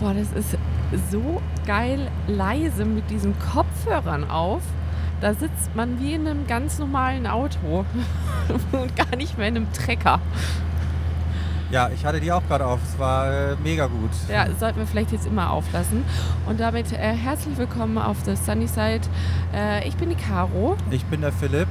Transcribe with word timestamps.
Boah, 0.00 0.14
das 0.14 0.32
ist 0.32 0.56
so 1.10 1.42
geil 1.66 2.10
leise 2.26 2.84
mit 2.84 3.10
diesen 3.10 3.34
Kopfhörern 3.38 4.28
auf. 4.30 4.62
Da 5.20 5.34
sitzt 5.34 5.76
man 5.76 6.00
wie 6.00 6.14
in 6.14 6.26
einem 6.26 6.46
ganz 6.46 6.78
normalen 6.78 7.26
Auto 7.26 7.84
und 8.72 8.96
gar 8.96 9.14
nicht 9.16 9.36
mehr 9.36 9.48
in 9.48 9.56
einem 9.56 9.72
Trecker. 9.74 10.20
Ja, 11.70 11.90
ich 11.94 12.04
hatte 12.04 12.18
die 12.18 12.32
auch 12.32 12.42
gerade 12.48 12.64
auf. 12.66 12.80
Es 12.82 12.98
war 12.98 13.30
äh, 13.52 13.56
mega 13.62 13.86
gut. 13.86 14.10
Ja, 14.28 14.46
sollten 14.58 14.78
wir 14.78 14.86
vielleicht 14.86 15.12
jetzt 15.12 15.26
immer 15.26 15.50
auflassen. 15.50 16.02
Und 16.46 16.58
damit 16.58 16.92
äh, 16.92 16.96
herzlich 16.96 17.58
willkommen 17.58 17.98
auf 17.98 18.16
The 18.24 18.34
Sunny 18.34 18.66
Side. 18.66 19.02
Äh, 19.54 19.86
ich 19.86 19.96
bin 19.96 20.08
die 20.08 20.16
Caro 20.16 20.76
Ich 20.90 21.04
bin 21.04 21.20
der 21.20 21.30
Philipp. 21.32 21.68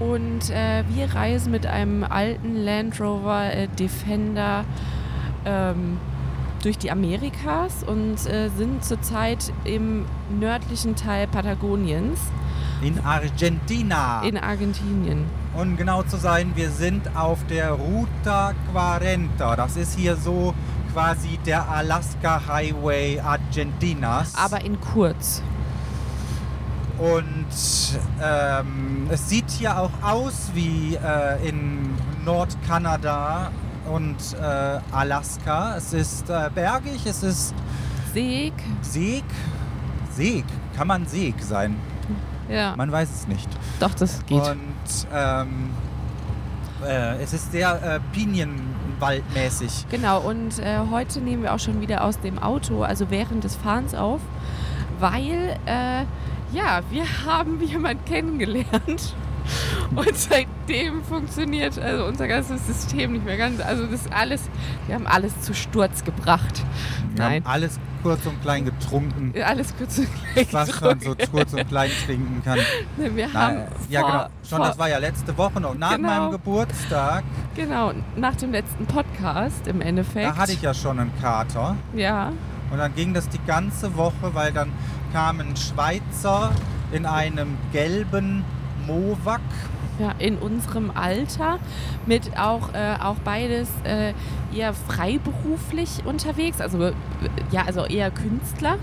und 0.00 0.50
äh, 0.50 0.82
wir 0.88 1.14
reisen 1.14 1.52
mit 1.52 1.66
einem 1.66 2.02
alten 2.02 2.56
Land 2.56 2.98
Rover 3.00 3.52
äh, 3.52 3.68
Defender 3.78 4.64
ähm, 5.44 5.98
durch 6.66 6.78
die 6.78 6.90
Amerikas 6.90 7.84
und 7.86 8.26
äh, 8.26 8.48
sind 8.48 8.84
zurzeit 8.84 9.52
im 9.62 10.04
nördlichen 10.40 10.96
Teil 10.96 11.28
Patagoniens 11.28 12.18
In 12.82 12.98
Argentina. 13.04 14.22
in 14.24 14.36
Argentinien. 14.36 15.26
Und 15.56 15.76
genau 15.76 16.02
zu 16.02 16.16
sein, 16.16 16.50
wir 16.56 16.70
sind 16.70 17.16
auf 17.16 17.38
der 17.46 17.70
Ruta 17.70 18.52
40. 18.72 19.30
Das 19.56 19.76
ist 19.76 19.96
hier 19.96 20.16
so 20.16 20.54
quasi 20.92 21.38
der 21.46 21.68
Alaska 21.68 22.42
Highway 22.48 23.20
Argentinas. 23.20 24.34
Aber 24.34 24.64
in 24.64 24.80
kurz. 24.80 25.42
Und 26.98 27.46
ähm, 28.20 29.06
es 29.08 29.28
sieht 29.28 29.50
hier 29.50 29.78
auch 29.78 29.92
aus 30.02 30.50
wie 30.52 30.96
äh, 30.96 31.48
in 31.48 31.90
Nordkanada 32.24 33.52
und 33.92 34.16
äh, 34.40 34.78
Alaska. 34.92 35.76
Es 35.76 35.92
ist 35.92 36.28
äh, 36.30 36.50
bergig, 36.54 37.04
es 37.06 37.22
ist 37.22 37.54
Seeg. 38.12 38.54
Seeg. 38.82 39.24
Seeg, 40.12 40.44
kann 40.76 40.86
man 40.88 41.06
Seeg 41.06 41.34
sein? 41.42 41.76
Ja, 42.48 42.74
Man 42.76 42.90
weiß 42.92 43.10
es 43.10 43.28
nicht. 43.28 43.48
doch, 43.80 43.92
das 43.94 44.24
geht. 44.26 44.40
Und 44.40 45.06
ähm, 45.12 45.70
äh, 46.84 47.20
es 47.22 47.32
ist 47.32 47.50
sehr 47.52 47.82
äh, 47.82 48.00
Pinienwaldmäßig. 48.12 49.86
Genau, 49.90 50.20
und 50.20 50.58
äh, 50.60 50.78
heute 50.90 51.20
nehmen 51.20 51.42
wir 51.42 51.52
auch 51.54 51.58
schon 51.58 51.80
wieder 51.80 52.04
aus 52.04 52.20
dem 52.20 52.38
Auto, 52.38 52.82
also 52.82 53.10
während 53.10 53.44
des 53.44 53.56
Fahrens 53.56 53.94
auf, 53.94 54.20
weil, 55.00 55.58
äh, 55.66 56.04
ja, 56.56 56.80
wir 56.90 57.04
haben 57.26 57.60
jemanden 57.62 58.04
kennengelernt 58.04 59.14
und 59.94 60.16
seitdem 60.16 61.02
funktioniert 61.04 61.78
also 61.78 62.04
unser 62.04 62.28
ganzes 62.28 62.66
System 62.66 63.12
nicht 63.12 63.24
mehr 63.24 63.36
ganz. 63.36 63.60
Also 63.60 63.84
das 63.86 64.02
ist 64.06 64.12
alles, 64.12 64.42
wir 64.86 64.94
haben 64.94 65.06
alles 65.06 65.40
zu 65.42 65.54
Sturz 65.54 66.04
gebracht. 66.04 66.62
Wir 67.14 67.24
Nein, 67.24 67.44
haben 67.44 67.50
alles 67.52 67.78
kurz 68.02 68.24
und 68.26 68.40
klein 68.42 68.64
getrunken, 68.64 69.32
alles 69.44 69.74
kurz 69.76 69.98
und 69.98 70.08
gleich 70.34 70.52
was 70.52 70.80
man 70.80 71.00
so 71.00 71.10
getrunken. 71.14 71.32
kurz 71.32 71.52
und 71.54 71.68
klein 71.68 71.90
trinken 72.04 72.42
kann. 72.44 72.58
Wir 73.16 73.32
haben 73.32 73.56
Nein, 73.56 73.68
ja, 73.88 74.00
vor- 74.00 74.10
genau. 74.10 74.24
Schon, 74.48 74.58
vor- 74.58 74.66
das 74.68 74.78
war 74.78 74.88
ja 74.88 74.98
letzte 74.98 75.36
Woche 75.36 75.60
noch. 75.60 75.74
Nach 75.74 75.96
Genau. 75.96 76.08
meinem 76.08 76.30
Geburtstag, 76.30 77.24
Genau, 77.56 77.92
nach 78.16 78.36
dem 78.36 78.52
letzten 78.52 78.86
Podcast 78.86 79.66
im 79.66 79.80
Endeffekt. 79.80 80.26
da 80.26 80.36
hatte 80.36 80.52
ich 80.52 80.62
ja 80.62 80.72
schon 80.74 81.00
einen 81.00 81.10
Kater. 81.20 81.76
Ja, 81.94 82.32
Und 82.70 82.78
dann 82.78 82.94
ging 82.94 83.12
das 83.14 83.28
die 83.28 83.40
ganze 83.46 83.96
Woche, 83.96 84.34
weil 84.34 84.52
dann 84.52 84.70
kam 85.12 85.40
ein 85.40 85.56
Schweizer 85.56 86.50
in 86.92 87.06
einem 87.06 87.56
gelben 87.72 88.44
Mowak. 88.86 89.40
Ja, 89.98 90.12
in 90.18 90.36
unserem 90.36 90.90
Alter 90.94 91.58
mit 92.04 92.36
auch, 92.38 92.74
äh, 92.74 92.96
auch 93.02 93.16
beides 93.24 93.68
äh, 93.84 94.12
eher 94.54 94.74
freiberuflich 94.74 96.04
unterwegs, 96.04 96.60
also 96.60 96.82
äh, 96.82 96.92
ja, 97.50 97.62
also 97.66 97.84
eher 97.86 98.10
Künstler. 98.10 98.76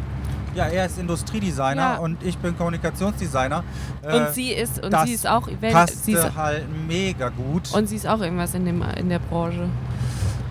Ja, 0.55 0.65
er 0.65 0.85
ist 0.87 0.97
Industriedesigner 0.99 1.75
Ja. 1.75 1.97
und 1.97 2.21
ich 2.23 2.37
bin 2.37 2.57
Kommunikationsdesigner. 2.57 3.63
und 4.03 4.09
Äh, 4.11 4.31
sie 4.33 4.51
ist 4.53 4.83
und 4.83 4.95
sie 5.05 5.13
ist 5.13 5.27
auch 5.27 5.47
passte 5.61 5.97
sie 5.97 6.13
ist, 6.13 6.35
halt 6.35 6.65
mega 6.87 7.29
gut. 7.29 7.71
und 7.73 7.87
sie 7.87 7.95
ist 7.95 8.07
auch 8.07 8.21
irgendwas 8.21 8.53
in 8.55 8.65
dem 8.65 8.83
in 8.97 9.09
der 9.09 9.19
Branche. 9.19 9.69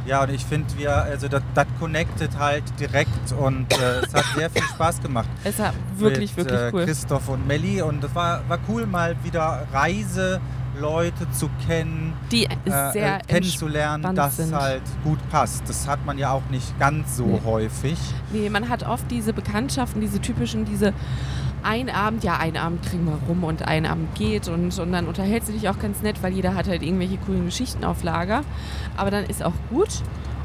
Ja, 0.06 0.22
und 0.22 0.30
ich 0.30 0.44
finde, 0.44 0.66
wir, 0.76 0.94
also 0.96 1.28
das, 1.28 1.42
das 1.54 1.66
connectet 1.78 2.36
halt 2.38 2.64
direkt 2.80 3.32
und 3.38 3.72
äh, 3.72 4.00
es 4.06 4.12
hat 4.14 4.24
sehr 4.36 4.50
viel 4.50 4.62
Spaß 4.74 5.00
gemacht. 5.00 5.28
Es 5.44 5.58
war 5.58 5.72
wirklich 5.96 6.36
mit, 6.36 6.46
wirklich 6.46 6.60
äh, 6.60 6.70
cool. 6.72 6.84
Christoph 6.84 7.28
und 7.28 7.46
Melli 7.46 7.80
und 7.82 8.02
es 8.02 8.14
war, 8.14 8.40
war 8.48 8.58
cool, 8.68 8.86
mal 8.86 9.14
wieder 9.22 9.66
Reiseleute 9.72 11.30
zu 11.32 11.48
kennen, 11.66 12.14
Die 12.30 12.46
äh, 12.46 12.50
sehr 12.92 13.16
äh, 13.16 13.20
kennenzulernen, 13.26 14.14
dass 14.16 14.36
sind. 14.38 14.54
halt 14.54 14.82
gut 15.04 15.18
passt. 15.30 15.62
Das 15.68 15.86
hat 15.86 16.04
man 16.04 16.18
ja 16.18 16.30
auch 16.32 16.42
nicht 16.50 16.78
ganz 16.78 17.16
so 17.16 17.24
Nee. 17.26 17.40
häufig. 17.44 17.98
Nee, 18.32 18.48
man 18.50 18.68
hat 18.68 18.82
oft 18.86 19.10
diese 19.10 19.32
Bekanntschaften, 19.32 20.00
diese 20.00 20.20
typischen, 20.20 20.64
diese 20.64 20.92
ein 21.62 21.90
Abend, 21.90 22.24
ja, 22.24 22.38
ein 22.38 22.56
Abend 22.56 22.84
kriegen 22.84 23.06
wir 23.06 23.18
rum 23.28 23.44
und 23.44 23.66
ein 23.66 23.86
Abend 23.86 24.14
geht 24.14 24.48
und, 24.48 24.78
und 24.78 24.92
dann 24.92 25.06
unterhältst 25.06 25.48
du 25.48 25.52
dich 25.52 25.68
auch 25.68 25.78
ganz 25.78 26.02
nett, 26.02 26.22
weil 26.22 26.32
jeder 26.32 26.54
hat 26.54 26.68
halt 26.68 26.82
irgendwelche 26.82 27.18
coolen 27.18 27.44
Geschichten 27.44 27.84
auf 27.84 28.02
Lager. 28.02 28.42
Aber 28.96 29.10
dann 29.10 29.24
ist 29.24 29.42
auch 29.42 29.54
gut. 29.70 30.02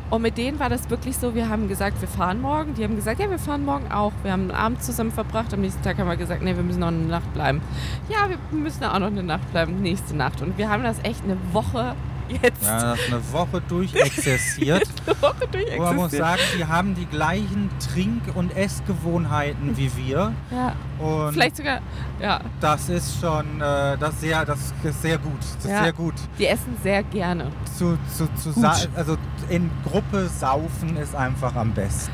Und 0.10 0.22
mit 0.22 0.38
denen 0.38 0.58
war 0.60 0.70
das 0.70 0.90
wirklich 0.90 1.18
so, 1.18 1.36
wir 1.36 1.50
haben 1.50 1.68
gesagt, 1.68 2.00
wir 2.00 2.08
fahren 2.08 2.40
morgen. 2.40 2.74
Die 2.76 2.84
haben 2.84 2.96
gesagt, 2.96 3.20
ja, 3.20 3.30
wir 3.30 3.40
fahren 3.40 3.66
morgen 3.66 3.92
auch. 3.92 4.14
Wir 4.24 4.32
haben 4.32 4.44
einen 4.44 4.52
Abend 4.52 4.82
zusammen 4.82 5.12
verbracht. 5.12 5.54
Am 5.54 5.60
nächsten 5.60 5.84
Tag 5.84 5.98
haben 5.98 6.08
wir 6.08 6.16
gesagt, 6.16 6.42
nee, 6.42 6.56
wir 6.56 6.64
müssen 6.64 6.80
noch 6.80 6.88
eine 6.88 7.00
Nacht 7.00 7.34
bleiben. 7.34 7.62
Ja, 8.08 8.30
wir 8.30 8.38
müssen 8.58 8.86
auch 8.86 9.00
noch 9.00 9.08
eine 9.08 9.24
Nacht 9.24 9.52
bleiben, 9.52 9.82
nächste 9.82 10.16
Nacht. 10.16 10.42
Und 10.42 10.58
wir 10.58 10.70
haben 10.70 10.84
das 10.84 11.04
echt 11.04 11.24
eine 11.26 11.38
Woche 11.52 11.94
jetzt 12.30 12.64
Ja, 12.64 12.92
das 12.92 13.00
ist 13.00 13.08
eine 13.14 13.32
Woche 13.32 13.62
durchexerziert. 13.68 14.88
eine 15.06 15.22
Woche 15.22 15.78
Und 15.78 15.84
man 15.84 15.96
muss 15.96 16.12
sagen, 16.12 16.42
die 16.58 16.66
haben 16.66 16.96
die 16.96 17.06
gleichen 17.06 17.70
Trink- 17.94 18.36
und 18.36 18.56
Essgewohnheiten 18.56 19.78
wie 19.78 19.92
wir. 19.96 20.34
Ja, 20.52 20.76
Und 21.00 21.34
vielleicht 21.34 21.58
sogar, 21.58 21.80
ja, 22.22 22.40
das 22.60 22.90
ist 22.90 23.20
schon 23.20 23.62
äh, 23.62 23.98
das 23.98 24.20
sehr, 24.22 24.46
das 24.46 24.74
ist 24.84 25.02
sehr 25.02 25.18
gut. 25.18 25.40
Das 25.40 25.66
ist 25.66 25.72
Ja. 25.72 25.84
sehr 25.84 25.94
gut. 25.94 26.14
die 26.40 26.48
essen 26.48 26.76
sehr 26.84 27.04
gerne. 27.04 27.52
Zu, 27.78 27.98
zu, 28.16 28.28
zu 28.36 28.68
also 28.96 29.18
in 29.50 29.70
Gruppe 29.90 30.28
saufen 30.28 30.98
ist 30.98 31.16
einfach 31.16 31.56
am 31.56 31.72
besten. 31.74 32.12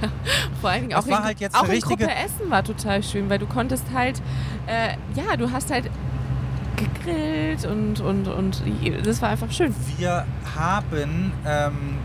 Vor 0.60 0.70
allen 0.70 0.82
Dingen 0.82 0.90
Das 0.92 1.04
auch, 1.04 1.08
in, 1.08 1.24
halt 1.24 1.54
auch 1.54 1.68
in 1.68 1.80
Gruppe 1.80 2.10
essen 2.10 2.50
war 2.50 2.64
total 2.64 3.02
schön, 3.02 3.28
weil 3.30 3.38
du 3.38 3.46
konntest 3.46 3.84
halt, 3.94 4.20
äh, 4.66 4.96
ja, 5.14 5.36
du 5.36 5.50
hast 5.50 5.70
halt 5.70 5.90
gegrillt 6.76 7.64
und, 7.64 8.00
und, 8.00 8.28
und 8.28 8.62
das 9.04 9.22
war 9.22 9.30
einfach 9.30 9.50
schön. 9.50 9.74
Wir 9.98 10.24
haben, 10.56 11.32
ähm, 11.46 11.98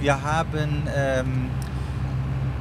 wir 0.00 0.22
haben, 0.22 0.82
ähm, 0.94 1.50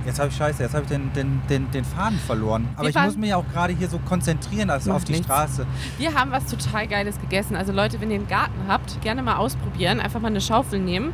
jetzt 0.06 0.20
habe 0.20 0.30
ich 0.30 0.36
Scheiße, 0.36 0.64
jetzt 0.64 0.74
habe 0.74 0.84
ich 0.84 0.90
den, 0.90 1.12
den, 1.14 1.42
den, 1.50 1.72
den 1.72 1.86
Faden 1.86 2.18
verloren. 2.20 2.68
Aber 2.76 2.84
Wir 2.84 2.90
ich 2.90 2.96
muss 2.96 3.18
mich 3.18 3.34
auch 3.34 3.46
gerade 3.52 3.74
hier 3.74 3.90
so 3.90 4.00
konzentrieren, 4.00 4.70
also 4.70 4.92
auf 4.92 5.04
die 5.04 5.14
nichts. 5.14 5.28
Straße. 5.28 5.66
Wir 5.98 6.14
haben 6.14 6.32
was 6.32 6.46
total 6.46 6.88
Geiles 6.88 7.20
gegessen. 7.20 7.56
Also 7.56 7.72
Leute, 7.72 8.02
wenn 8.02 8.12
ihr 8.12 8.18
einen 8.18 8.28
Garten 8.28 8.68
habt, 8.68 9.02
gerne 9.02 9.22
mal 9.22 9.38
ausprobieren. 9.38 10.00
Einfach 10.00 10.20
mal 10.20 10.28
eine 10.28 10.42
Schaufel 10.42 10.80
nehmen. 10.80 11.14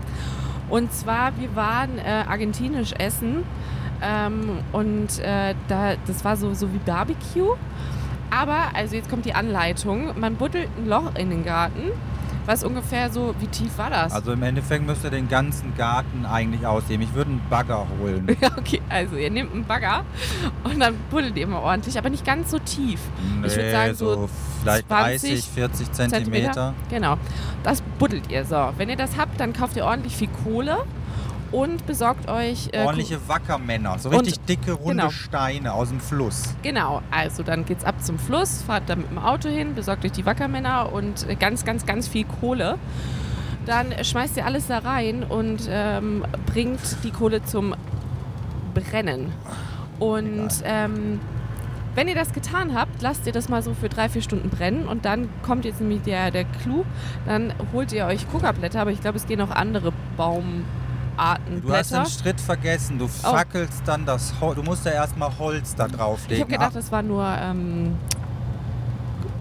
Und 0.70 0.92
zwar, 0.94 1.38
wir 1.40 1.56
waren 1.56 1.98
äh, 1.98 2.24
argentinisch 2.28 2.94
essen. 2.94 3.44
Ähm, 4.02 4.60
und 4.74 5.20
äh, 5.20 5.56
da, 5.68 5.96
das 6.06 6.24
war 6.24 6.38
so, 6.38 6.54
so 6.54 6.72
wie 6.74 6.78
Barbecue. 6.80 7.56
Aber, 8.30 8.76
also 8.76 8.96
jetzt 8.96 9.10
kommt 9.10 9.26
die 9.26 9.34
Anleitung. 9.34 10.20
Man 10.20 10.36
buddelt 10.36 10.70
ein 10.78 10.88
Loch 10.88 11.16
in 11.16 11.30
den 11.30 11.44
Garten. 11.46 11.92
Was 12.46 12.64
ungefähr 12.64 13.12
so, 13.12 13.36
wie 13.40 13.48
tief 13.48 13.78
war 13.78 13.90
das? 13.90 14.14
Also 14.14 14.32
im 14.32 14.42
Endeffekt 14.42 14.86
müsst 14.86 15.04
ihr 15.04 15.10
den 15.10 15.28
ganzen 15.28 15.76
Garten 15.76 16.26
eigentlich 16.26 16.66
ausheben. 16.66 17.02
Ich 17.04 17.14
würde 17.14 17.32
einen 17.32 17.42
Bagger 17.50 17.86
holen. 18.00 18.26
Ja, 18.42 18.52
okay, 18.58 18.82
also 18.88 19.18
ihr 19.18 19.30
nehmt 19.30 19.54
einen 19.54 19.66
Bagger 19.66 20.06
und 20.64 20.80
dann 20.80 20.96
buddelt 21.10 21.36
ihr 21.36 21.46
mal 21.46 21.60
ordentlich, 21.60 21.98
aber 21.98 22.10
nicht 22.10 22.26
ganz 22.26 22.52
so 22.52 22.60
tief. 22.60 23.02
Ich 23.44 23.54
würd 23.54 23.66
Nee, 23.66 23.72
sagen, 23.72 23.96
so 23.96 24.30
vielleicht 24.62 24.88
20 24.88 25.30
30, 25.30 25.50
40 25.50 25.92
Zentimeter. 25.92 26.74
Genau. 26.90 27.18
Das 27.64 27.82
buddelt 28.00 28.32
ihr. 28.32 28.46
So, 28.46 28.70
wenn 28.78 28.88
ihr 28.88 28.96
das 28.96 29.18
habt, 29.18 29.38
dann 29.42 29.52
kauft 29.52 29.76
ihr 29.76 29.84
ordentlich 29.84 30.16
viel 30.16 30.30
Kohle 30.46 30.78
und 31.52 31.86
besorgt 31.86 32.30
euch. 32.30 32.70
äh, 32.74 32.84
Ordentliche 32.84 33.20
Wackermänner, 33.28 33.98
so 34.00 34.10
Und- 34.10 34.22
richtig 34.22 34.40
dicke, 34.46 34.72
runde 34.74 35.04
genau. 35.04 35.10
Steine 35.10 35.74
aus 35.74 35.90
dem 35.90 36.00
Fluss. 36.00 36.56
Genau, 36.64 37.02
also 37.12 37.44
dann 37.44 37.66
geht's 37.66 37.84
ab 37.86 37.96
zum 38.04 38.20
Fluss, 38.20 38.62
fahrt 38.64 38.84
da 38.88 38.96
mit 38.96 39.10
dem 39.10 39.18
Auto 39.20 39.50
hin, 39.50 39.76
besorgt 39.76 40.06
euch 40.06 40.12
die 40.12 40.26
Wackermänner 40.26 40.92
und 40.92 41.28
äh, 41.30 41.36
ganz, 41.36 41.66
ganz, 41.66 41.86
ganz 41.86 42.08
viel 42.08 42.26
Kohle. 42.40 42.78
Dann 43.66 43.94
schmeißt 44.04 44.38
ihr 44.38 44.46
alles 44.46 44.68
da 44.68 44.78
rein 44.80 45.24
und 45.24 45.68
ähm, 45.70 46.26
bringt 46.46 46.80
die 47.04 47.12
Kohle 47.12 47.44
zum 47.44 47.76
Brennen. 48.74 49.32
Und 50.00 50.50
ähm, 50.64 51.20
wenn 51.96 52.08
ihr 52.08 52.14
das 52.16 52.32
getan 52.32 52.76
habt, 52.76 53.02
lasst 53.02 53.26
ihr 53.26 53.34
das 53.34 53.50
mal 53.50 53.64
so 53.64 53.74
für 53.74 53.90
drei, 53.90 54.08
vier 54.08 54.22
Stunden 54.22 54.50
brennen 54.50 54.88
und 54.88 55.04
dann 55.06 55.28
kommt 55.42 55.66
jetzt 55.66 55.82
nämlich 55.82 56.04
der, 56.04 56.30
der 56.30 56.46
Clou. 56.46 56.86
Dann 57.26 57.52
holt 57.74 57.92
ihr 57.92 58.06
euch 58.06 58.30
Kokablätter, 58.32 58.80
aber 58.80 58.92
ich 58.92 59.02
glaube, 59.02 59.18
es 59.18 59.26
gehen 59.26 59.42
auch 59.42 59.50
andere 59.50 59.92
Baumarten, 61.18 61.62
Du 61.62 61.74
hast 61.74 61.94
einen 61.94 62.06
Schritt 62.06 62.40
vergessen. 62.40 62.98
Du 63.00 63.08
fackelst 63.08 63.82
dann 63.86 64.06
das 64.06 64.34
Holz. 64.40 64.56
Du 64.56 64.64
musst 64.64 64.86
ja 64.86 64.92
erstmal 64.92 65.32
Holz 65.38 65.76
da 65.76 65.88
Ich 65.88 65.92
drauflegen. 65.94 66.42
habe 66.44 66.52
gedacht, 66.54 66.76
das 66.76 66.92
war 66.92 67.02
nur 67.02 67.26
ähm, 67.26 67.96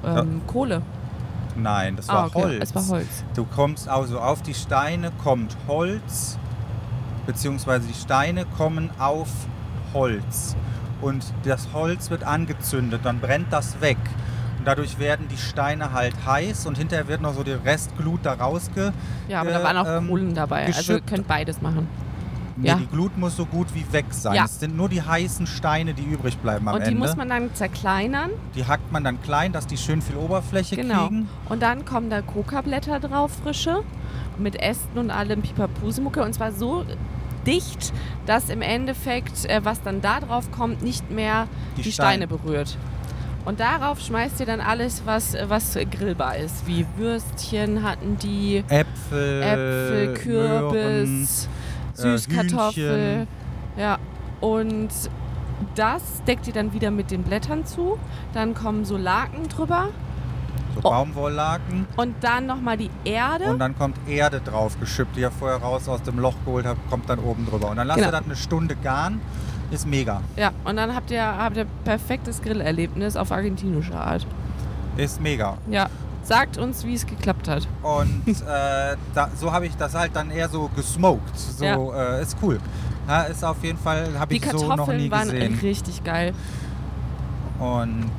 ähm, 0.04 0.40
Kohle. 0.46 0.82
Ah, 0.82 1.52
Nein, 1.58 1.96
das 1.96 2.08
war 2.08 2.24
Ah, 2.24 2.26
okay. 2.26 2.42
Holz. 2.42 2.62
Es 2.62 2.74
war 2.74 2.88
Holz. 2.88 3.24
Du 3.34 3.44
kommst 3.44 3.88
also 3.88 4.18
auf 4.20 4.42
die 4.42 4.54
Steine, 4.54 5.10
kommt 5.22 5.56
Holz 5.68 6.38
beziehungsweise 7.26 7.86
die 7.88 7.94
Steine 7.94 8.44
kommen 8.56 8.88
auf 8.98 9.28
Holz. 9.92 10.54
Und 11.00 11.24
das 11.44 11.68
Holz 11.72 12.08
wird 12.10 12.22
angezündet, 12.24 13.00
dann 13.04 13.18
brennt 13.20 13.52
das 13.52 13.80
weg. 13.80 13.98
Dadurch 14.66 14.98
werden 14.98 15.28
die 15.30 15.36
Steine 15.36 15.92
halt 15.92 16.12
heiß 16.26 16.66
und 16.66 16.76
hinterher 16.76 17.06
wird 17.06 17.22
noch 17.22 17.34
so 17.34 17.44
die 17.44 17.52
Restglut 17.52 18.20
da 18.24 18.32
rausge... 18.32 18.92
Ja, 19.28 19.40
aber 19.42 19.50
da 19.50 19.62
waren 19.62 19.76
auch 19.76 19.86
ähm, 19.86 20.08
Kohlen 20.08 20.34
dabei. 20.34 20.66
Also 20.66 20.94
ihr 20.94 21.00
könnt 21.00 21.28
beides 21.28 21.62
machen. 21.62 21.86
Nee, 22.56 22.68
Ja. 22.70 22.74
die 22.74 22.86
Glut 22.86 23.16
muss 23.16 23.36
so 23.36 23.46
gut 23.46 23.68
wie 23.74 23.84
weg 23.92 24.06
sein. 24.10 24.34
Ja. 24.34 24.44
Es 24.46 24.58
sind 24.58 24.76
nur 24.76 24.88
die 24.88 25.00
heißen 25.02 25.46
Steine, 25.46 25.94
die 25.94 26.02
übrig 26.02 26.36
bleiben 26.38 26.66
am 26.68 26.74
Und 26.74 26.80
die 26.84 26.88
Ende. 26.88 26.98
muss 27.00 27.14
man 27.14 27.28
dann 27.28 27.54
zerkleinern. 27.54 28.30
die 28.56 28.66
hackt 28.66 28.90
man 28.90 29.04
dann 29.04 29.22
klein, 29.22 29.52
dass 29.52 29.68
die 29.68 29.76
schön 29.76 30.02
viel 30.02 30.16
Oberfläche 30.16 30.74
Genau. 30.74 31.06
kriegen. 31.06 31.28
Und 31.48 31.62
dann 31.62 31.84
kommen 31.84 32.10
da 32.10 32.20
Kokablätter 32.22 32.98
drauf, 32.98 33.30
frische, 33.44 33.84
mit 34.36 34.56
Ästen 34.60 34.98
und 34.98 35.12
allem 35.12 35.42
Pipapusemucke. 35.42 36.22
Und 36.24 36.32
zwar 36.34 36.50
so 36.50 36.84
dicht, 37.46 37.92
dass 38.26 38.48
im 38.48 38.62
Endeffekt, 38.62 39.44
äh, 39.44 39.60
was 39.62 39.80
dann 39.82 40.00
da 40.00 40.18
drauf 40.18 40.50
kommt, 40.50 40.82
nicht 40.82 41.08
mehr 41.10 41.46
Die 41.76 41.82
die, 41.82 41.92
Steine. 41.92 42.24
Steine 42.24 42.26
berührt. 42.26 42.76
Und 43.46 43.60
darauf 43.60 44.00
schmeißt 44.00 44.40
ihr 44.40 44.46
dann 44.46 44.60
alles, 44.60 45.02
was, 45.06 45.36
was 45.46 45.78
grillbar 45.90 46.36
ist. 46.36 46.66
Wie 46.66 46.84
Würstchen 46.96 47.82
hatten 47.84 48.18
die, 48.18 48.64
Äpfel, 48.68 49.40
Äpfel, 49.42 50.06
Möhren, 50.08 50.14
Kürbis, 50.14 51.48
äh, 51.96 51.96
Süßkartoffel. 51.96 52.84
Hühnchen. 53.20 53.28
Ja, 53.78 53.98
und 54.40 54.88
das 55.76 56.02
deckt 56.26 56.48
ihr 56.48 56.52
dann 56.52 56.72
wieder 56.72 56.90
mit 56.90 57.10
den 57.12 57.22
Blättern 57.22 57.64
zu. 57.64 57.98
Dann 58.34 58.52
kommen 58.54 58.84
so 58.84 58.96
Laken 58.96 59.48
drüber. 59.48 59.90
so 60.74 60.80
Oh. 60.80 60.90
Baumwolllaken. 60.90 61.86
Und 61.96 62.16
dann 62.22 62.46
nochmal 62.46 62.76
die 62.76 62.90
Erde. 63.04 63.44
Und 63.44 63.60
dann 63.60 63.78
kommt 63.78 63.96
Erde 64.08 64.40
drauf 64.40 64.78
geschüppt, 64.80 65.14
die 65.16 65.20
ihr 65.20 65.30
vorher 65.30 65.58
raus 65.58 65.88
aus 65.88 66.02
dem 66.02 66.18
Loch 66.18 66.34
geholt 66.44 66.66
habt, 66.66 66.90
kommt 66.90 67.08
dann 67.08 67.20
oben 67.20 67.46
drüber. 67.46 67.70
Und 67.70 67.76
dann 67.76 67.86
lasst 67.86 67.98
Genau. 68.00 68.08
ihr 68.08 68.12
das 68.12 68.24
eine 68.24 68.36
Stunde 68.36 68.74
garen. 68.76 69.20
Ist 69.70 69.86
mega. 69.86 70.20
Ja, 70.36 70.52
und 70.64 70.76
dann 70.76 70.94
habt 70.94 71.10
ihr, 71.10 71.22
habt 71.24 71.56
ihr 71.56 71.66
perfektes 71.84 72.40
Grillerlebnis 72.40 73.16
auf 73.16 73.32
argentinische 73.32 73.94
Art. 73.94 74.26
Ist 74.96 75.20
mega. 75.20 75.58
Ja, 75.70 75.88
sagt 76.22 76.56
uns, 76.58 76.84
wie 76.84 76.94
es 76.94 77.06
geklappt 77.06 77.48
hat. 77.48 77.66
Und 77.82 78.22
äh, 78.28 78.96
da, 79.14 79.28
so 79.36 79.52
habe 79.52 79.66
ich 79.66 79.76
das 79.76 79.94
halt 79.94 80.14
dann 80.14 80.30
eher 80.30 80.48
so 80.48 80.70
gesmoked. 80.74 81.36
So 81.36 81.92
äh, 81.94 82.22
ist 82.22 82.36
cool. 82.42 82.58
Ja, 83.08 83.22
ist 83.22 83.44
auf 83.44 83.62
jeden 83.62 83.78
Fall, 83.78 84.18
habe 84.18 84.34
Die 84.34 84.40
ich 84.42 84.50
so 84.50 84.66
noch 84.74 84.88
nie 84.88 85.08
Kartoffeln 85.08 85.10
waren 85.10 85.30
gesehen. 85.30 85.58
richtig 85.60 86.02
geil. 86.04 86.32
Und 87.58 88.10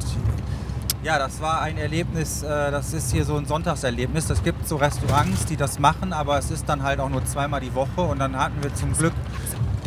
ja, 1.03 1.19
das 1.19 1.41
war 1.41 1.61
ein 1.61 1.77
Erlebnis, 1.77 2.43
äh, 2.43 2.71
das 2.71 2.93
ist 2.93 3.11
hier 3.11 3.23
so 3.23 3.37
ein 3.37 3.45
Sonntagserlebnis. 3.45 4.29
Es 4.29 4.43
gibt 4.43 4.67
so 4.67 4.77
Restaurants, 4.77 5.45
die 5.45 5.55
das 5.55 5.79
machen, 5.79 6.11
aber 6.11 6.37
es 6.37 6.51
ist 6.51 6.67
dann 6.67 6.83
halt 6.83 6.99
auch 6.99 7.09
nur 7.09 7.23
zweimal 7.25 7.61
die 7.61 7.73
Woche. 7.75 8.01
Und 8.01 8.19
dann 8.19 8.35
hatten 8.37 8.61
wir 8.61 8.73
zum 8.75 8.93
Glück 8.93 9.13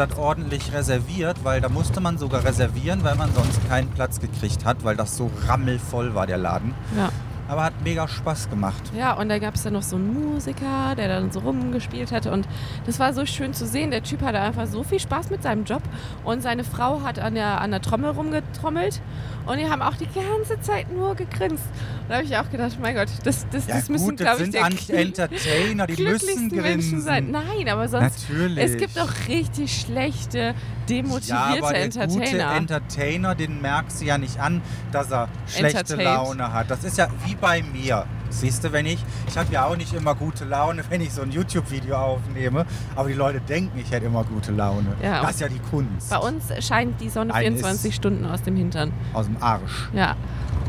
das 0.01 0.17
ordentlich 0.17 0.73
reserviert, 0.73 1.45
weil 1.45 1.61
da 1.61 1.69
musste 1.69 2.01
man 2.01 2.17
sogar 2.19 2.45
reservieren, 2.45 3.05
weil 3.05 3.17
man 3.17 3.33
sonst 3.35 3.61
keinen 3.69 3.89
Platz 3.91 4.19
gekriegt 4.19 4.65
hat, 4.65 4.83
weil 4.83 4.97
das 4.97 5.17
so 5.17 5.31
rammelvoll 5.47 6.15
war, 6.15 6.27
der 6.27 6.39
Laden. 6.39 6.75
Ja. 6.97 7.11
Aber 7.51 7.65
hat 7.65 7.73
mega 7.83 8.07
Spaß 8.07 8.49
gemacht. 8.49 8.81
Ja, 8.97 9.15
und 9.15 9.29
da 9.29 9.41
gab 9.41 9.57
es 9.57 9.65
dann 9.65 9.73
noch 9.73 9.83
so 9.83 9.97
einen 9.97 10.15
Musiker, 10.15 10.95
der 10.97 11.09
dann 11.09 11.33
so 11.33 11.41
rumgespielt 11.41 12.13
hatte. 12.13 12.31
Und 12.31 12.47
das 12.87 13.01
war 13.01 13.13
so 13.13 13.27
schön 13.27 13.53
zu 13.55 13.67
sehen. 13.67 13.91
Der 13.91 14.05
Typ 14.05 14.23
hatte 14.23 14.39
einfach 14.41 14.69
so 14.69 14.85
viel 14.85 15.01
Spaß 15.01 15.31
mit 15.31 15.43
seinem 15.43 15.65
Job. 15.65 15.83
Und 16.23 16.43
seine 16.45 16.63
Frau 16.63 17.03
hat 17.03 17.19
an 17.19 17.35
der, 17.35 17.61
an 17.61 17.73
der 17.73 17.83
Trommel 17.83 18.11
rumgetrommelt. 18.11 19.01
Und 19.47 19.59
die 19.59 19.69
haben 19.69 19.83
auch 19.83 19.95
die 19.97 20.07
ganze 20.07 20.61
Zeit 20.61 20.93
nur 20.93 21.17
gegrinst. 21.17 21.65
Und 22.03 22.09
da 22.11 22.17
habe 22.17 22.25
ich 22.25 22.37
auch 22.37 22.49
gedacht, 22.51 22.79
mein 22.81 22.95
Gott, 22.95 23.09
das, 23.25 23.47
das, 23.51 23.67
Ja 23.67 23.77
das 23.77 23.89
müssen, 23.89 24.11
gut, 24.11 24.21
das 24.21 24.37
glaube 24.37 24.51
ich, 24.51 24.63
Ant- 24.63 24.91
Entertainer, 24.91 25.87
die 25.89 26.03
müssen 26.03 26.27
Menschen 26.49 26.51
grinsen. 26.51 27.01
sein. 27.01 27.31
Nein, 27.33 27.69
aber 27.69 27.89
sonst 27.89 28.29
Natürlich. 28.29 28.65
Es 28.65 28.77
gibt 28.77 28.99
auch 29.01 29.11
richtig 29.29 29.81
schlechte, 29.81 30.39
ja, 30.39 30.55
demotivierte 30.89 31.37
aber 31.65 31.73
der 31.73 31.89
gute 31.89 32.01
Entertainer. 32.01 32.55
Entertainer, 32.55 33.35
den 33.35 33.61
merkst 33.61 34.01
du 34.01 34.05
ja 34.05 34.19
nicht 34.19 34.39
an, 34.39 34.61
dass 34.93 35.11
er 35.11 35.29
schlechte. 35.49 35.97
Laune 35.97 36.53
hat. 36.53 36.71
Das 36.71 36.85
ist 36.85 36.99
ja 36.99 37.09
wie 37.25 37.35
bei 37.41 37.63
mir. 37.63 38.05
Siehst 38.33 38.63
du, 38.63 38.71
wenn 38.73 38.87
ich, 38.87 39.05
ich 39.27 39.37
habe 39.37 39.53
ja 39.53 39.65
auch 39.67 39.77
nicht 39.77 39.93
immer 39.93 40.15
gute 40.15 40.45
Laune, 40.45 40.85
wenn 40.91 41.01
ich 41.01 41.13
so 41.13 41.23
ein 41.23 41.33
YouTube-Video 41.33 41.97
aufnehme, 41.97 42.65
aber 42.95 43.09
die 43.09 43.15
Leute 43.15 43.41
denken, 43.41 43.77
ich 43.79 43.91
hätte 43.91 44.07
immer 44.07 44.23
gute 44.25 44.53
Laune. 44.53 44.95
Ja. 45.03 45.23
Das 45.23 45.33
ist 45.33 45.41
ja 45.41 45.49
die 45.49 45.59
Kunst. 45.59 46.11
Bei 46.11 46.19
uns 46.19 46.45
scheint 46.65 47.01
die 47.01 47.09
Sonne 47.09 47.33
Nein, 47.33 47.43
24 47.55 47.91
ist- 47.91 47.97
Stunden 47.97 48.25
aus 48.27 48.43
dem 48.43 48.55
Hintern. 48.57 48.93
Aus 49.15 49.27
dem 49.27 49.43
Arsch. 49.43 49.89
Ja, 49.93 50.15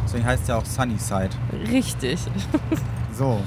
Deswegen 0.06 0.26
heißt 0.26 0.42
es 0.44 0.48
ja 0.50 0.58
auch 0.58 0.66
Sunnyside. 0.66 1.30
richtig. 1.72 2.20
So. 3.14 3.40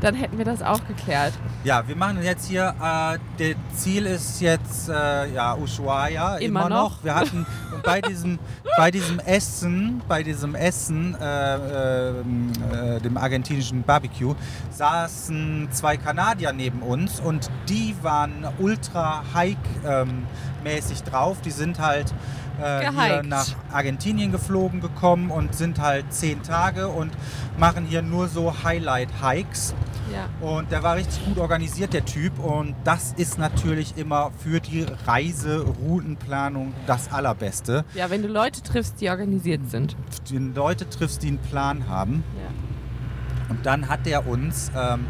Dann 0.00 0.14
hätten 0.14 0.38
wir 0.38 0.44
das 0.44 0.62
auch 0.62 0.86
geklärt. 0.86 1.32
Ja, 1.64 1.86
wir 1.88 1.96
machen 1.96 2.22
jetzt 2.22 2.46
hier, 2.48 2.74
äh, 2.80 3.18
das 3.38 3.82
Ziel 3.82 4.06
ist 4.06 4.40
jetzt, 4.40 4.88
äh, 4.88 5.32
ja, 5.34 5.56
Ushuaia, 5.56 6.36
immer, 6.36 6.60
Immer 6.66 6.68
noch. 6.68 6.90
noch. 6.90 7.04
Wir 7.04 7.14
hatten 7.16 7.46
bei 7.82 8.00
diesem, 8.00 8.38
bei 8.76 8.90
diesem 8.92 9.18
Essen, 9.18 10.00
bei 10.06 10.22
diesem 10.22 10.54
Essen, 10.54 11.16
äh, 11.20 11.54
äh, 11.56 12.08
äh, 12.10 13.00
dem 13.00 13.16
argentinischen 13.16 13.82
Barbecue, 13.82 14.34
saßen 14.70 15.68
zwei 15.72 15.96
Kanadier 15.96 16.52
neben 16.52 16.80
uns 16.82 17.18
und 17.18 17.50
die 17.68 17.94
waren 18.02 18.46
ultra 18.58 19.24
hike-mäßig 19.34 21.02
drauf. 21.02 21.40
Die 21.40 21.50
sind 21.50 21.80
halt 21.80 22.14
äh, 22.62 23.22
nach 23.22 23.46
Argentinien 23.72 24.32
geflogen 24.32 24.80
gekommen 24.80 25.30
und 25.30 25.54
sind 25.54 25.80
halt 25.80 26.12
zehn 26.12 26.42
Tage 26.42 26.88
und 26.88 27.12
machen 27.58 27.86
hier 27.86 28.02
nur 28.02 28.28
so 28.28 28.54
Highlight-Hikes. 28.64 29.74
Ja. 30.12 30.28
Und 30.46 30.70
der 30.72 30.82
war 30.82 30.96
richtig 30.96 31.24
gut 31.24 31.38
organisiert, 31.38 31.92
der 31.92 32.04
Typ. 32.04 32.38
Und 32.38 32.74
das 32.84 33.12
ist 33.16 33.38
natürlich 33.38 33.96
immer 33.96 34.30
für 34.38 34.60
die 34.60 34.86
Reiseroutenplanung 35.06 36.72
das 36.86 37.12
Allerbeste. 37.12 37.84
ja, 37.94 38.08
wenn 38.10 38.22
du 38.22 38.28
Leute 38.28 38.62
triffst, 38.62 39.00
die 39.00 39.10
organisiert 39.10 39.70
sind. 39.70 39.96
Die 40.30 40.38
Leute 40.38 40.88
triffst, 40.88 41.22
die 41.22 41.28
einen 41.28 41.38
Plan 41.38 41.88
haben. 41.88 42.24
Ja. 42.36 43.50
Und 43.50 43.64
dann 43.66 43.88
hat 43.88 44.06
er 44.06 44.26
uns 44.26 44.70
ähm, 44.76 45.06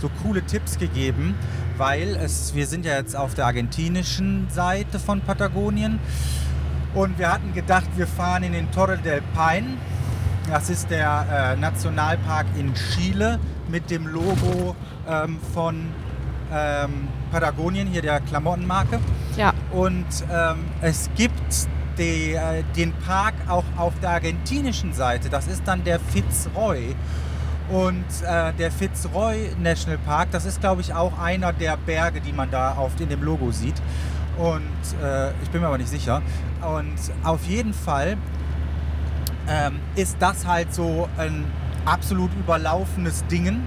so 0.00 0.10
coole 0.22 0.42
Tipps 0.42 0.78
gegeben, 0.78 1.34
weil 1.76 2.16
es, 2.16 2.54
wir 2.54 2.66
sind 2.66 2.84
ja 2.84 2.96
jetzt 2.96 3.16
auf 3.16 3.34
der 3.34 3.46
argentinischen 3.46 4.48
Seite 4.50 4.98
von 4.98 5.20
Patagonien. 5.20 5.98
Und 6.94 7.18
wir 7.18 7.32
hatten 7.32 7.54
gedacht, 7.54 7.88
wir 7.96 8.06
fahren 8.06 8.42
in 8.42 8.52
den 8.52 8.70
Torre 8.72 8.98
del 8.98 9.22
Paine. 9.34 9.76
Das 10.48 10.68
ist 10.70 10.90
der 10.90 11.54
äh, 11.54 11.60
Nationalpark 11.60 12.46
in 12.58 12.74
Chile 12.74 13.38
mit 13.68 13.90
dem 13.90 14.06
Logo 14.06 14.74
ähm, 15.08 15.38
von 15.54 15.86
ähm, 16.52 17.08
Patagonien, 17.30 17.86
hier 17.86 18.02
der 18.02 18.20
Klamottenmarke. 18.20 18.98
ja, 19.36 19.52
Und 19.70 20.06
ähm, 20.32 20.64
es 20.80 21.08
gibt 21.14 21.68
die, 21.98 22.32
äh, 22.32 22.64
den 22.76 22.92
Park 22.92 23.34
auch 23.48 23.64
auf 23.76 23.92
der 24.00 24.10
argentinischen 24.10 24.92
Seite. 24.92 25.28
Das 25.28 25.46
ist 25.46 25.62
dann 25.66 25.84
der 25.84 26.00
Fitzroy. 26.00 26.96
Und 27.68 28.04
äh, 28.26 28.52
der 28.54 28.72
Fitzroy 28.72 29.50
National 29.62 29.98
Park, 29.98 30.32
das 30.32 30.44
ist, 30.44 30.60
glaube 30.60 30.80
ich, 30.80 30.92
auch 30.92 31.16
einer 31.20 31.52
der 31.52 31.76
Berge, 31.76 32.20
die 32.20 32.32
man 32.32 32.50
da 32.50 32.72
auf, 32.72 32.98
in 32.98 33.08
dem 33.08 33.22
Logo 33.22 33.52
sieht. 33.52 33.80
Und 34.40 35.02
äh, 35.02 35.30
ich 35.42 35.50
bin 35.50 35.60
mir 35.60 35.66
aber 35.66 35.76
nicht 35.78 35.90
sicher. 35.90 36.22
Und 36.62 36.96
auf 37.24 37.44
jeden 37.44 37.74
Fall 37.74 38.16
ähm, 39.48 39.78
ist 39.96 40.16
das 40.18 40.46
halt 40.46 40.72
so 40.74 41.08
ein 41.18 41.44
absolut 41.84 42.30
überlaufenes 42.38 43.26
Ding, 43.26 43.62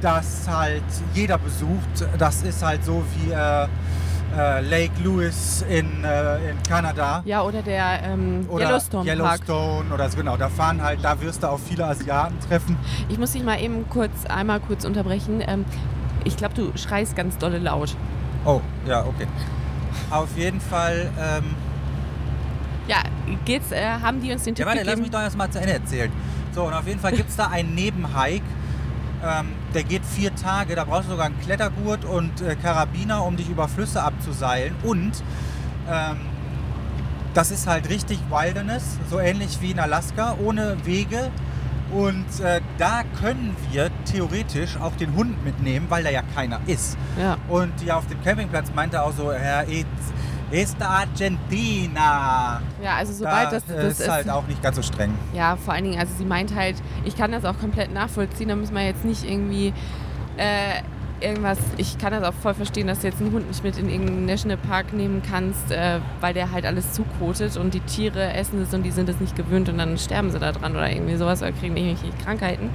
das 0.00 0.46
halt 0.48 0.84
jeder 1.12 1.38
besucht. 1.38 2.06
Das 2.18 2.42
ist 2.42 2.64
halt 2.64 2.84
so 2.84 3.02
wie 3.16 3.32
äh, 3.32 3.66
äh, 4.36 4.60
Lake 4.60 4.92
Louis 5.02 5.64
in, 5.68 6.04
äh, 6.04 6.50
in 6.50 6.62
Kanada. 6.68 7.22
ja, 7.24 7.42
oder 7.42 7.62
der 7.62 8.02
ähm, 8.04 8.46
Oder 8.48 8.66
Yellowstone, 8.66 9.04
Park. 9.04 9.18
Yellowstone 9.18 9.94
oder 9.94 10.08
so, 10.08 10.16
genau. 10.16 10.36
Da 10.36 10.48
fahren 10.48 10.82
halt, 10.82 11.00
da 11.02 11.20
wirst 11.20 11.42
du 11.42 11.48
auch 11.48 11.58
viele 11.58 11.84
Asiaten 11.84 12.38
treffen. 12.40 12.76
Ich 13.08 13.18
muss 13.18 13.32
dich 13.32 13.42
mal 13.42 13.60
eben 13.60 13.88
kurz, 13.88 14.26
einmal 14.28 14.60
kurz 14.60 14.84
unterbrechen. 14.84 15.42
Ähm, 15.46 15.64
ich 16.24 16.36
glaube, 16.36 16.54
du 16.54 16.76
schreist 16.76 17.16
ganz 17.16 17.38
dolle 17.38 17.58
laut. 17.58 17.96
Oh, 18.44 18.60
ja, 18.86 19.00
okay. 19.04 19.26
Auf 20.10 20.36
jeden 20.36 20.60
Fall, 20.60 21.10
ähm, 21.18 21.44
Ja, 22.88 22.98
geht's, 23.44 23.72
äh, 23.72 23.84
haben 23.84 24.20
die 24.20 24.32
uns 24.32 24.44
den 24.44 24.54
ja, 24.54 24.58
Tipp 24.58 24.66
warte, 24.66 24.78
lass 24.78 24.86
gegeben? 24.86 25.02
mich 25.02 25.10
doch 25.10 25.20
erst 25.20 25.36
mal 25.36 25.50
zu 25.50 25.58
Ende 25.58 25.72
erzählen. 25.74 26.12
So, 26.54 26.64
und 26.64 26.72
auf 26.72 26.86
jeden 26.86 27.00
Fall 27.00 27.12
gibt 27.12 27.28
es 27.30 27.36
da 27.36 27.48
einen 27.48 27.74
Nebenhike. 27.74 28.44
Ähm, 29.24 29.48
der 29.74 29.82
geht 29.82 30.04
vier 30.04 30.34
Tage, 30.34 30.74
da 30.76 30.84
brauchst 30.84 31.06
du 31.06 31.10
sogar 31.12 31.26
einen 31.26 31.40
Klettergurt 31.40 32.04
und 32.04 32.40
äh, 32.42 32.54
Karabiner, 32.54 33.24
um 33.24 33.36
dich 33.36 33.48
über 33.48 33.66
Flüsse 33.66 34.02
abzuseilen. 34.02 34.74
Und 34.84 35.12
ähm, 35.90 36.16
das 37.34 37.50
ist 37.50 37.66
halt 37.66 37.88
richtig 37.88 38.18
Wilderness, 38.30 38.98
so 39.10 39.18
ähnlich 39.18 39.58
wie 39.60 39.72
in 39.72 39.80
Alaska, 39.80 40.36
ohne 40.42 40.76
Wege. 40.84 41.30
Und 41.92 42.40
äh, 42.40 42.60
da 42.78 43.02
können 43.20 43.56
wir 43.70 43.90
theoretisch 44.04 44.76
auch 44.80 44.94
den 44.96 45.14
Hund 45.14 45.44
mitnehmen, 45.44 45.86
weil 45.88 46.02
da 46.02 46.10
ja 46.10 46.22
keiner 46.34 46.60
ist. 46.66 46.96
ja. 47.20 47.36
Und 47.48 47.72
die 47.80 47.92
auf 47.92 48.06
dem 48.06 48.22
Campingplatz 48.22 48.72
meinte 48.74 49.02
auch 49.02 49.12
so, 49.12 49.32
Herr, 49.32 49.68
it's, 49.68 50.12
it's 50.50 50.76
Argentina. 50.80 52.60
ja, 52.82 52.96
also 52.96 53.12
sobald 53.12 53.46
da 53.46 53.50
das, 53.52 53.66
das 53.66 53.84
ist 53.84 54.00
ist, 54.00 54.10
halt 54.10 54.28
auch 54.28 54.46
nicht 54.46 54.62
ganz 54.62 54.76
so 54.76 54.82
streng. 54.82 55.14
Ja, 55.32 55.56
vor 55.56 55.74
allen 55.74 55.84
Dingen, 55.84 55.98
also 55.98 56.12
sie 56.16 56.24
meint 56.24 56.54
halt, 56.54 56.76
ich 57.04 57.16
kann 57.16 57.32
das 57.32 57.44
auch 57.44 57.58
komplett 57.58 57.92
nachvollziehen, 57.92 58.48
da 58.48 58.56
müssen 58.56 58.74
wir 58.74 58.84
jetzt 58.84 59.04
nicht 59.04 59.24
irgendwie 59.24 59.72
äh, 60.36 60.82
irgendwas, 61.20 61.58
ich 61.76 61.98
kann 61.98 62.12
das 62.12 62.22
auch 62.22 62.34
voll 62.34 62.54
verstehen, 62.54 62.86
dass 62.86 63.00
du 63.00 63.06
jetzt 63.06 63.20
einen 63.20 63.32
Hund 63.32 63.48
nicht 63.48 63.62
mit 63.64 63.78
in 63.78 63.88
irgendeinen 63.88 64.26
Nationalpark 64.26 64.92
nehmen 64.92 65.22
kannst, 65.28 65.70
äh, 65.70 66.00
weil 66.20 66.34
der 66.34 66.52
halt 66.52 66.66
alles 66.66 66.92
zukotet 66.92 67.56
und 67.56 67.74
die 67.74 67.80
Tiere 67.80 68.32
essen 68.32 68.60
es 68.62 68.74
und 68.74 68.82
die 68.82 68.90
sind 68.90 69.08
es 69.08 69.20
nicht 69.20 69.36
gewöhnt 69.36 69.68
und 69.68 69.78
dann 69.78 69.98
sterben 69.98 70.30
sie 70.30 70.38
da 70.38 70.52
dran 70.52 70.72
oder 70.72 70.90
irgendwie 70.90 71.16
sowas 71.16 71.42
oder 71.42 71.52
kriegen 71.52 71.76
irgendwelche 71.76 72.12
Krankheiten. 72.24 72.70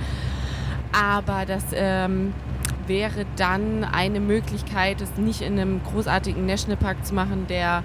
Aber 0.92 1.46
das 1.46 1.66
ähm, 1.74 2.34
wäre 2.88 3.26
dann 3.38 3.84
eine 3.84 4.20
Möglichkeit, 4.20 5.02
es 5.02 5.18
nicht 5.18 5.42
in 5.42 5.60
einem 5.60 5.82
großartigen 5.84 6.46
Nationalpark 6.46 7.06
zu 7.06 7.14
machen, 7.14 7.46
der 7.48 7.84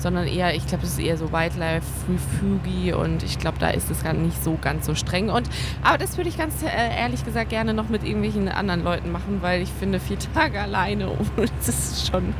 sondern 0.00 0.26
eher, 0.26 0.54
ich 0.54 0.66
glaube, 0.66 0.82
das 0.82 0.92
ist 0.92 1.00
eher 1.00 1.16
so 1.16 1.32
Wildlife 1.32 1.86
Refugi 2.08 2.92
und 2.92 3.22
ich 3.22 3.38
glaube, 3.38 3.58
da 3.58 3.70
ist 3.70 3.90
es 3.90 4.02
gar 4.02 4.12
nicht 4.12 4.42
so 4.42 4.58
ganz 4.60 4.86
so 4.86 4.94
streng. 4.94 5.30
Und 5.30 5.48
aber 5.82 5.98
das 5.98 6.16
würde 6.16 6.28
ich 6.28 6.38
ganz 6.38 6.62
äh, 6.62 7.00
ehrlich 7.00 7.24
gesagt 7.24 7.50
gerne 7.50 7.74
noch 7.74 7.88
mit 7.88 8.04
irgendwelchen 8.04 8.48
anderen 8.48 8.84
Leuten 8.84 9.12
machen, 9.12 9.38
weil 9.40 9.62
ich 9.62 9.70
finde 9.70 10.00
vier 10.00 10.18
Tage 10.34 10.60
alleine, 10.60 11.10
das 11.58 11.68
ist 11.68 12.10
schon 12.10 12.34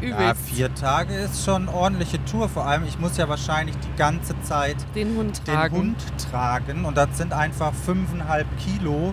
übelst. 0.00 0.20
Ja, 0.20 0.34
vier 0.34 0.74
Tage 0.74 1.14
ist 1.14 1.44
schon 1.44 1.68
eine 1.68 1.76
ordentliche 1.76 2.24
Tour. 2.24 2.48
Vor 2.48 2.66
allem, 2.66 2.84
ich 2.86 2.98
muss 2.98 3.16
ja 3.16 3.28
wahrscheinlich 3.28 3.76
die 3.76 3.96
ganze 3.96 4.40
Zeit 4.42 4.76
den 4.94 5.16
Hund 5.16 5.44
tragen. 5.44 5.74
Den 5.74 5.82
Hund 5.82 5.96
tragen. 6.30 6.84
Und 6.84 6.96
das 6.96 7.16
sind 7.18 7.32
einfach 7.32 7.72
fünfeinhalb 7.74 8.46
Kilo, 8.58 9.12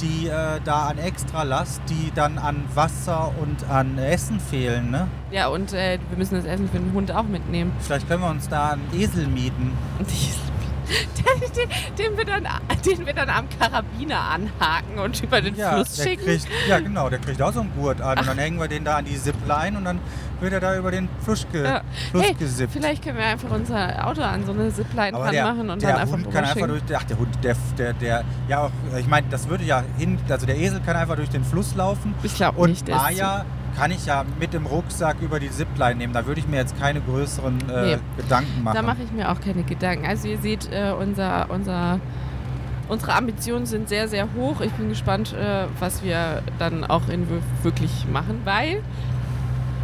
die 0.00 0.28
äh, 0.28 0.60
da 0.64 0.86
an 0.86 0.98
Extralast, 0.98 1.80
die 1.88 2.12
dann 2.14 2.38
an 2.38 2.64
Wasser 2.74 3.32
und 3.40 3.68
an 3.70 3.98
Essen 3.98 4.40
fehlen. 4.40 4.90
Ne? 4.90 5.08
Ja, 5.30 5.48
und 5.48 5.72
äh, 5.72 5.98
wir 6.08 6.18
müssen 6.18 6.34
das 6.36 6.44
Essen 6.44 6.68
für 6.68 6.78
den 6.78 6.92
Hund 6.92 7.12
auch 7.12 7.24
mitnehmen. 7.24 7.72
Vielleicht 7.80 8.08
können 8.08 8.22
wir 8.22 8.30
uns 8.30 8.48
da 8.48 8.70
einen 8.70 8.88
Esel 8.94 9.26
mieten. 9.26 9.72
den, 11.56 11.68
den, 11.96 12.16
wir 12.16 12.24
dann, 12.24 12.46
den 12.84 13.06
wir 13.06 13.12
dann 13.12 13.30
am 13.30 13.48
Karabiner 13.58 14.20
anhaken 14.20 14.98
und 14.98 15.22
über 15.22 15.40
den 15.40 15.56
ja, 15.56 15.74
Fluss 15.74 16.02
schicken. 16.02 16.24
Kriegt, 16.24 16.46
ja, 16.68 16.78
genau, 16.78 17.08
der 17.08 17.18
kriegt 17.18 17.40
auch 17.40 17.52
so 17.52 17.60
einen 17.60 17.72
Gurt 17.74 18.00
an. 18.00 18.14
Ach. 18.16 18.20
Und 18.20 18.28
dann 18.28 18.38
hängen 18.38 18.58
wir 18.58 18.68
den 18.68 18.84
da 18.84 18.96
an 18.96 19.04
die 19.04 19.16
Zipline 19.16 19.78
und 19.78 19.84
dann 19.84 20.00
wird 20.40 20.52
er 20.52 20.60
da 20.60 20.76
über 20.76 20.90
den 20.90 21.08
Fluss, 21.22 21.46
ge, 21.50 21.64
ja. 21.64 21.80
Fluss 22.10 22.24
hey, 22.24 22.34
gesippt. 22.34 22.72
Vielleicht 22.72 23.02
können 23.02 23.18
wir 23.18 23.24
einfach 23.24 23.50
unser 23.50 24.06
Auto 24.06 24.22
an 24.22 24.44
so 24.44 24.52
eine 24.52 24.72
Zipline 24.72 25.12
dran 25.12 25.32
der, 25.32 25.44
machen 25.44 25.70
und 25.70 25.82
der 25.82 25.90
dann 25.90 26.00
einfach 26.00 26.14
Hund 26.14 26.30
kann 26.30 26.44
einfach 26.44 26.66
durch, 26.66 26.82
ach 26.94 27.04
der 27.04 27.18
Hund, 27.18 27.38
der, 27.42 27.56
der, 27.78 27.92
der, 27.94 28.24
ja 28.48 28.60
auch, 28.60 28.70
ich 28.98 29.06
meine, 29.06 29.26
das 29.30 29.48
würde 29.48 29.64
ja 29.64 29.82
hin, 29.98 30.18
also 30.28 30.46
der 30.46 30.56
Esel 30.56 30.80
kann 30.80 30.96
einfach 30.96 31.16
durch 31.16 31.30
den 31.30 31.44
Fluss 31.44 31.74
laufen. 31.74 32.14
Ich 32.22 32.34
glaube 32.34 32.68
nicht. 32.68 32.88
Und 32.88 32.96
Maya 32.96 33.44
kann 33.76 33.90
ich 33.90 34.06
ja 34.06 34.24
mit 34.38 34.52
dem 34.52 34.66
Rucksack 34.66 35.16
über 35.20 35.40
die 35.40 35.50
Zipline 35.50 35.96
nehmen. 35.96 36.12
Da 36.12 36.26
würde 36.26 36.40
ich 36.40 36.48
mir 36.48 36.56
jetzt 36.56 36.78
keine 36.78 37.00
größeren 37.00 37.58
äh, 37.68 37.96
nee, 37.96 37.98
Gedanken 38.16 38.62
machen. 38.62 38.76
Da 38.76 38.82
mache 38.82 39.02
ich 39.04 39.12
mir 39.12 39.30
auch 39.30 39.40
keine 39.40 39.62
Gedanken. 39.62 40.06
Also 40.06 40.28
ihr 40.28 40.38
seht, 40.38 40.70
äh, 40.72 40.92
unser, 40.98 41.50
unser, 41.50 42.00
unsere 42.88 43.14
Ambitionen 43.14 43.66
sind 43.66 43.88
sehr, 43.88 44.08
sehr 44.08 44.28
hoch. 44.34 44.60
Ich 44.60 44.72
bin 44.72 44.88
gespannt, 44.88 45.32
äh, 45.32 45.66
was 45.80 46.02
wir 46.02 46.42
dann 46.58 46.84
auch 46.84 47.08
in 47.08 47.26
wirklich 47.62 48.06
machen, 48.12 48.40
weil 48.44 48.82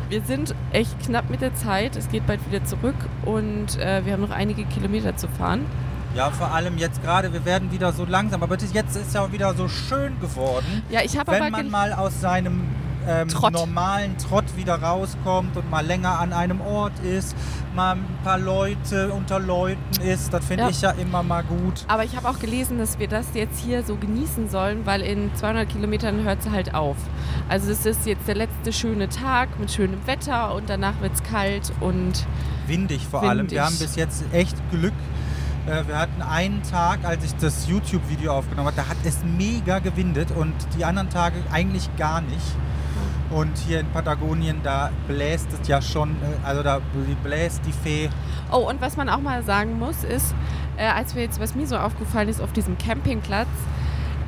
wir 0.09 0.23
sind 0.23 0.55
echt 0.73 0.99
knapp 1.01 1.31
mit 1.31 1.41
der 1.41 1.55
Zeit. 1.55 1.97
Es 1.97 2.09
geht 2.09 2.27
bald 2.27 2.41
wieder 2.51 2.65
zurück 2.65 2.97
und 3.25 3.79
äh, 3.79 4.05
wir 4.05 4.13
haben 4.13 4.23
noch 4.23 4.31
einige 4.31 4.65
Kilometer 4.65 5.17
zu 5.17 5.29
fahren. 5.29 5.67
Ja, 6.17 6.31
vor 6.31 6.53
allem 6.53 6.77
jetzt 6.79 7.03
gerade, 7.03 7.33
wir 7.33 7.45
werden 7.45 7.71
wieder 7.71 7.93
so 7.93 8.05
langsam, 8.05 8.43
aber 8.43 8.57
jetzt 8.59 8.97
ist 8.97 9.15
ja 9.15 9.31
wieder 9.33 9.55
so 9.55 9.69
schön 9.69 10.19
geworden. 10.21 10.83
Ja, 10.91 11.03
ich 11.05 11.17
habe 11.17 11.31
Wenn 11.31 11.53
man 11.53 11.71
mal 11.71 11.93
aus 11.93 12.21
seinem 12.21 12.65
ähm, 13.11 13.29
normalen 13.53 14.17
Trott 14.19 14.45
wieder 14.57 14.81
rauskommt 14.81 15.57
und 15.57 15.69
mal 15.69 15.85
länger 15.85 16.21
an 16.21 16.33
einem 16.33 16.61
Ort 16.61 16.99
ist, 17.01 17.35
mal 17.75 17.97
ein 17.97 18.05
paar 18.23 18.39
Leute 18.39 19.13
unter 19.13 19.41
Leuten 19.41 20.01
ist. 20.03 20.33
Das 20.33 20.45
finde 20.45 20.65
ja. 20.65 20.71
ich 20.71 20.81
ja 20.81 20.91
immer 20.93 21.23
mal 21.23 21.43
gut. 21.43 21.85
Aber 21.89 22.05
ich 22.05 22.17
habe 22.17 22.29
auch 22.29 22.39
gelesen, 22.39 22.79
dass 22.79 22.99
wir 22.99 23.09
das 23.09 23.27
jetzt 23.35 23.59
hier 23.61 23.83
so 23.83 23.97
genießen 23.97 24.49
sollen, 24.49 24.87
weil 24.87 25.03
in 25.03 25.35
200 25.35 25.69
Kilometern 25.69 26.23
hört 26.23 26.41
es 26.41 26.51
halt 26.51 26.75
auf. 26.75 26.97
Also 27.49 27.73
es 27.73 27.85
ist 27.85 28.07
jetzt 28.07 28.29
der 28.29 28.37
letzte 28.37 28.73
schöne 28.73 29.09
Tag 29.09 29.59
mit 29.59 29.71
schönem 29.73 30.07
Wetter 30.07 30.55
und 30.55 30.71
danach 30.71 31.01
wird 31.01 31.15
es 31.15 31.23
kalt 31.23 31.73
und 31.81 32.27
windig 32.67 33.07
vor 33.07 33.23
windig. 33.23 33.31
allem. 33.31 33.51
Wir 33.51 33.65
haben 33.65 33.79
bis 33.79 33.97
jetzt 33.97 34.25
echt 34.33 34.57
Glück. 34.71 34.93
Äh, 35.67 35.87
wir 35.89 35.99
hatten 35.99 36.23
einen 36.23 36.63
Tag, 36.63 37.05
als 37.05 37.25
ich 37.25 37.35
das 37.37 37.69
YouTube-Video 37.69 38.33
aufgenommen 38.33 38.69
habe, 38.69 38.77
da 38.77 38.89
hat 38.89 38.99
es 39.05 39.19
mega 39.25 39.81
gewindet 39.81 40.31
und 40.31 40.55
die 40.79 40.85
anderen 40.85 41.11
Tage 41.11 41.37
eigentlich 41.51 41.89
gar 41.97 42.21
nicht. 42.21 42.57
Und 43.31 43.57
hier 43.59 43.81
in 43.81 43.87
Patagonien, 43.87 44.61
da 44.63 44.91
bläst 45.07 45.49
es 45.53 45.69
ja 45.69 45.81
schon, 45.81 46.11
äh, 46.11 46.47
also 46.47 46.63
da 46.63 46.81
bläst 47.23 47.61
die 47.65 47.73
Fee. 47.73 48.11
Oh, 48.51 48.69
und 48.69 48.81
was 48.81 48.97
man 48.97 49.09
auch 49.09 49.21
mal 49.21 49.43
sagen 49.45 49.79
muss, 49.79 50.03
ist, 50.03 50.35
äh, 50.77 50.87
als 50.87 51.15
wir 51.15 51.23
jetzt, 51.23 51.41
was 51.41 51.55
mir 51.55 51.67
so 51.67 51.77
aufgefallen 51.77 52.29
ist, 52.29 52.41
auf 52.41 52.53
diesem 52.53 52.77
Campingplatz, 52.77 53.49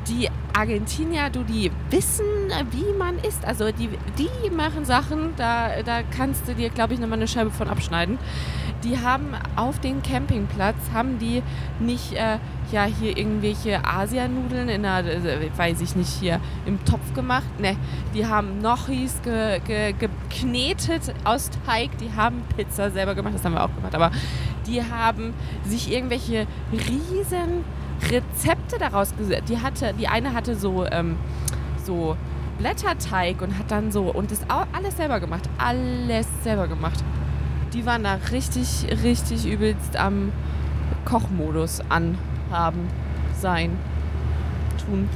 die 0.07 0.29
Argentinier, 0.53 1.29
du, 1.29 1.43
die 1.43 1.71
wissen, 1.89 2.25
wie 2.71 2.97
man 2.97 3.17
isst. 3.19 3.43
Also 3.45 3.71
die, 3.71 3.89
die 4.17 4.49
machen 4.49 4.85
Sachen, 4.85 5.33
da, 5.35 5.81
da 5.83 6.03
kannst 6.15 6.47
du 6.47 6.53
dir, 6.53 6.69
glaube 6.69 6.93
ich, 6.93 6.99
nochmal 6.99 7.19
eine 7.19 7.27
Scheibe 7.27 7.51
von 7.51 7.67
abschneiden. 7.67 8.19
Die 8.83 8.99
haben 8.99 9.33
auf 9.55 9.79
dem 9.79 10.03
Campingplatz, 10.03 10.75
haben 10.93 11.17
die 11.17 11.41
nicht 11.79 12.13
äh, 12.13 12.37
ja 12.73 12.85
hier 12.85 13.15
irgendwelche 13.15 13.85
Asianudeln 13.85 14.67
in 14.67 14.81
der, 14.81 15.05
äh, 15.05 15.49
weiß 15.55 15.79
ich 15.81 15.95
nicht, 15.95 16.09
hier 16.09 16.39
im 16.65 16.83
Topf 16.83 17.13
gemacht. 17.13 17.59
Ne, 17.59 17.77
die 18.13 18.25
haben 18.25 18.59
Nochis 18.59 19.21
ge, 19.23 19.59
ge, 19.65 19.93
geknetet 19.93 21.13
aus 21.23 21.51
Teig, 21.65 21.97
die 21.99 22.11
haben 22.13 22.41
Pizza 22.55 22.89
selber 22.89 23.15
gemacht, 23.15 23.35
das 23.35 23.45
haben 23.45 23.53
wir 23.53 23.63
auch 23.63 23.73
gemacht, 23.73 23.95
aber 23.95 24.11
die 24.67 24.81
haben 24.81 25.33
sich 25.63 25.91
irgendwelche 25.91 26.47
riesen 26.71 27.63
Rezepte 28.09 28.79
daraus 28.79 29.15
gesetzt. 29.15 29.49
Die 29.49 29.59
hatte, 29.59 29.93
die 29.97 30.07
eine 30.07 30.33
hatte 30.33 30.55
so, 30.55 30.85
ähm, 30.85 31.17
so 31.85 32.17
Blätterteig 32.57 33.41
und 33.41 33.57
hat 33.57 33.71
dann 33.71 33.91
so 33.91 34.03
und 34.11 34.31
das 34.31 34.41
alles 34.49 34.97
selber 34.97 35.19
gemacht. 35.19 35.49
Alles 35.57 36.27
selber 36.43 36.67
gemacht. 36.67 37.03
Die 37.73 37.85
waren 37.85 38.03
da 38.03 38.19
richtig, 38.31 38.85
richtig 39.03 39.45
übelst 39.45 39.97
am 39.97 40.31
Kochmodus 41.05 41.81
anhaben, 42.53 42.87
sein, 43.39 43.77
tun. 44.85 45.09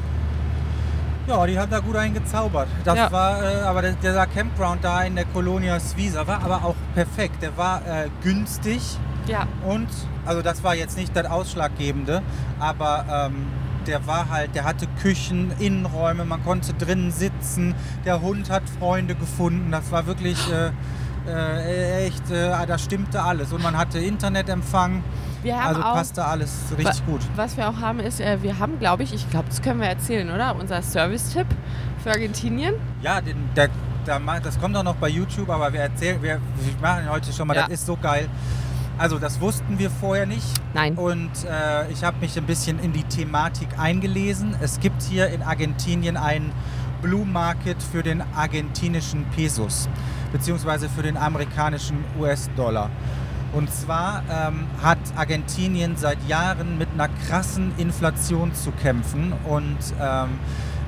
Ja, 1.27 1.45
die 1.45 1.59
haben 1.59 1.69
da 1.69 1.79
gut 1.79 1.95
eingezaubert. 1.95 2.69
Das 2.85 2.95
ja. 2.97 3.11
war, 3.11 3.43
äh, 3.43 3.61
aber 3.61 3.81
der, 3.81 3.91
dieser 3.93 4.25
Campground 4.27 4.83
da 4.83 5.03
in 5.03 5.15
der 5.15 5.25
Colonia 5.25 5.79
Suiza 5.79 6.25
war 6.25 6.41
aber 6.41 6.63
auch 6.63 6.75
perfekt. 6.95 7.41
Der 7.41 7.55
war 7.57 7.81
äh, 7.85 8.09
günstig. 8.23 8.81
Ja. 9.27 9.45
Und, 9.65 9.89
also 10.25 10.41
das 10.41 10.63
war 10.63 10.73
jetzt 10.73 10.97
nicht 10.97 11.13
das 11.15 11.25
Ausschlaggebende, 11.25 12.21
aber 12.59 13.29
ähm, 13.29 13.45
der 13.85 14.07
war 14.07 14.29
halt, 14.29 14.55
der 14.55 14.63
hatte 14.63 14.87
Küchen, 15.01 15.51
Innenräume, 15.59 16.23
man 16.23 16.43
konnte 16.45 16.73
drinnen 16.73 17.11
sitzen, 17.11 17.75
der 18.05 18.21
Hund 18.21 18.49
hat 18.49 18.63
Freunde 18.79 19.15
gefunden, 19.15 19.69
das 19.71 19.91
war 19.91 20.07
wirklich 20.07 20.37
äh, 20.49 20.71
äh, 21.29 22.07
echt, 22.07 22.31
äh, 22.31 22.65
da 22.65 22.77
stimmte 22.77 23.21
alles. 23.21 23.51
Und 23.51 23.61
man 23.61 23.77
hatte 23.77 23.99
Internetempfang. 23.99 25.03
Also 25.55 25.81
auch, 25.81 25.93
passte 25.93 26.25
alles 26.25 26.51
richtig 26.77 27.05
gut. 27.05 27.21
Was 27.35 27.57
wir 27.57 27.69
auch 27.69 27.77
haben 27.77 27.99
ist, 27.99 28.19
äh, 28.19 28.41
wir 28.41 28.59
haben, 28.59 28.79
glaube 28.79 29.03
ich, 29.03 29.13
ich 29.13 29.29
glaube, 29.29 29.47
das 29.49 29.61
können 29.61 29.79
wir 29.79 29.87
erzählen, 29.87 30.29
oder? 30.31 30.55
Unser 30.55 30.81
Service-Tipp 30.81 31.47
für 32.03 32.11
Argentinien. 32.11 32.75
Ja, 33.01 33.21
den, 33.21 33.37
der, 33.55 33.69
der, 34.05 34.19
das 34.41 34.59
kommt 34.59 34.75
auch 34.75 34.83
noch 34.83 34.95
bei 34.95 35.09
YouTube, 35.09 35.49
aber 35.49 35.71
wir 35.71 35.81
erzählen, 35.81 36.21
wir, 36.21 36.39
wir 36.57 36.81
machen 36.81 37.09
heute 37.09 37.31
schon 37.31 37.47
mal, 37.47 37.55
ja. 37.55 37.63
das 37.63 37.73
ist 37.73 37.85
so 37.85 37.97
geil. 37.97 38.27
Also 38.97 39.19
das 39.19 39.39
wussten 39.39 39.77
wir 39.77 39.91
vorher 39.91 40.25
nicht. 40.25 40.47
Nein. 40.73 40.95
Und 40.95 41.31
äh, 41.45 41.89
ich 41.91 42.03
habe 42.03 42.17
mich 42.19 42.35
ein 42.37 42.45
bisschen 42.45 42.79
in 42.79 42.93
die 42.93 43.03
Thematik 43.03 43.77
eingelesen. 43.77 44.55
Es 44.59 44.79
gibt 44.79 45.03
hier 45.03 45.27
in 45.27 45.43
Argentinien 45.43 46.17
einen 46.17 46.51
Blue 47.01 47.25
Market 47.25 47.77
für 47.83 48.01
den 48.01 48.23
argentinischen 48.35 49.25
Pesos 49.35 49.87
beziehungsweise 50.31 50.89
für 50.89 51.03
den 51.03 51.17
amerikanischen 51.17 52.03
US-Dollar. 52.19 52.89
Und 53.53 53.71
zwar 53.71 54.23
ähm, 54.29 54.67
hat 54.81 54.97
Argentinien 55.15 55.95
seit 55.95 56.17
Jahren 56.27 56.77
mit 56.77 56.89
einer 56.93 57.07
krassen 57.27 57.73
Inflation 57.77 58.53
zu 58.53 58.71
kämpfen 58.71 59.33
und 59.47 59.77
ähm, 60.01 60.39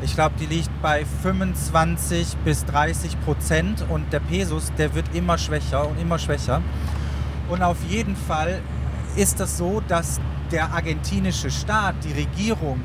ich 0.01 0.15
glaube, 0.15 0.35
die 0.39 0.45
liegt 0.45 0.69
bei 0.81 1.03
25 1.23 2.37
bis 2.45 2.63
30 2.65 3.19
Prozent 3.21 3.85
und 3.89 4.13
der 4.13 4.21
Pesos, 4.21 4.71
der 4.77 4.95
wird 4.95 5.13
immer 5.13 5.37
schwächer 5.37 5.87
und 5.87 5.99
immer 5.99 6.17
schwächer. 6.17 6.61
Und 7.49 7.63
auf 7.63 7.77
jeden 7.89 8.15
Fall 8.15 8.61
ist 9.17 9.39
es 9.41 9.57
so, 9.57 9.81
dass 9.87 10.21
der 10.51 10.71
argentinische 10.71 11.51
Staat, 11.51 11.95
die 12.03 12.13
Regierung, 12.13 12.81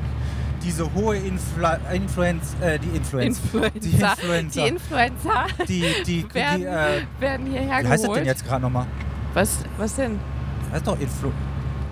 diese 0.61 0.93
hohe 0.93 1.15
Influ 1.17 1.67
Influenz, 1.93 2.55
äh, 2.59 2.79
die 2.79 2.97
Influenz, 2.97 3.39
Influenza, 3.39 3.79
die 3.79 3.89
Influenza, 3.91 4.61
die, 4.61 4.67
Influenza 4.67 5.45
die, 5.67 5.85
die, 6.05 6.33
werden, 6.33 6.59
die, 6.59 6.65
äh, 6.65 7.01
werden 7.19 7.45
hierher 7.45 7.67
geholt. 7.67 7.85
Wie 7.85 7.89
heißt 7.89 8.03
das 8.03 8.13
denn 8.13 8.25
jetzt 8.25 8.45
gerade 8.45 8.61
nochmal? 8.61 8.87
Was, 9.35 9.59
was 9.77 9.95
denn? 9.95 10.17
Das 10.63 10.75
heißt 10.75 10.87
doch 10.87 10.99
Influ... 10.99 11.29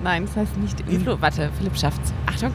Nein, 0.02 0.26
das 0.26 0.36
heißt 0.38 0.58
nicht 0.58 0.80
Influ... 0.80 1.14
In 1.14 1.22
Warte, 1.22 1.52
Philipp 1.58 1.78
schafft's. 1.78 2.14
Achtung, 2.26 2.52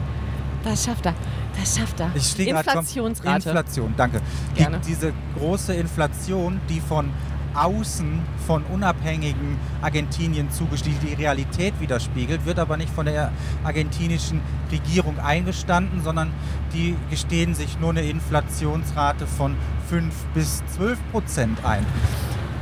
das 0.63 0.83
schafft 0.83 1.05
er. 1.05 1.13
Das 1.59 1.77
schafft 1.77 1.99
er. 1.99 2.09
Ich 2.15 2.39
Inflationsrate. 2.39 3.49
Inflation, 3.49 3.93
danke. 3.95 4.19
Gerne. 4.55 4.79
Die, 4.79 4.87
diese 4.87 5.13
große 5.37 5.75
Inflation, 5.75 6.59
die 6.69 6.81
von 6.81 7.11
außen 7.53 8.19
von 8.47 8.63
unabhängigen 8.63 9.57
Argentinien 9.83 10.49
zugestiegen, 10.49 10.97
die 11.05 11.13
Realität 11.13 11.79
widerspiegelt, 11.79 12.45
wird 12.45 12.57
aber 12.57 12.75
nicht 12.75 12.91
von 12.91 13.05
der 13.05 13.31
argentinischen 13.63 14.41
Regierung 14.71 15.19
eingestanden, 15.19 16.01
sondern 16.03 16.31
die 16.73 16.95
gestehen 17.11 17.53
sich 17.53 17.79
nur 17.79 17.91
eine 17.91 18.01
Inflationsrate 18.01 19.27
von 19.27 19.55
5 19.89 20.13
bis 20.33 20.63
12 20.77 20.97
Prozent 21.11 21.65
ein. 21.65 21.85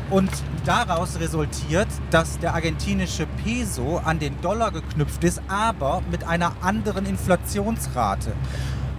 Und 0.09 0.31
daraus 0.63 1.19
resultiert, 1.19 1.87
dass 2.11 2.39
der 2.39 2.53
argentinische 2.53 3.27
Peso 3.43 3.97
an 3.97 4.19
den 4.19 4.39
Dollar 4.41 4.71
geknüpft 4.71 5.23
ist, 5.25 5.41
aber 5.49 6.01
mit 6.09 6.23
einer 6.23 6.53
anderen 6.61 7.05
Inflationsrate. 7.05 8.31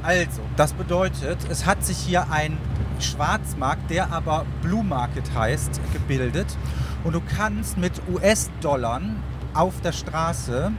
Also, 0.03 0.43
das 0.57 0.75
bedeutet, 0.75 1.39
es 1.51 1.65
hat 1.65 1.85
sich 1.85 1.97
hier 1.97 2.31
ein 2.31 2.59
Schwarzmarkt, 3.01 3.91
der 3.91 4.13
aber 4.13 4.45
Blue 4.63 4.85
Market 4.85 5.35
heißt, 5.35 5.81
gebildet. 5.93 6.47
Und 7.05 7.15
du 7.15 7.21
kannst 7.21 7.79
mit 7.79 7.93
US-Dollar 8.13 9.01
auf 9.55 9.81
der 9.81 9.93
Straße 9.93 10.73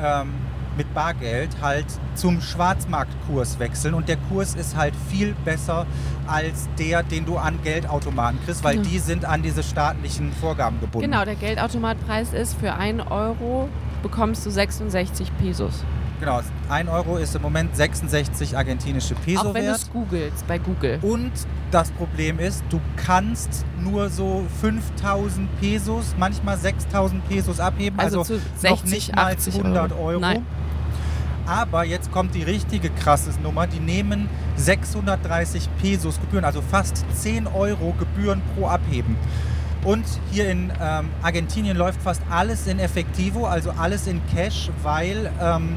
ähm, 0.00 0.34
mit 0.76 0.92
Bargeld 0.94 1.50
halt 1.60 1.86
zum 2.14 2.40
Schwarzmarktkurs 2.40 3.58
wechseln 3.58 3.94
und 3.94 4.08
der 4.08 4.16
Kurs 4.28 4.54
ist 4.54 4.76
halt 4.76 4.94
viel 5.10 5.34
besser 5.44 5.86
als 6.26 6.68
der, 6.78 7.02
den 7.02 7.24
du 7.26 7.36
an 7.36 7.58
Geldautomaten 7.62 8.38
kriegst, 8.44 8.64
weil 8.64 8.76
Genau. 8.76 8.88
die 8.88 8.98
sind 8.98 9.24
an 9.24 9.42
diese 9.42 9.62
staatlichen 9.62 10.32
Vorgaben 10.32 10.80
gebunden. 10.80 11.10
Genau, 11.10 11.24
der 11.24 11.34
Geldautomatpreis 11.36 12.32
ist 12.32 12.58
für 12.58 12.74
1 12.74 13.02
Euro 13.10 13.68
bekommst 14.02 14.44
du 14.46 14.50
66 14.50 15.30
Pesos. 15.38 15.84
Genau, 16.20 16.40
1 16.68 16.88
Euro 16.88 17.16
ist 17.16 17.34
im 17.34 17.42
Moment 17.42 17.74
66 17.76 18.56
argentinische 18.56 19.14
Peso 19.16 19.40
Auch 19.40 19.54
wenn 19.54 19.62
du 19.62 19.68
wert. 19.68 19.76
es 19.78 19.90
googelst 19.90 20.46
bei 20.46 20.58
Google. 20.58 20.98
Und 21.02 21.32
das 21.70 21.90
Problem 21.90 22.38
ist, 22.38 22.62
du 22.70 22.80
kannst 22.96 23.64
nur 23.80 24.08
so 24.08 24.44
5000 24.60 25.48
Pesos, 25.60 26.14
manchmal 26.18 26.56
6000 26.56 27.28
Pesos 27.28 27.60
abheben. 27.60 27.98
Also 27.98 28.20
Also, 28.20 28.34
zu 28.36 28.40
noch 28.68 28.78
60, 28.78 28.90
nicht 28.90 29.16
mal 29.16 29.32
80 29.32 29.54
100 29.56 29.92
Euro. 29.92 30.02
Euro. 30.04 30.20
Nein. 30.20 30.46
Aber 31.46 31.84
jetzt 31.84 32.10
kommt 32.10 32.34
die 32.34 32.42
richtige 32.42 32.90
krasse 32.90 33.30
Nummer. 33.42 33.66
Die 33.66 33.80
nehmen 33.80 34.28
630 34.56 35.68
Pesos 35.80 36.20
Gebühren, 36.20 36.44
also 36.44 36.62
fast 36.62 37.04
10 37.14 37.46
Euro 37.46 37.94
Gebühren 37.98 38.42
pro 38.54 38.66
Abheben. 38.66 39.16
Und 39.84 40.04
hier 40.30 40.48
in 40.50 40.72
ähm, 40.80 41.10
Argentinien 41.22 41.76
läuft 41.76 42.00
fast 42.00 42.22
alles 42.30 42.66
in 42.66 42.78
Effektivo, 42.78 43.44
also 43.44 43.70
alles 43.72 44.06
in 44.06 44.22
Cash, 44.34 44.70
weil 44.82 45.30
ähm, 45.42 45.76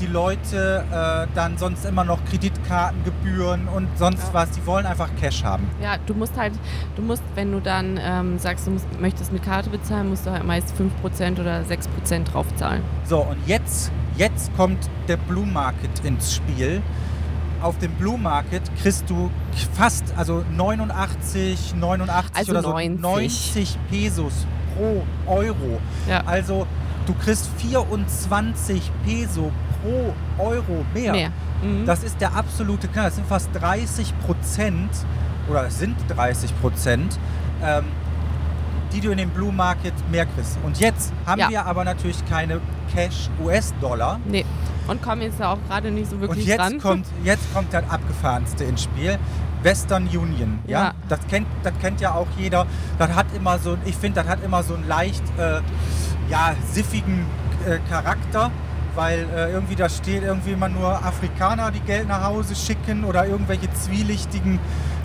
die 0.00 0.06
Leute 0.06 0.84
äh, 0.90 1.26
dann 1.34 1.58
sonst 1.58 1.84
immer 1.84 2.04
noch 2.04 2.18
Kreditkartengebühren 2.24 3.68
und 3.68 3.86
sonst 3.98 4.28
Ja. 4.28 4.34
was. 4.34 4.50
Die 4.52 4.64
wollen 4.66 4.86
einfach 4.86 5.08
Cash 5.20 5.44
haben. 5.44 5.68
Ja, 5.82 5.96
du 6.06 6.14
musst 6.14 6.36
halt, 6.36 6.52
du 6.96 7.02
musst, 7.02 7.22
wenn 7.34 7.52
du 7.52 7.60
dann 7.60 7.98
ähm, 8.02 8.38
sagst, 8.38 8.66
du 8.66 8.72
musst, 8.72 8.86
möchtest 9.00 9.32
mit 9.32 9.42
Karte 9.42 9.70
bezahlen, 9.70 10.08
musst 10.08 10.26
du 10.26 10.30
halt 10.30 10.44
meist 10.44 10.72
5% 10.76 11.40
oder 11.40 11.60
6% 11.62 12.24
draufzahlen. 12.24 12.82
So, 13.04 13.18
und 13.20 13.36
jetzt, 13.46 13.90
jetzt 14.16 14.54
kommt 14.56 14.78
der 15.08 15.16
Blue 15.16 15.46
Market 15.46 15.90
ins 16.04 16.34
Spiel. 16.34 16.82
Auf 17.62 17.76
dem 17.78 17.92
Blue 17.92 18.16
Market 18.16 18.62
kriegst 18.80 19.08
du 19.10 19.30
fast, 19.74 20.04
also 20.16 20.42
89, 20.56 21.74
89 21.78 22.34
Also 22.36 22.52
oder 22.52 22.62
so 22.62 22.70
90. 22.70 23.00
90 23.02 23.78
Pesos 23.90 24.32
pro 24.74 25.02
Euro. 25.30 25.78
Ja. 26.08 26.22
Also 26.24 26.66
du 27.06 27.12
kriegst 27.22 27.50
24 27.58 28.90
Peso 29.04 29.50
pro 29.82 30.14
Euro 30.42 30.84
mehr. 30.94 31.12
Mehr. 31.12 31.30
Mhm. 31.62 31.84
Das 31.86 32.02
ist 32.02 32.20
der 32.20 32.34
absolute 32.34 32.88
Knall. 32.88 33.06
Das 33.06 33.16
sind 33.16 33.26
fast 33.26 33.50
30 33.54 34.12
Prozent 34.20 34.90
oder 35.48 35.66
es 35.66 35.78
sind 35.78 35.96
30 36.08 36.58
Prozent, 36.60 37.18
ähm, 37.62 37.84
die 38.92 39.00
du 39.00 39.10
in 39.10 39.18
dem 39.18 39.30
Blue 39.30 39.52
Market 39.52 39.92
mehr 40.10 40.26
kriegst. 40.26 40.58
Und 40.64 40.78
jetzt 40.80 41.12
haben 41.26 41.40
Ja. 41.40 41.48
wir 41.50 41.66
aber 41.66 41.84
natürlich 41.84 42.24
keine 42.28 42.60
Cash 42.92 43.28
US-Dollar. 43.42 44.18
nee. 44.26 44.44
Und 44.88 45.02
kommen 45.02 45.22
jetzt 45.22 45.40
auch 45.40 45.58
gerade 45.68 45.92
nicht 45.92 46.08
so 46.10 46.16
Und 46.16 46.22
wirklich 46.22 46.46
jetzt 46.46 46.58
dran. 46.58 46.80
kommt, 46.80 47.06
jetzt 47.22 47.54
kommt 47.54 47.72
das 47.72 47.84
Abgefahrenste 47.88 48.64
ins 48.64 48.82
Spiel. 48.82 49.18
Western 49.62 50.08
Union, 50.08 50.58
ja, 50.66 50.80
Ja. 50.86 50.94
Das, 51.08 51.20
kennt, 51.28 51.46
das 51.62 51.74
kennt 51.80 52.00
ja 52.00 52.12
auch 52.14 52.26
jeder. 52.36 52.66
Das 52.98 53.14
hat 53.14 53.26
immer 53.36 53.58
so, 53.58 53.76
ich 53.84 53.94
finde, 53.94 54.20
das 54.22 54.28
hat 54.28 54.42
immer 54.42 54.64
so 54.64 54.74
einen 54.74 54.88
leicht, 54.88 55.22
äh, 55.38 55.60
ja, 56.28 56.54
siffigen 56.72 57.24
äh, 57.68 57.78
Charakter, 57.88 58.50
weil 59.00 59.20
äh, 59.34 59.50
irgendwie 59.52 59.76
da 59.76 59.88
steht 59.88 60.22
irgendwie 60.22 60.50
immer 60.52 60.68
nur 60.68 60.86
Afrikaner, 61.02 61.70
die 61.70 61.80
Geld 61.80 62.06
nach 62.06 62.22
Hause 62.22 62.54
schicken 62.54 63.04
oder 63.04 63.26
irgendwelche 63.26 63.72
zwielichtigen 63.72 64.58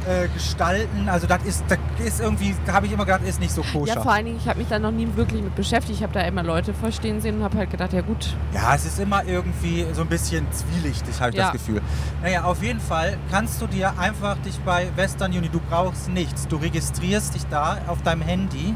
äh, 0.05 0.27
Gestalten. 0.34 1.08
Also 1.08 1.27
das 1.27 1.41
ist, 1.45 1.63
das 1.69 1.77
ist 2.05 2.19
irgendwie, 2.19 2.53
habe 2.69 2.88
ich 2.88 2.91
immer 2.91 3.05
gedacht, 3.05 3.21
ist 3.25 3.39
nicht 3.39 3.53
so 3.53 3.62
koscher. 3.62 3.95
Ja, 3.95 4.01
vor 4.01 4.12
allen 4.12 4.25
Dingen, 4.25 4.38
ich 4.38 4.49
habe 4.49 4.60
mich 4.60 4.67
da 4.67 4.79
noch 4.79 4.91
nie 4.91 5.08
wirklich 5.15 5.41
mit 5.41 5.55
beschäftigt. 5.55 5.99
Ich 5.99 6.03
habe 6.03 6.12
da 6.12 6.19
immer 6.27 6.43
Leute 6.43 6.73
verstehen 6.73 7.21
sehen 7.21 7.38
und 7.38 7.43
habe 7.45 7.58
halt 7.58 7.71
gedacht, 7.71 7.93
ja 7.93 8.01
gut, 8.01 8.36
Ja, 8.53 8.75
es 8.75 8.86
ist 8.86 8.99
immer 8.99 9.23
irgendwie 9.23 9.86
so 9.93 10.01
ein 10.01 10.08
bisschen 10.08 10.45
zwielichtig, 10.51 11.17
habe 11.21 11.29
ich 11.29 11.38
Ja. 11.38 11.43
das 11.43 11.53
Gefühl. 11.53 11.81
Naja, 12.21 12.43
auf 12.43 12.62
jeden 12.62 12.81
Fall 12.81 13.17
kannst 13.31 13.62
du 13.62 13.67
dir 13.67 13.97
einfach 13.97 14.36
dich 14.39 14.60
bei 14.60 14.89
Western 14.97 15.31
Union, 15.31 15.53
du 15.53 15.62
brauchst 15.69 16.10
nichts. 16.10 16.49
Du 16.49 16.58
registrierst 16.58 17.34
dich 17.34 17.45
da 17.49 17.77
auf 17.88 18.01
deinem 18.01 18.23
Handy. 18.23 18.75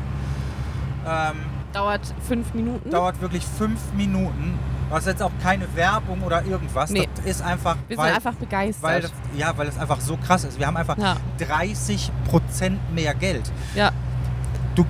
Ähm, 1.06 1.36
dauert 1.74 2.14
fünf 2.26 2.54
Minuten. 2.54 2.90
dauert 2.90 3.20
wirklich 3.22 3.46
fünf 3.46 3.82
Minuten. 3.98 4.58
Du 4.90 4.96
hast 4.96 5.06
jetzt 5.06 5.22
auch 5.22 5.32
keine 5.44 5.66
Werbung 5.76 6.22
oder 6.24 6.44
irgendwas. 6.44 6.90
Nee. 6.90 7.08
Das 7.16 7.26
ist 7.26 7.42
einfach, 7.44 7.78
Wir 7.88 7.98
weil, 7.98 8.08
sind 8.08 8.16
einfach 8.16 8.34
begeistert. 8.40 8.84
weil 8.84 9.02
das, 9.02 9.12
ja, 9.38 9.56
weil 9.56 9.68
es 9.68 9.78
einfach 9.78 10.02
so 10.02 10.18
krass 10.18 10.44
ist. 10.44 10.58
Wir 10.58 10.66
haben 10.66 10.78
einfach 10.78 10.98
Ja. 10.98 11.16
30 11.38 12.12
Prozent 12.28 12.80
mehr 12.94 13.14
Geld. 13.14 13.52
ja, 13.76 13.92
Du, 14.76 14.86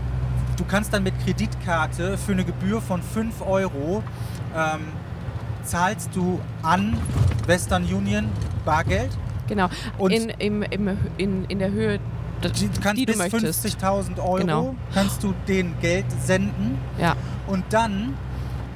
du 0.55 0.63
kannst 0.65 0.93
dann 0.93 1.03
mit 1.03 1.13
Kreditkarte 1.25 2.17
für 2.17 2.31
eine 2.31 2.45
Gebühr 2.45 2.81
von 2.81 3.01
5 3.01 3.41
Euro 3.45 4.01
ähm, 4.55 4.79
zahlst 5.63 6.09
du 6.15 6.39
an 6.63 6.97
Western 7.45 7.83
Union 7.83 8.29
Bargeld. 8.65 9.09
genau. 9.47 9.67
Und- 9.97 10.11
in, 10.11 10.29
im, 10.29 10.63
im, 10.63 10.97
in, 11.17 11.45
in 11.45 11.59
der 11.59 11.71
Höhe, 11.71 11.99
d- 12.43 12.47
Du 12.49 12.79
kannst 12.81 13.01
die 13.01 13.05
bis 13.05 13.17
möchtest. 13.17 13.65
50.000 13.65 14.17
Euro 14.19 14.35
Genau. 14.37 14.75
kannst 14.93 15.21
du 15.23 15.33
den 15.47 15.77
Geld 15.81 16.05
senden. 16.25 16.77
Ja, 16.97 17.15
Und 17.47 17.65
dann 17.71 18.13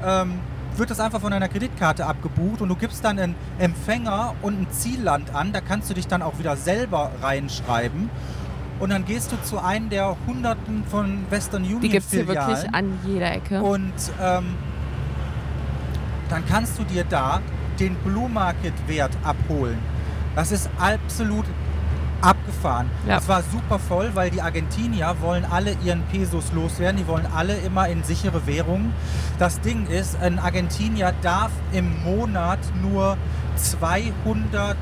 ähm, 0.06 0.40
wird 0.78 0.90
das 0.90 1.00
einfach 1.00 1.22
von 1.22 1.32
deiner 1.32 1.48
Kreditkarte 1.48 2.06
abgebucht 2.06 2.62
und 2.62 2.70
du 2.70 2.76
gibst 2.76 3.04
dann 3.04 3.20
einen 3.20 3.36
Empfänger 3.60 4.36
und 4.42 4.62
ein 4.62 4.68
Zielland 4.72 5.34
an. 5.36 5.54
Da 5.54 5.62
kannst 5.62 5.90
du 5.90 5.94
dich 5.94 6.08
dann 6.08 6.22
auch 6.22 6.40
wieder 6.40 6.56
selber 6.56 7.12
reinschreiben. 7.22 8.10
Und 8.80 8.90
dann 8.90 9.06
gehst 9.06 9.32
du 9.32 9.42
zu 9.44 9.60
einem 9.60 9.90
der 9.90 10.18
Hunderten 10.28 10.84
von 10.84 11.26
Western 11.30 11.64
Union 11.64 11.82
die 11.82 11.90
gibt 11.90 12.06
es 12.06 12.12
hier 12.12 12.26
Filialen. 12.26 12.50
wirklich 12.50 12.74
an 12.74 13.00
jeder 13.06 13.32
Ecke. 13.32 13.62
Und 13.62 13.94
ähm, 14.22 14.56
dann 16.30 16.44
kannst 16.48 16.80
du 16.80 16.84
dir 16.84 17.04
da 17.04 17.42
den 17.80 17.96
Blue 17.96 18.30
Market 18.30 18.74
Wert 18.88 19.16
abholen. 19.24 19.78
Das 20.36 20.52
ist 20.52 20.70
absolut 20.80 21.46
abgefahren. 22.24 22.90
Ja. 23.08 23.16
Das 23.16 23.28
war 23.28 23.44
super 23.44 23.80
voll, 23.80 24.12
weil 24.14 24.30
die 24.30 24.42
Argentinier 24.42 25.16
wollen 25.22 25.46
alle 25.46 25.76
ihren 25.84 26.04
Pesos 26.04 26.52
loswerden. 26.54 26.98
Die 26.98 27.08
wollen 27.08 27.28
alle 27.36 27.56
immer 27.56 27.88
in 27.88 28.04
sichere 28.04 28.48
Währungen. 28.48 28.94
Das 29.40 29.60
Ding 29.62 29.88
ist, 29.88 30.20
ein 30.22 30.40
Argentinier 30.40 31.14
darf 31.22 31.52
im 31.72 32.04
Monat 32.04 32.60
nur 32.82 33.18
200 33.56 34.78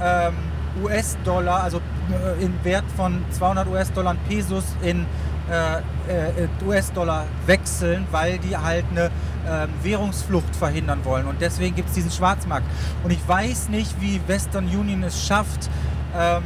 ähm, 0.00 0.34
US-Dollar, 0.82 1.62
also 1.62 1.78
äh, 1.78 2.44
in 2.44 2.52
Wert 2.62 2.84
von 2.96 3.24
200 3.30 3.68
US-Dollar 3.68 4.16
Pesos 4.28 4.64
in 4.82 5.06
äh, 5.50 5.78
äh, 6.08 6.48
US-Dollar 6.66 7.24
wechseln, 7.46 8.06
weil 8.10 8.38
die 8.38 8.56
halt 8.56 8.84
eine 8.90 9.10
ähm, 9.48 9.70
Währungsflucht 9.82 10.54
verhindern 10.54 11.00
wollen. 11.04 11.26
Und 11.26 11.40
deswegen 11.40 11.74
gibt 11.74 11.88
es 11.88 11.94
diesen 11.94 12.10
Schwarzmarkt. 12.10 12.66
Und 13.02 13.10
ich 13.10 13.26
weiß 13.26 13.70
nicht, 13.70 14.00
wie 14.00 14.20
Western 14.26 14.66
Union 14.66 15.02
es 15.02 15.26
schafft, 15.26 15.70
ähm, 16.16 16.42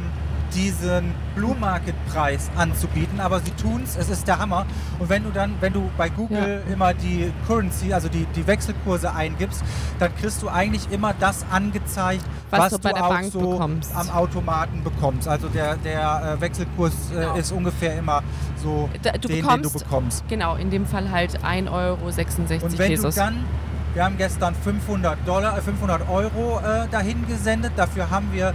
diesen 0.55 1.13
Blue 1.35 1.55
Market 1.59 1.95
Preis 2.11 2.49
anzubieten, 2.55 3.19
aber 3.19 3.39
sie 3.39 3.51
tun 3.51 3.81
es, 3.83 3.95
es 3.97 4.09
ist 4.09 4.27
der 4.27 4.39
Hammer. 4.39 4.65
Und 4.99 5.09
wenn 5.09 5.23
du 5.23 5.29
dann, 5.31 5.55
wenn 5.59 5.73
du 5.73 5.89
bei 5.97 6.09
Google 6.09 6.61
immer 6.71 6.93
die 6.93 7.31
Currency, 7.47 7.93
also 7.93 8.07
die, 8.09 8.25
die 8.35 8.45
Wechselkurse 8.45 9.13
eingibst, 9.13 9.63
dann 9.99 10.15
kriegst 10.15 10.41
du 10.41 10.49
eigentlich 10.49 10.91
immer 10.91 11.13
das 11.19 11.45
angezeigt, 11.51 12.23
Was 12.51 12.59
was, 12.59 12.69
du 12.73 12.79
bei 12.79 12.93
der 12.93 13.05
auch 13.05 13.09
Bank 13.09 13.31
so 13.31 13.51
bekommst. 13.51 13.95
am 13.95 14.09
Automaten 14.09 14.83
bekommst. 14.83 15.27
Also 15.27 15.47
der, 15.47 15.75
der 15.77 16.35
äh, 16.37 16.41
Wechselkurs 16.41 16.93
äh, 17.11 17.15
Genau. 17.15 17.35
ist 17.35 17.51
ungefähr 17.51 17.97
immer 17.97 18.21
so 18.61 18.89
Da- 19.01 19.11
du 19.13 19.27
den, 19.27 19.41
bekommst- 19.43 19.55
den 19.65 19.73
du 19.73 19.79
bekommst. 19.79 20.23
Genau, 20.27 20.55
in 20.55 20.69
dem 20.69 20.85
Fall 20.85 21.09
halt 21.11 21.39
1,66 21.43 21.71
Euro 21.71 21.97
Und 22.05 22.77
wenn 22.77 22.87
Pesos. 22.91 23.15
du 23.15 23.21
dann, 23.21 23.45
wir 23.93 24.03
haben 24.05 24.17
gestern 24.17 24.55
500, 24.55 25.17
Dollar, 25.25 25.57
äh, 25.57 25.61
500 25.61 26.07
Euro 26.09 26.59
äh, 26.59 26.87
dahin 26.89 27.27
gesendet, 27.27 27.73
dafür 27.75 28.09
haben 28.09 28.29
wir 28.31 28.53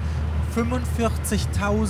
45.000 0.56 1.88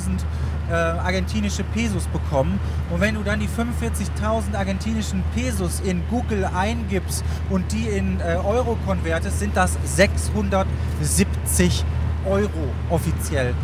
äh, 0.71 0.75
argentinische 0.75 1.65
Pesos 1.65 2.05
bekommen. 2.09 2.61
Und 2.91 3.01
wenn 3.01 3.15
du 3.15 3.23
dann 3.23 3.41
die 3.41 3.49
45.000 3.49 4.55
argentinischen 4.57 5.23
Pesos 5.35 5.81
in 5.81 6.03
Google 6.11 6.45
eingibst 6.45 7.25
und 7.49 7.73
die 7.73 7.89
in 7.89 8.21
äh, 8.21 8.37
Euro 8.45 8.77
konvertest, 8.87 9.39
sind 9.39 9.57
das 9.57 9.79
670 9.85 11.85
Euro 12.27 12.51
offiziell. 12.91 13.55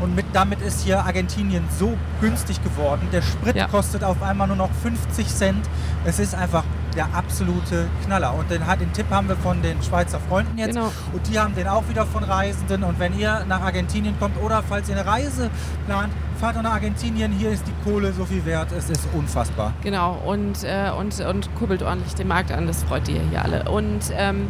Und 0.00 0.14
mit, 0.14 0.26
damit 0.32 0.60
ist 0.62 0.82
hier 0.84 1.04
Argentinien 1.04 1.64
so 1.76 1.96
günstig 2.20 2.62
geworden. 2.62 3.08
Der 3.12 3.20
Sprit 3.22 3.56
Ja. 3.56 3.66
kostet 3.66 4.04
auf 4.04 4.22
einmal 4.22 4.46
nur 4.46 4.56
noch 4.56 4.70
50 4.82 5.26
Cent. 5.26 5.68
Es 6.04 6.20
ist 6.20 6.36
einfach 6.36 6.62
der 6.98 7.06
absolute 7.14 7.88
Knaller. 8.04 8.34
Und 8.34 8.50
den, 8.50 8.66
hat- 8.66 8.80
den 8.80 8.92
Tipp 8.92 9.06
haben 9.10 9.28
wir 9.28 9.36
von 9.36 9.62
den 9.62 9.80
Schweizer 9.82 10.20
Freunden 10.28 10.58
jetzt. 10.58 10.74
Genau. 10.74 10.92
Und 11.14 11.26
die 11.32 11.38
haben 11.38 11.54
den 11.54 11.66
auch 11.68 11.88
wieder 11.88 12.04
von 12.04 12.22
Reisenden. 12.24 12.82
Und 12.84 12.98
wenn 12.98 13.18
ihr 13.18 13.44
nach 13.48 13.62
Argentinien 13.62 14.14
kommt 14.18 14.36
oder 14.42 14.62
falls 14.68 14.88
ihr 14.90 14.96
eine 14.98 15.06
Reise 15.06 15.48
plant, 15.86 16.12
fahrt 16.38 16.62
nach 16.62 16.72
Argentinien. 16.74 17.32
Hier 17.32 17.50
ist 17.50 17.64
die 17.66 17.72
Kohle 17.88 18.12
so 18.12 18.24
viel 18.26 18.44
wert. 18.44 18.72
Es 18.76 18.90
ist 18.90 19.08
unfassbar. 19.14 19.72
Genau, 19.82 20.20
und, 20.26 20.62
äh, 20.64 20.90
und, 20.98 21.18
und 21.20 21.48
kurbelt 21.54 21.82
ordentlich 21.82 22.14
den 22.14 22.28
Markt 22.28 22.52
an, 22.52 22.66
das 22.66 22.82
freut 22.84 23.08
ihr 23.08 23.20
hier 23.30 23.42
alle. 23.42 23.68
Und 23.70 24.00
ähm, 24.16 24.48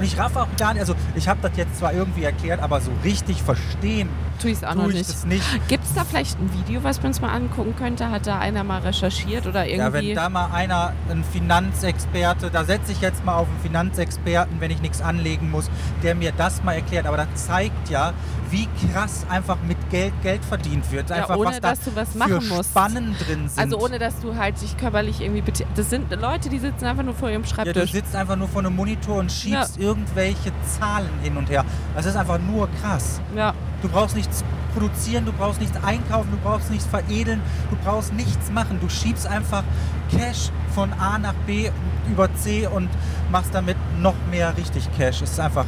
Und 0.00 0.06
ich 0.06 0.18
raff 0.18 0.36
auch 0.36 0.48
gar 0.58 0.72
nicht, 0.72 0.80
also 0.80 0.94
ich 1.14 1.28
habe 1.28 1.40
das 1.42 1.52
jetzt 1.56 1.78
zwar 1.78 1.92
irgendwie 1.92 2.24
erklärt, 2.24 2.60
aber 2.60 2.80
so 2.80 2.90
richtig 3.04 3.42
verstehen 3.42 4.08
tue 4.40 4.50
ich 4.50 4.56
es 4.58 4.64
auch 4.64 4.74
noch 4.74 4.86
nicht. 4.88 5.26
nicht. 5.26 5.68
Gibt 5.68 5.84
es 5.84 5.94
da 5.94 6.04
vielleicht 6.04 6.38
ein 6.40 6.50
Video, 6.52 6.82
was 6.82 7.02
wir 7.02 7.08
uns 7.08 7.20
mal 7.20 7.28
angucken 7.28 7.74
könnte? 7.76 8.10
Hat 8.10 8.26
da 8.26 8.38
einer 8.38 8.64
mal 8.64 8.80
recherchiert 8.80 9.46
oder 9.46 9.66
Ja, 9.66 9.84
irgendwie? 9.88 10.08
wenn 10.08 10.16
da 10.16 10.28
mal 10.28 10.46
einer, 10.52 10.92
ein 11.10 11.24
Finanzexperte, 11.24 12.50
da 12.50 12.64
setze 12.64 12.92
ich 12.92 13.00
jetzt 13.00 13.24
mal 13.24 13.34
auf 13.34 13.48
einen 13.48 13.60
Finanzexperten, 13.60 14.60
wenn 14.60 14.70
ich 14.70 14.80
nichts 14.80 15.00
anlegen 15.00 15.50
muss, 15.50 15.70
der 16.02 16.14
mir 16.14 16.32
das 16.32 16.62
mal 16.62 16.72
erklärt. 16.74 17.06
Aber 17.06 17.16
das 17.18 17.46
zeigt 17.46 17.90
ja, 17.90 18.12
wie 18.50 18.68
krass 18.92 19.26
einfach 19.28 19.58
mit 19.66 19.76
Geld 19.90 20.12
Geld 20.22 20.44
verdient 20.44 20.90
wird. 20.90 21.10
Ja, 21.10 21.16
Einfach, 21.16 21.36
ohne, 21.36 21.50
was 21.50 21.60
da 21.60 21.70
dass 21.70 21.80
du 21.84 21.96
was 21.96 22.12
für 22.12 22.18
machen 22.18 22.48
musst. 22.48 22.70
Spannen 22.70 23.14
drin 23.18 23.48
sind. 23.48 23.58
also 23.58 23.78
ohne, 23.78 23.98
dass 23.98 24.18
du 24.20 24.36
halt 24.36 24.60
dich 24.60 24.76
körperlich 24.76 25.20
irgendwie 25.20 25.42
Das 25.76 25.90
sind 25.90 26.10
Leute, 26.20 26.48
die 26.48 26.58
sitzen 26.58 26.86
einfach 26.86 27.04
nur 27.04 27.14
vor 27.14 27.30
ihrem 27.30 27.42
ja, 27.42 27.48
du 27.48 27.54
Schreibtisch. 27.54 27.92
sitzt 27.92 28.16
einfach 28.16 28.36
nur 28.36 28.48
vor 28.48 28.60
einem 28.60 28.74
Monitor 28.74 29.18
und 29.18 29.30
schiebst 29.30 29.78
irgendwelche 29.90 30.52
Zahlen 30.78 31.10
hin 31.22 31.36
und 31.36 31.50
her. 31.50 31.64
Das 31.94 32.06
ist 32.06 32.16
einfach 32.16 32.38
nur 32.38 32.68
krass. 32.80 33.20
Ja, 33.34 33.52
Du 33.82 33.88
brauchst 33.88 34.14
nichts 34.16 34.44
produzieren, 34.74 35.24
du 35.24 35.32
brauchst 35.32 35.60
nichts 35.60 35.76
einkaufen, 35.82 36.30
du 36.30 36.36
brauchst 36.38 36.70
nichts 36.70 36.86
veredeln, 36.86 37.40
du 37.70 37.76
brauchst 37.84 38.12
nichts 38.14 38.50
machen. 38.50 38.78
Du 38.80 38.88
schiebst 38.88 39.26
einfach 39.26 39.64
Cash 40.10 40.50
von 40.74 40.92
A 40.94 41.18
nach 41.18 41.34
B 41.46 41.70
über 42.10 42.32
C 42.34 42.66
und 42.66 42.88
machst 43.30 43.54
damit 43.54 43.76
noch 44.00 44.14
mehr 44.30 44.56
richtig 44.56 44.88
Cash. 44.96 45.22
Es 45.22 45.32
ist 45.32 45.40
einfach. 45.40 45.64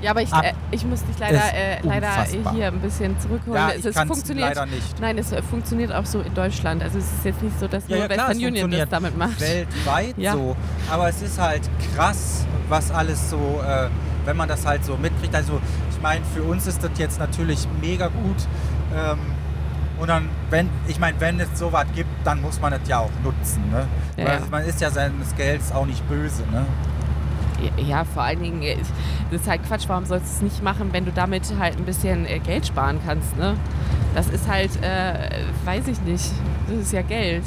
ja 0.00 0.10
aber 0.10 0.22
ich, 0.22 0.32
äh, 0.32 0.52
ich 0.70 0.84
muss 0.84 1.04
dich 1.04 1.18
leider, 1.18 1.38
äh, 1.54 1.78
leider 1.82 2.08
unfassbar. 2.08 2.54
hier 2.54 2.66
ein 2.68 2.80
bisschen 2.80 3.18
zurückholen. 3.20 3.60
Ja, 3.60 3.70
es, 3.76 3.84
es 3.84 3.96
funktioniert. 3.98 4.48
leider 4.48 4.66
nicht. 4.66 5.00
Nein, 5.00 5.18
es 5.18 5.32
äh, 5.32 5.42
funktioniert 5.42 5.92
auch 5.92 6.06
so 6.06 6.20
in 6.20 6.34
Deutschland. 6.34 6.82
Also 6.82 6.98
es 6.98 7.04
ist 7.04 7.24
jetzt 7.24 7.42
nicht 7.42 7.58
so, 7.58 7.68
dass 7.68 7.84
Ja, 7.88 7.96
nur 7.96 7.98
ja, 8.06 8.08
klar, 8.08 8.28
Western 8.28 8.36
Union 8.36 8.52
das 8.54 8.60
funktioniert 8.62 8.92
damit 8.92 9.18
macht. 9.18 9.40
Weltweit 9.40 10.18
Ja. 10.18 10.32
so. 10.32 10.56
Aber 10.90 11.08
es 11.08 11.22
ist 11.22 11.38
halt 11.38 11.62
krass, 11.94 12.46
was 12.68 12.90
alles 12.90 13.30
so, 13.30 13.62
äh, 13.66 13.88
wenn 14.24 14.36
man 14.36 14.48
das 14.48 14.66
halt 14.66 14.84
so 14.84 14.96
mitkriegt. 14.96 15.34
Also 15.34 15.60
ich 15.90 16.00
meine, 16.02 16.24
für 16.24 16.42
uns 16.42 16.66
ist 16.66 16.82
das 16.82 16.90
jetzt 16.96 17.18
natürlich 17.18 17.66
mega 17.80 18.08
gut. 18.08 18.36
Ähm, 18.94 19.18
und 19.98 20.08
dann, 20.08 20.28
wenn, 20.50 20.68
ich 20.88 20.98
meine, 20.98 21.20
wenn 21.20 21.38
es 21.38 21.56
sowas 21.56 21.86
gibt, 21.94 22.10
dann 22.24 22.42
muss 22.42 22.60
man 22.60 22.72
es 22.72 22.88
ja 22.88 22.98
auch 22.98 23.10
nutzen. 23.22 23.62
Ne? 23.70 23.86
Ja, 24.16 24.24
Weil 24.26 24.40
ja. 24.40 24.46
Man 24.50 24.64
ist 24.64 24.80
ja 24.80 24.90
seines 24.90 25.34
Gelds 25.36 25.70
auch 25.70 25.86
nicht 25.86 26.06
böse. 26.08 26.42
Ne? 26.50 26.66
Ja, 27.76 28.04
vor 28.04 28.24
allen 28.24 28.42
Dingen, 28.42 28.62
äh, 28.62 28.76
das 29.30 29.42
ist 29.42 29.48
halt 29.48 29.62
Quatsch. 29.66 29.84
Warum 29.86 30.04
sollst 30.04 30.26
du 30.26 30.36
es 30.36 30.42
nicht 30.42 30.62
machen, 30.62 30.88
wenn 30.92 31.04
du 31.04 31.12
damit 31.12 31.42
halt 31.58 31.76
ein 31.76 31.84
bisschen 31.84 32.26
äh, 32.26 32.40
Geld 32.40 32.66
sparen 32.66 32.98
kannst, 33.06 33.36
ne? 33.36 33.54
Das 34.14 34.28
ist 34.28 34.48
halt, 34.48 34.70
äh, 34.82 35.44
weiß 35.64 35.88
ich 35.88 36.00
nicht. 36.02 36.32
Das 36.68 36.78
ist 36.78 36.92
ja 36.92 37.02
Geld. 37.02 37.44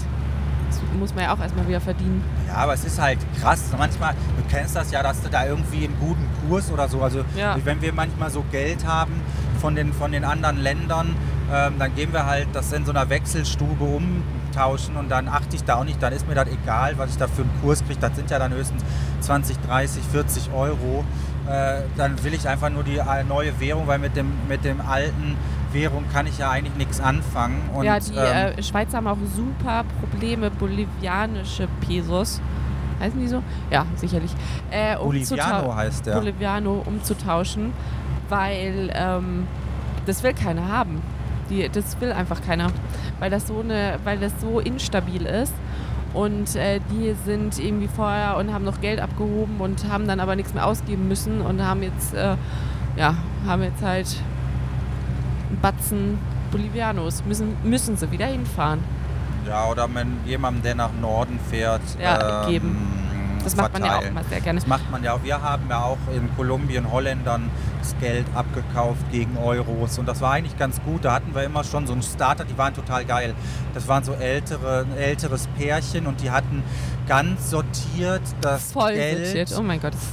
Das 0.82 1.00
muss 1.00 1.14
man 1.16 1.24
ja 1.26 1.34
auch 1.34 1.40
erstmal 1.40 1.68
wieder 1.68 1.82
verdienen. 1.82 2.24
Ja, 2.48 2.56
aber 2.56 2.74
es 2.74 2.84
ist 2.86 3.00
halt 3.02 3.20
krass. 3.42 3.62
Manchmal, 3.78 4.14
du 4.14 4.44
kennst 4.56 4.76
das 4.76 4.92
ja, 4.92 5.02
dass 5.04 5.22
du 5.22 5.30
da 5.30 5.46
irgendwie 5.46 5.86
im 5.86 5.98
guten 6.00 6.26
Kurs 6.48 6.72
oder 6.72 6.88
so, 6.88 7.02
also 7.02 7.24
Ja. 7.36 7.58
wenn 7.64 7.82
wir 7.82 7.94
manchmal 7.94 8.30
so 8.30 8.44
Geld 8.52 8.86
haben 8.86 9.14
von 9.62 9.76
den, 9.76 9.94
von 9.94 10.12
den 10.12 10.24
anderen 10.24 10.58
Ländern, 10.58 11.16
ähm, 11.54 11.74
dann 11.80 11.94
gehen 11.96 12.12
wir 12.14 12.26
halt 12.26 12.48
das 12.54 12.72
in 12.74 12.86
so 12.86 12.92
einer 12.92 13.10
Wechselstube 13.10 13.84
umtauschen 13.84 14.96
und 14.96 15.10
dann 15.10 15.28
achte 15.28 15.56
ich 15.56 15.64
da 15.64 15.76
auch 15.76 15.84
nicht, 15.84 16.02
dann 16.02 16.14
ist 16.14 16.28
mir 16.28 16.36
das 16.36 16.48
egal, 16.48 16.98
was 16.98 17.12
ich 17.12 17.18
da 17.18 17.28
für 17.28 17.44
einen 17.44 17.52
Kurs 17.62 17.84
kriege. 17.86 18.00
Das 18.00 18.16
sind 18.16 18.30
ja 18.32 18.40
dann 18.40 18.54
höchstens 18.54 18.84
20, 19.22 19.58
30, 19.68 20.04
40 20.12 20.50
Euro. 20.54 21.04
Äh, 21.48 21.82
dann 21.98 22.22
will 22.24 22.34
ich 22.34 22.48
einfach 22.48 22.70
nur 22.72 22.84
die 22.84 22.98
äh, 22.98 23.24
neue 23.28 23.60
Währung, 23.60 23.86
weil 23.88 24.00
mit 24.00 24.16
dem, 24.16 24.32
mit 24.48 24.64
dem 24.64 24.82
alten 24.82 25.36
Währung 25.76 26.06
kann 26.12 26.26
ich 26.26 26.38
ja 26.40 26.50
eigentlich 26.50 26.76
nichts 26.76 27.00
anfangen. 27.00 27.62
Und, 27.74 27.84
ja, 27.84 28.00
die 28.00 28.14
ähm, 28.16 28.58
äh, 28.58 28.64
Schweizer 28.64 28.98
haben 28.98 29.08
auch 29.08 29.18
super 29.36 29.84
Probleme, 30.00 30.50
bolivianische 30.50 31.68
Pesos. 31.88 32.42
Heißen 33.00 33.20
die 33.20 33.28
so? 33.28 33.44
Ja, 33.70 33.86
sicherlich. 33.96 34.32
Äh, 34.72 34.96
Boliviano 34.96 35.44
umzutau- 35.68 35.76
heißt 35.76 36.06
der. 36.06 36.14
Boliviano 36.16 36.84
umzutauschen, 36.86 37.74
weil 38.30 38.90
ähm, 38.96 39.48
das 40.06 40.24
will 40.24 40.34
keiner 40.34 40.68
haben. 40.70 41.02
Die, 41.50 41.70
das 41.70 42.00
will 42.02 42.12
einfach 42.12 42.42
keiner, 42.42 42.72
weil 43.20 43.30
das 43.30 43.48
so 43.48 43.60
eine, 43.60 44.00
weil 44.04 44.18
das 44.18 44.32
so 44.42 44.60
instabil 44.60 45.26
ist. 45.26 45.54
Und 46.14 46.56
äh, 46.56 46.80
die 46.92 47.14
sind 47.26 47.60
irgendwie 47.60 47.90
vorher 47.90 48.38
und 48.38 48.54
haben 48.54 48.64
noch 48.64 48.80
Geld 48.80 49.02
abgehoben 49.02 49.58
und 49.60 49.86
haben 49.92 50.08
dann 50.08 50.22
aber 50.22 50.38
nichts 50.38 50.54
mehr 50.54 50.66
ausgeben 50.66 51.10
müssen 51.10 51.42
und 51.42 51.62
haben 51.62 51.84
jetzt, 51.84 52.14
äh, 52.14 52.38
ja, 52.96 53.16
haben 53.46 53.62
jetzt 53.64 53.84
halt 53.84 54.08
Batzen 55.62 56.18
Bolivianos. 56.52 57.24
Müssen, 57.26 57.56
müssen 57.63 57.98
sie 57.98 58.12
wieder 58.12 58.28
hinfahren. 58.28 58.80
Ja, 59.48 59.68
oder 59.68 59.88
wenn 59.94 60.18
jemandem, 60.26 60.63
der 60.63 60.76
nach 60.76 60.91
Norden 61.00 61.39
fährt, 61.50 61.82
Ja, 62.02 62.44
ähm, 62.44 62.50
geben. 62.50 62.78
Das 63.45 63.55
macht 63.55 63.73
man 63.73 63.84
ja 63.84 63.89
auch 63.89 63.93
verteilen. 63.93 64.13
mal 64.13 64.23
sehr 64.25 64.41
gerne. 64.41 64.60
Das 64.60 64.67
macht 64.67 64.91
man 64.91 65.03
ja 65.03 65.13
auch. 65.13 65.23
Wir 65.23 65.41
haben 65.41 65.69
ja 65.69 65.84
auch 65.84 65.97
in 66.13 66.36
Kolumbien 66.36 66.91
Holländern 66.91 67.49
das 67.79 67.95
Geld 67.99 68.25
abgekauft 68.34 69.12
gegen 69.12 69.38
Euros 69.38 69.99
und 69.99 70.08
das 70.08 70.21
war 70.21 70.31
eigentlich 70.31 70.58
ganz 70.58 70.81
gut. 70.81 71.05
Da 71.05 71.13
hatten 71.13 71.34
wir 71.36 71.43
immer 71.43 71.63
schon 71.63 71.86
so 71.88 71.93
einen 71.93 72.01
Starter, 72.01 72.45
die 72.45 72.58
waren 72.58 72.73
total 72.73 73.05
geil. 73.05 73.36
Das 73.73 73.88
waren 73.88 74.03
so 74.03 74.13
ältere, 74.13 74.86
ein 74.89 74.97
älteres 74.97 75.47
Pärchen 75.58 76.08
und 76.08 76.21
die 76.21 76.31
hatten 76.31 76.63
ganz 77.08 77.51
sortiert 77.51 78.21
das 78.41 78.71
Voll 78.71 78.93
Geld. 78.93 79.53
Oh 79.55 79.63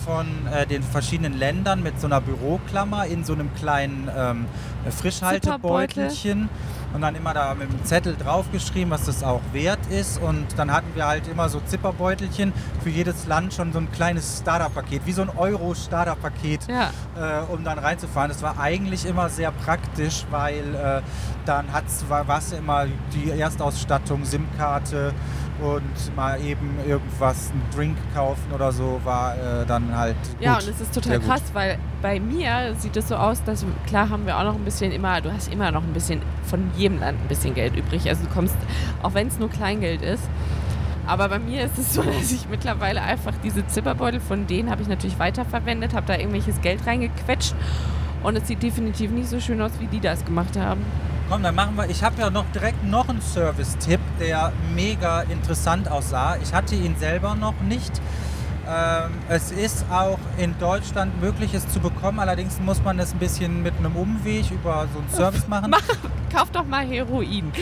von 0.04 0.26
äh, 0.52 0.66
den 0.66 0.82
verschiedenen 0.82 1.38
Ländern 1.38 1.82
mit 1.82 2.00
so 2.00 2.06
einer 2.06 2.20
Büroklammer 2.20 3.06
in 3.06 3.24
so 3.24 3.32
einem 3.32 3.52
kleinen 3.54 4.10
ähm, 4.14 4.46
Frischhaltebeutelchen 4.90 6.48
und 6.94 7.00
dann 7.00 7.14
immer 7.14 7.34
da 7.34 7.54
mit 7.54 7.70
dem 7.70 7.84
Zettel 7.84 8.16
draufgeschrieben, 8.16 8.90
was 8.90 9.06
das 9.06 9.22
auch 9.22 9.40
wert 9.52 9.80
ist. 9.90 10.20
Und 10.20 10.46
dann 10.56 10.72
hatten 10.72 10.94
wir 10.94 11.06
halt 11.06 11.28
immer 11.28 11.48
so 11.48 11.60
Zipperbeutelchen 11.60 12.52
für 12.82 12.90
jedes 12.90 13.26
Land 13.26 13.54
schon 13.54 13.72
so 13.72 13.78
ein 13.78 13.90
kleines 13.92 14.40
Starterpaket, 14.40 15.06
wie 15.06 15.12
so 15.12 15.22
ein 15.22 15.30
Euro-Starterpaket, 15.30 16.68
Ja, 16.68 16.90
äh, 17.16 17.52
um 17.52 17.64
dann 17.64 17.78
reinzufahren. 17.78 18.28
Das 18.28 18.42
war 18.42 18.58
eigentlich 18.58 19.06
immer 19.06 19.28
sehr 19.28 19.52
praktisch, 19.52 20.24
weil 20.30 20.74
äh, 20.74 21.02
dann 21.46 21.66
war 22.08 22.38
es 22.38 22.52
immer 22.52 22.86
die 23.12 23.30
Erstausstattung, 23.30 24.24
SIM-Karte 24.24 25.12
und 25.62 26.16
mal 26.16 26.40
eben 26.40 26.78
irgendwas, 26.86 27.50
einen 27.50 27.62
Drink 27.74 27.96
kaufen 28.14 28.52
oder 28.54 28.72
so, 28.72 29.00
war 29.04 29.34
äh, 29.34 29.66
dann 29.66 29.96
halt 29.96 30.16
ja 30.40 30.54
gut. 30.54 30.64
und 30.64 30.70
es 30.70 30.80
ist 30.80 30.94
total 30.94 31.12
Sehr 31.12 31.18
gut. 31.20 31.28
krass, 31.28 31.42
weil 31.52 31.78
bei 32.00 32.20
mir 32.20 32.74
sieht 32.78 32.96
es 32.96 33.08
so 33.08 33.16
aus, 33.16 33.42
dass 33.44 33.64
klar 33.86 34.10
haben 34.10 34.26
wir 34.26 34.38
auch 34.38 34.44
noch 34.44 34.54
ein 34.54 34.64
bisschen 34.64 34.92
immer, 34.92 35.20
du 35.20 35.32
hast 35.32 35.52
immer 35.52 35.70
noch 35.70 35.82
ein 35.82 35.92
bisschen 35.92 36.20
von 36.44 36.70
jedem 36.76 37.00
Land 37.00 37.20
ein 37.20 37.28
bisschen 37.28 37.54
Geld 37.54 37.76
übrig. 37.76 38.08
Also 38.08 38.24
du 38.24 38.30
kommst, 38.30 38.56
auch 39.02 39.14
wenn 39.14 39.28
es 39.28 39.38
nur 39.38 39.50
Kleingeld 39.50 40.02
ist. 40.02 40.24
Aber 41.06 41.28
bei 41.28 41.38
mir 41.38 41.64
ist 41.64 41.78
es 41.78 41.94
so, 41.94 42.02
dass 42.18 42.32
ich 42.32 42.48
mittlerweile 42.48 43.02
einfach 43.02 43.34
diese 43.42 43.66
Zipperbeutel 43.66 44.20
von 44.20 44.46
denen 44.46 44.70
habe 44.70 44.82
ich 44.82 44.88
natürlich 44.88 45.18
weiterverwendet, 45.18 45.94
habe 45.94 46.06
da 46.06 46.16
irgendwelches 46.16 46.60
Geld 46.60 46.86
reingequetscht 46.86 47.54
und 48.22 48.36
es 48.36 48.46
sieht 48.46 48.62
definitiv 48.62 49.10
nicht 49.10 49.28
so 49.28 49.40
schön 49.40 49.60
aus, 49.60 49.72
wie 49.80 49.86
die 49.86 50.00
das 50.00 50.24
gemacht 50.24 50.56
haben. 50.56 50.82
Komm, 51.32 51.42
dann 51.42 51.54
machen 51.54 51.76
wir. 51.76 51.88
Ich 51.88 52.04
habe 52.04 52.20
ja 52.20 52.28
noch 52.28 52.44
direkt 52.52 52.84
noch 52.84 53.08
einen 53.08 53.22
Service-Tipp, 53.22 54.00
der 54.20 54.52
mega 54.74 55.22
interessant 55.22 55.90
aussah. 55.90 56.36
Ich 56.42 56.52
hatte 56.52 56.74
ihn 56.74 56.94
selber 56.98 57.34
noch 57.34 57.58
nicht. 57.62 57.90
Ähm, 58.68 59.10
es 59.28 59.50
ist 59.50 59.84
auch 59.90 60.18
in 60.38 60.56
Deutschland 60.58 61.20
möglich, 61.20 61.52
es 61.54 61.68
zu 61.68 61.80
bekommen. 61.80 62.20
Allerdings 62.20 62.60
muss 62.60 62.82
man 62.82 62.98
es 63.00 63.12
ein 63.12 63.18
bisschen 63.18 63.62
mit 63.62 63.74
einem 63.78 63.96
Umweg 63.96 64.50
über 64.50 64.86
so 64.92 65.00
einen 65.00 65.10
Service 65.10 65.48
machen. 65.48 65.70
Mach, 65.70 65.82
kauf 66.32 66.50
doch 66.50 66.64
mal 66.64 66.86
Heroin 66.86 67.52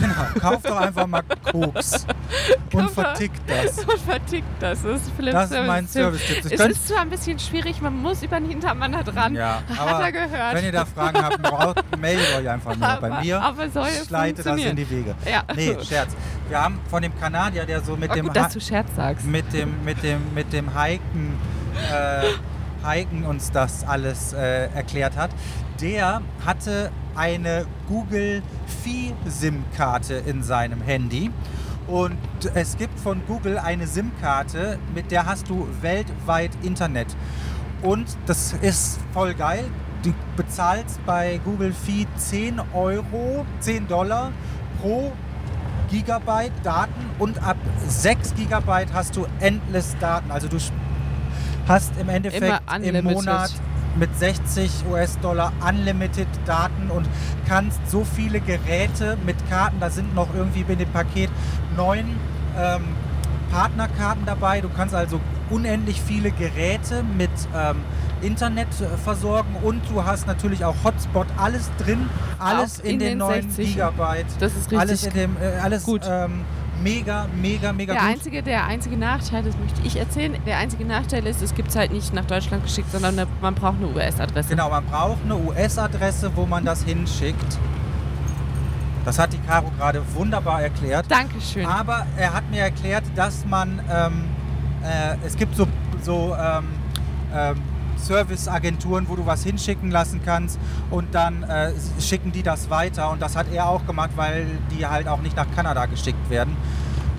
Genau, 0.00 0.14
kauf 0.40 0.62
doch 0.62 0.76
einfach 0.80 1.06
mal 1.06 1.22
Koks 1.50 2.06
und 2.72 2.90
vertickt 2.90 3.40
das. 3.48 3.78
und 3.84 3.98
vertickt 4.00 4.46
das. 4.60 4.82
Das 4.82 5.00
ist 5.02 5.10
Philips 5.16 5.34
Das 5.34 5.50
ist 5.52 5.66
mein 5.66 5.86
Service-Tipp. 5.86 6.52
Es 6.52 6.60
ist 6.66 6.88
zwar 6.88 7.00
ein 7.02 7.10
bisschen 7.10 7.38
schwierig, 7.38 7.80
man 7.80 7.96
muss 8.00 8.22
über 8.22 8.40
den 8.40 8.48
Hintermann 8.48 8.92
da 8.92 9.02
dran. 9.04 9.34
Ja, 9.34 9.62
Hat 9.68 9.78
aber 9.88 10.04
er 10.04 10.12
gehört. 10.12 10.54
wenn 10.54 10.64
ihr 10.64 10.72
da 10.72 10.84
Fragen 10.84 11.22
habt, 11.22 11.42
braucht, 11.42 11.98
meldet 11.98 12.26
euch 12.36 12.48
einfach 12.48 12.76
nur 12.76 12.96
bei 13.00 13.22
mir. 13.22 13.40
aber 13.40 13.68
soll 13.70 13.86
ich 14.02 14.10
leite 14.10 14.42
das 14.42 14.60
in 14.60 14.76
die 14.76 14.88
Wege. 14.90 15.14
Ja. 15.30 15.42
Nee, 15.54 15.76
Scherz. 15.84 16.14
Wir 16.48 16.60
haben 16.60 16.78
von 16.90 17.00
dem 17.02 17.18
Kanadier, 17.18 17.64
der 17.64 17.80
so 17.80 17.96
mit 17.96 18.08
War 18.10 18.16
dem 18.16 18.26
gut, 18.26 18.36
Ha- 18.36 18.42
dass 18.44 18.52
du 18.52 18.60
Scherz 18.60 18.88
sagst. 18.96 19.24
mit 19.26 19.50
dem, 19.52 19.82
mit 19.84 20.02
dem, 20.02 20.20
mit 20.34 20.43
dem 20.52 20.78
Hiken, 20.78 21.34
äh, 21.92 22.86
Hiken 22.86 23.24
uns 23.24 23.50
das 23.50 23.86
alles 23.86 24.32
äh, 24.32 24.66
erklärt 24.74 25.16
hat. 25.16 25.30
Der 25.80 26.22
hatte 26.44 26.90
eine 27.14 27.66
Google 27.88 28.42
Fi-SIM-Karte 28.82 30.14
in 30.14 30.42
seinem 30.42 30.80
Handy. 30.82 31.30
Und 31.86 32.16
es 32.54 32.76
gibt 32.78 32.98
von 32.98 33.20
Google 33.26 33.58
eine 33.58 33.86
SIM-Karte, 33.86 34.78
mit 34.94 35.10
der 35.10 35.26
hast 35.26 35.50
du 35.50 35.68
weltweit 35.82 36.50
Internet. 36.62 37.08
Und 37.82 38.16
das 38.26 38.54
ist 38.62 38.98
voll 39.12 39.34
geil. 39.34 39.64
du 40.02 40.14
bezahlst 40.36 41.04
bei 41.06 41.40
Google 41.44 41.72
Fee 41.72 42.06
10 42.16 42.60
Euro, 42.72 43.44
10 43.60 43.88
Dollar 43.88 44.32
pro 44.80 45.12
Gigabyte 45.90 46.52
Daten 46.62 47.10
und 47.18 47.42
ab 47.42 47.56
6 47.86 48.34
Gigabyte 48.34 48.92
hast 48.92 49.16
du 49.16 49.26
endless 49.40 49.96
Daten. 50.00 50.30
Also 50.30 50.48
du 50.48 50.58
hast 51.68 51.92
im 51.98 52.08
Endeffekt 52.08 52.62
im. 52.82 53.04
Monat 53.04 53.52
mit 53.96 54.16
60 54.18 54.70
US-Dollar 54.90 55.52
unlimited 55.66 56.26
Daten 56.46 56.90
und 56.90 57.06
kannst 57.46 57.78
so 57.88 58.04
viele 58.04 58.40
Geräte 58.40 59.16
mit 59.24 59.36
Karten, 59.48 59.78
da 59.78 59.90
sind 59.90 60.14
noch 60.14 60.34
irgendwie 60.34 60.64
in 60.68 60.78
dem 60.78 60.90
Paket 60.90 61.30
neun 61.76 62.18
ähm, 62.58 62.82
Partnerkarten 63.54 64.26
dabei. 64.26 64.60
Du 64.60 64.68
kannst 64.68 64.96
also 64.96 65.20
unendlich 65.48 66.02
viele 66.02 66.32
Geräte 66.32 67.04
mit 67.16 67.30
ähm, 67.56 67.76
Internet 68.20 68.66
äh, 68.80 68.96
versorgen 68.96 69.54
und 69.62 69.80
du 69.90 70.04
hast 70.04 70.26
natürlich 70.26 70.64
auch 70.64 70.74
Hotspot, 70.82 71.28
alles 71.36 71.70
drin, 71.78 72.10
alles 72.40 72.80
in, 72.80 72.94
in 72.94 72.98
den 72.98 73.08
den 73.10 73.18
9 73.18 73.42
60. 73.50 73.74
Gigabyte. 73.74 74.26
Das 74.40 74.52
ist 74.52 74.62
richtig 74.72 74.78
Alles 74.80 75.06
in 75.06 75.12
dem, 75.12 75.36
äh, 75.36 75.60
alles 75.62 75.84
gut. 75.84 76.02
Ähm, 76.08 76.40
mega, 76.82 77.28
mega, 77.40 77.72
mega 77.72 77.92
Der 77.92 78.02
gut. 78.02 78.10
einzige, 78.10 78.42
der 78.42 78.66
einzige 78.66 78.96
Nachteil, 78.96 79.44
das 79.44 79.56
möchte 79.56 79.80
ich 79.84 79.96
erzählen, 79.96 80.36
der 80.44 80.58
einzige 80.58 80.84
Nachteil 80.84 81.24
ist, 81.24 81.40
es 81.40 81.54
gibt 81.54 81.68
es 81.68 81.76
halt 81.76 81.92
nicht 81.92 82.12
nach 82.12 82.24
Deutschland 82.24 82.64
geschickt, 82.64 82.90
sondern 82.90 83.16
eine, 83.16 83.28
man 83.40 83.54
braucht 83.54 83.76
eine 83.76 83.86
US-Adresse. 83.86 84.48
Genau, 84.48 84.68
man 84.68 84.84
braucht 84.84 85.22
eine 85.24 85.36
US-Adresse, 85.36 86.32
wo 86.34 86.44
man 86.44 86.64
das 86.64 86.82
hinschickt. 86.82 87.58
Das 89.04 89.18
hat 89.18 89.32
die 89.32 89.38
Caro 89.38 89.70
gerade 89.78 90.02
wunderbar 90.14 90.62
erklärt. 90.62 91.06
Dankeschön. 91.08 91.66
Aber 91.66 92.06
er 92.16 92.32
hat 92.32 92.50
mir 92.50 92.60
erklärt, 92.60 93.04
dass 93.14 93.44
man, 93.44 93.80
ähm, 93.90 94.24
äh, 94.82 95.16
es 95.26 95.36
gibt 95.36 95.54
so, 95.56 95.66
so 96.02 96.34
ähm, 96.34 96.64
ähm, 97.34 97.56
Serviceagenturen, 97.96 99.08
wo 99.08 99.16
du 99.16 99.26
was 99.26 99.44
hinschicken 99.44 99.90
lassen 99.90 100.20
kannst 100.24 100.58
und 100.90 101.14
dann 101.14 101.42
äh, 101.42 101.72
schicken 102.00 102.32
die 102.32 102.42
das 102.42 102.70
weiter. 102.70 103.10
Und 103.10 103.20
das 103.20 103.36
hat 103.36 103.46
er 103.52 103.68
auch 103.68 103.86
gemacht, 103.86 104.10
weil 104.16 104.46
die 104.70 104.86
halt 104.86 105.08
auch 105.08 105.20
nicht 105.20 105.36
nach 105.36 105.46
Kanada 105.54 105.86
geschickt 105.86 106.30
werden. 106.30 106.56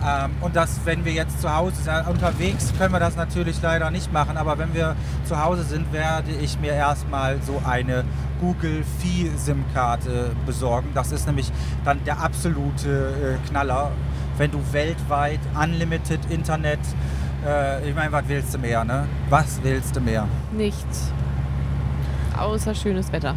Ähm, 0.05 0.31
und 0.41 0.55
das, 0.55 0.79
wenn 0.85 1.03
wir 1.03 1.13
jetzt 1.13 1.41
zu 1.41 1.53
Hause 1.53 1.81
sind, 1.81 2.07
unterwegs 2.07 2.71
können 2.77 2.93
wir 2.93 2.99
das 2.99 3.15
natürlich 3.15 3.61
leider 3.61 3.89
nicht 3.89 4.13
machen, 4.13 4.37
aber 4.37 4.57
wenn 4.57 4.73
wir 4.73 4.95
zu 5.25 5.43
Hause 5.43 5.63
sind, 5.63 5.91
werde 5.91 6.31
ich 6.31 6.59
mir 6.59 6.73
erstmal 6.73 7.41
so 7.41 7.61
eine 7.65 8.03
Google 8.39 8.83
Fi 8.99 9.31
SIM-Karte 9.35 10.31
besorgen. 10.45 10.89
Das 10.93 11.11
ist 11.11 11.25
nämlich 11.25 11.51
dann 11.83 12.03
der 12.05 12.19
absolute 12.19 13.39
äh, 13.43 13.49
Knaller, 13.49 13.91
wenn 14.37 14.51
du 14.51 14.59
weltweit 14.71 15.39
Unlimited 15.59 16.19
Internet, 16.29 16.79
äh, 17.45 17.89
ich 17.89 17.95
meine, 17.95 18.11
was 18.11 18.27
willst 18.27 18.53
du 18.53 18.59
mehr, 18.59 18.83
ne? 18.83 19.05
Was 19.29 19.59
willst 19.63 19.95
du 19.95 20.01
mehr? 20.01 20.27
Nichts. 20.51 21.11
Außer 22.37 22.75
schönes 22.75 23.11
Wetter. 23.11 23.33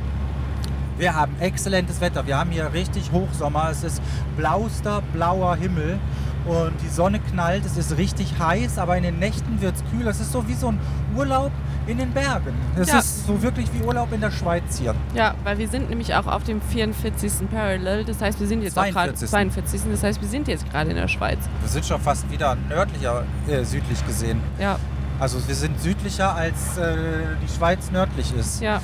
Wir 0.99 1.15
haben 1.15 1.33
exzellentes 1.39 2.01
Wetter. 2.01 2.27
Wir 2.27 2.37
haben 2.37 2.51
hier 2.51 2.73
richtig 2.73 3.13
Hochsommer. 3.13 3.69
Es 3.71 3.85
ist 3.85 4.03
blauster, 4.37 5.01
blauer 5.13 5.55
Himmel 5.55 6.01
und 6.47 6.73
die 6.83 6.89
Sonne 6.89 7.21
knallt. 7.21 7.65
Es 7.67 7.77
ist 7.77 7.97
richtig 7.97 8.35
heiß, 8.39 8.79
aber 8.79 8.97
in 8.97 9.03
den 9.03 9.19
Nächten 9.19 9.61
wird 9.61 9.75
es 9.77 9.83
kühl. 9.91 10.07
Es 10.07 10.21
ist 10.21 10.33
so 10.33 10.47
wie 10.49 10.55
so 10.55 10.69
ein 10.69 10.79
Urlaub 11.17 11.51
in 11.87 11.99
den 11.99 12.11
Bergen. 12.13 12.53
Es 12.77 12.89
Ja. 12.89 12.99
ist 12.99 13.27
so 13.27 13.41
wirklich 13.43 13.69
wie 13.73 13.83
Urlaub 13.85 14.13
in 14.13 14.21
der 14.21 14.31
Schweiz 14.31 14.79
hier. 14.79 14.95
Ja, 15.15 15.35
weil 15.45 15.59
wir 15.59 15.69
sind 15.69 15.89
nämlich 15.89 16.15
auch 16.15 16.27
auf 16.27 16.45
dem 16.45 16.61
44. 16.61 17.49
Parallel. 17.51 18.05
Das 18.05 18.21
heißt, 18.21 18.39
wir 18.41 18.47
sind 18.47 18.63
jetzt 18.63 18.79
auch 18.79 18.85
gerade 18.85 19.15
42.. 19.15 19.29
42. 19.31 19.81
Das 19.91 20.03
heißt, 20.03 20.21
wir 20.21 20.29
sind 20.29 20.49
jetzt 20.49 20.69
gerade 20.71 20.91
in 20.91 20.97
der 20.97 21.09
Schweiz. 21.09 21.39
Wir 21.61 21.69
sind 21.69 21.85
schon 21.87 22.01
fast 22.01 22.31
wieder 22.31 22.57
nördlicher, 22.69 23.25
äh, 23.49 23.65
südlich 23.65 24.05
gesehen. 24.07 24.41
Ja, 24.61 24.79
Also 25.21 25.39
wir 25.49 25.55
sind 25.57 25.81
südlicher, 25.81 26.35
als 26.35 26.77
äh, 26.79 26.95
die 27.43 27.53
Schweiz 27.53 27.91
nördlich 27.91 28.33
ist. 28.39 28.61
ja. 28.63 28.81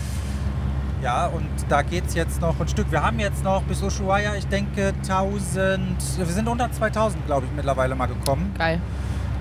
Ja, 1.04 1.26
und 1.26 1.46
da 1.68 1.82
geht 1.82 2.06
es 2.06 2.14
jetzt 2.14 2.40
noch 2.40 2.58
ein 2.58 2.66
Stück. 2.66 2.90
Wir 2.90 3.02
haben 3.02 3.18
jetzt 3.18 3.44
noch 3.44 3.62
bis 3.64 3.82
Ushuaia, 3.82 4.36
ich 4.36 4.46
denke 4.46 4.94
1000, 5.02 5.98
wir 6.16 6.24
sind 6.24 6.48
unter 6.48 6.72
2000, 6.72 7.26
glaube 7.26 7.44
ich, 7.44 7.52
mittlerweile 7.54 7.94
mal 7.94 8.06
gekommen. 8.06 8.54
Geil. 8.56 8.80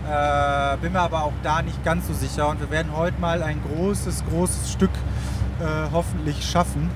Äh, 0.05 0.75
bin 0.81 0.91
mir 0.91 0.99
aber 0.99 1.23
auch 1.23 1.31
da 1.41 1.61
nicht 1.61 1.81
ganz 1.85 2.07
so 2.07 2.13
sicher. 2.13 2.49
Und 2.49 2.59
wir 2.59 2.69
werden 2.69 2.91
heute 2.93 3.17
mal 3.21 3.41
ein 3.41 3.61
großes, 3.63 4.25
großes 4.29 4.73
Stück 4.73 4.89
äh, 5.61 5.63
hoffentlich 5.93 6.43
schaffen. 6.45 6.89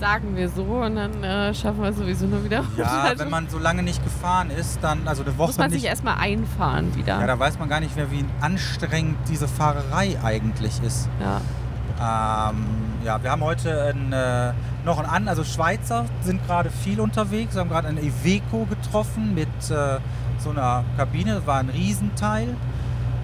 Sagen 0.00 0.34
wir 0.34 0.48
so 0.48 0.62
und 0.62 0.96
dann 0.96 1.22
äh, 1.22 1.52
schaffen 1.52 1.82
wir 1.82 1.92
sowieso 1.92 2.24
nur 2.24 2.42
wieder. 2.42 2.64
Ja, 2.78 2.86
Also 3.04 3.22
wenn 3.22 3.30
man 3.30 3.50
so 3.50 3.58
lange 3.58 3.82
nicht 3.82 4.02
gefahren 4.02 4.48
ist, 4.48 4.78
dann, 4.80 5.06
also 5.06 5.24
eine 5.24 5.36
Woche 5.36 5.48
muss 5.48 5.58
man 5.58 5.70
sich 5.70 5.82
nicht. 5.82 5.90
erstmal 5.90 6.16
einfahren 6.16 6.96
wieder. 6.96 7.20
Ja, 7.20 7.26
da 7.26 7.38
weiß 7.38 7.58
man 7.58 7.68
gar 7.68 7.80
nicht 7.80 7.94
mehr, 7.96 8.10
wie 8.10 8.24
anstrengend 8.40 9.18
diese 9.28 9.46
Fahrerei 9.46 10.16
eigentlich 10.24 10.82
ist. 10.82 11.10
Ja. 11.20 12.48
Ähm, 12.48 12.85
ja, 13.06 13.22
wir 13.22 13.30
haben 13.30 13.42
heute 13.42 13.94
ein, 13.94 14.12
äh, 14.12 14.52
noch 14.84 14.98
einen 14.98 15.08
an, 15.08 15.28
also 15.28 15.44
Schweizer 15.44 16.06
sind 16.22 16.44
gerade 16.44 16.70
viel 16.70 17.00
unterwegs. 17.00 17.54
Wir 17.54 17.60
haben 17.60 17.68
gerade 17.68 17.86
ein 17.86 17.98
Iveco 17.98 18.66
getroffen 18.66 19.32
mit 19.32 19.48
äh, 19.70 19.98
so 20.38 20.50
einer 20.50 20.84
Kabine. 20.96 21.36
Das 21.36 21.46
war 21.46 21.58
ein 21.58 21.68
Riesenteil, 21.68 22.48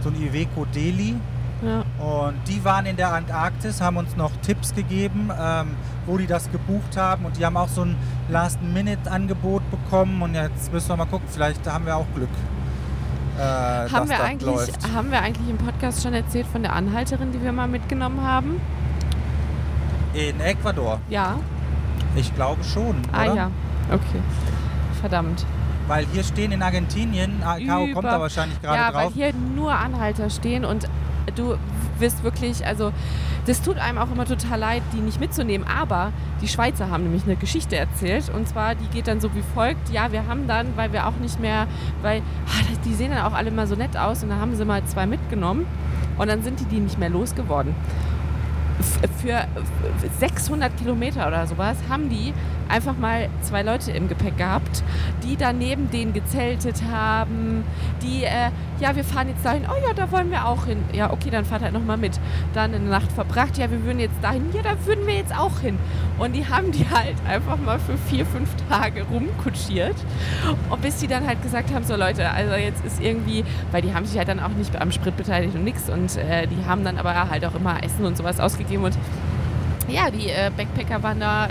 so 0.01 0.11
ein 0.11 0.14
Iveco 0.14 0.66
Delhi. 0.66 1.16
ja. 1.62 1.81
Und 1.99 2.37
die 2.47 2.64
waren 2.64 2.87
in 2.87 2.97
der 2.97 3.12
Antarktis, 3.12 3.81
haben 3.81 3.97
uns 3.97 4.16
noch 4.16 4.31
Tipps 4.42 4.73
gegeben, 4.73 5.31
ähm, 5.37 5.75
wo 6.07 6.16
die 6.16 6.29
das 6.29 6.53
gebucht 6.53 6.97
haben. 6.97 7.25
Und 7.25 7.37
die 7.37 7.45
haben 7.45 7.57
auch 7.57 7.68
so 7.68 7.83
ein 7.83 7.97
Last-Minute-Angebot 8.29 9.68
bekommen. 9.73 10.23
Und 10.23 10.35
jetzt 10.37 10.73
müssen 10.73 10.90
wir 10.90 10.97
mal 10.97 11.07
gucken, 11.07 11.27
vielleicht 11.29 11.68
haben 11.68 11.87
wir 11.87 11.97
auch 11.97 12.07
Glück. 12.14 12.29
Äh, 13.37 13.42
Haben, 13.90 14.09
wir 14.09 14.23
eigentlich, 14.23 14.47
läuft. 14.47 14.92
haben 14.95 15.11
wir 15.11 15.21
eigentlich 15.21 15.49
im 15.49 15.57
Podcast 15.59 16.03
schon 16.05 16.12
erzählt 16.12 16.47
von 16.47 16.62
der 16.62 16.75
Anhalterin, 16.75 17.33
die 17.33 17.42
wir 17.42 17.51
mal 17.51 17.66
mitgenommen 17.66 18.23
haben? 18.23 18.61
In 20.14 20.40
Ecuador. 20.40 21.01
Ja. 21.09 21.38
Ich 22.14 22.35
glaube 22.35 22.62
schon. 22.64 22.96
Ah 23.12 23.25
oder? 23.25 23.35
ja. 23.35 23.51
Okay. 23.90 24.20
Verdammt. 25.01 25.44
Weil 25.88 26.07
hier 26.12 26.22
stehen 26.22 26.53
in 26.53 26.62
Argentinien, 26.62 27.42
ah, 27.44 27.57
Caro 27.59 27.88
kommt 27.92 28.05
da 28.05 28.20
wahrscheinlich 28.20 28.61
gerade 28.62 28.77
Ja, 28.79 28.94
weil 28.94 29.05
drauf. 29.07 29.14
hier 29.14 29.33
nur 29.35 29.72
Anhalter 29.72 30.31
stehen 30.31 30.64
und 30.64 30.88
du 31.35 31.57
wirst 31.98 32.22
wirklich, 32.22 32.64
also 32.66 32.92
das 33.46 33.62
tut 33.62 33.79
einem 33.79 33.98
auch 33.98 34.11
immer 34.11 34.25
total 34.25 34.61
leid, 34.61 34.83
die 34.92 35.01
nicht 35.01 35.18
mitzunehmen. 35.18 35.66
Aber 35.66 36.12
die 36.40 36.48
Schweizer 36.48 36.90
haben 36.90 37.03
nämlich 37.05 37.25
eine 37.25 37.37
Geschichte 37.37 37.77
erzählt 37.77 38.31
und 38.35 38.46
zwar, 38.48 38.75
die 38.75 38.87
geht 38.88 39.09
dann 39.09 39.20
so 39.20 39.35
wie 39.35 39.42
folgt. 39.55 39.90
Ja, 39.90 40.12
wir 40.12 40.27
haben 40.27 40.46
dann, 40.46 40.68
weil 40.77 40.92
wir 40.92 41.07
auch 41.09 41.16
nicht 41.20 41.40
mehr, 41.40 41.66
weil 42.03 42.20
ah, 42.46 42.77
die 42.85 42.94
sehen 42.94 43.11
dann 43.11 43.25
auch 43.25 43.35
alle 43.35 43.51
mal 43.51 43.66
so 43.66 43.75
nett 43.75 43.96
aus 43.96 44.22
und 44.22 44.29
dann 44.29 44.40
haben 44.40 44.55
sie 44.55 44.64
mal 44.64 44.85
zwei 44.85 45.07
mitgenommen 45.07 45.66
und 46.18 46.29
dann 46.29 46.42
sind 46.42 46.61
die 46.61 46.64
die 46.66 46.79
nicht 46.81 46.98
mehr 46.98 47.11
losgeworden. 47.11 47.75
Für 49.20 49.32
f- 49.32 49.46
600 50.18 50.76
Kilometer 50.76 51.26
oder 51.28 51.46
sowas 51.46 51.76
haben 51.88 52.08
die 52.08 52.32
einfach 52.68 52.96
mal 52.96 53.29
zwei 53.42 53.62
Leute 53.62 53.92
im 53.92 54.09
Gepäck 54.09 54.37
gehabt, 54.37 54.83
die 55.22 55.37
dann 55.37 55.59
neben 55.59 55.90
denen 55.90 56.12
gezeltet 56.12 56.83
haben, 56.90 57.64
die, 58.03 58.25
äh, 58.25 58.51
ja, 58.81 58.96
wir 58.96 59.05
fahren 59.05 59.29
jetzt 59.29 59.44
dahin, 59.44 59.64
oh 59.68 59.87
ja, 59.87 59.94
da 59.94 60.11
wollen 60.11 60.31
wir 60.31 60.46
auch 60.46 60.66
hin. 60.66 60.79
Ja, 60.92 61.12
okay, 61.12 61.31
dann 61.31 61.44
fahrt 61.44 61.62
halt 61.62 61.72
nochmal 61.72 61.96
mit. 61.96 62.18
Dann 62.55 62.75
eine 62.75 62.85
Nacht 62.85 63.12
verbracht, 63.12 63.59
ja, 63.59 63.70
wir 63.70 63.85
würden 63.85 64.01
jetzt 64.01 64.16
dahin, 64.22 64.44
ja, 64.53 64.62
da 64.62 64.75
würden 64.87 65.07
wir 65.07 65.14
jetzt 65.14 65.37
auch 65.37 65.61
hin. 65.61 65.79
Und 66.18 66.35
die 66.35 66.46
haben 66.46 66.72
die 66.72 66.87
halt 66.88 67.16
einfach 67.27 67.59
mal 67.59 67.79
für 67.79 67.96
vier, 67.96 68.27
fünf 68.27 68.51
Tage 68.68 69.05
rumkutschiert. 69.05 69.96
Und 70.70 70.83
bis 70.83 70.96
die 70.96 71.07
dann 71.07 71.27
halt 71.27 71.42
gesagt 71.42 71.72
haben, 71.72 71.85
so 71.85 71.96
Leute, 71.96 72.29
also 72.31 72.55
jetzt 72.55 72.85
ist 72.85 73.01
irgendwie, 73.01 73.44
weil 73.70 73.83
die 73.83 73.94
haben 73.94 74.07
sich 74.07 74.18
halt 74.18 74.29
dann 74.29 74.40
auch 74.40 74.51
nicht 74.51 74.81
am 74.81 74.92
Sprit 74.92 75.16
beteiligt 75.16 75.55
und 75.55 75.64
nix. 75.64 75.88
Und 75.88 76.16
äh, 76.16 76.46
die 76.46 76.64
haben 76.66 76.85
dann 76.85 76.98
aber 76.98 77.31
halt 77.31 77.44
auch 77.44 77.55
immer 77.55 77.83
Essen 77.83 78.05
und 78.05 78.16
sowas 78.16 78.40
ausgegeben 78.40 78.85
und 78.85 78.96
ja, 79.88 80.11
die 80.11 80.29
äh, 80.29 80.51
Backpacker 80.57 81.03
waren 81.03 81.21
da 81.21 81.47
äh, 81.47 81.51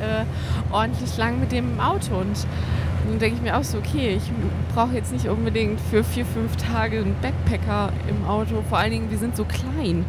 ordentlich 0.71 1.15
lang 1.17 1.39
mit 1.39 1.51
dem 1.51 1.79
Auto 1.79 2.15
und 2.15 2.45
dann 3.07 3.19
denke 3.19 3.37
ich 3.37 3.41
mir 3.41 3.57
auch 3.57 3.63
so, 3.63 3.79
okay, 3.79 4.15
ich 4.17 4.31
brauche 4.75 4.93
jetzt 4.93 5.11
nicht 5.11 5.27
unbedingt 5.27 5.79
für 5.81 6.03
vier, 6.03 6.25
fünf 6.25 6.55
Tage 6.55 6.99
einen 6.99 7.15
Backpacker 7.21 7.91
im 8.07 8.25
Auto. 8.27 8.63
Vor 8.69 8.77
allen 8.77 8.91
Dingen, 8.91 9.11
wir 9.11 9.17
sind 9.17 9.35
so 9.35 9.43
klein. 9.45 10.05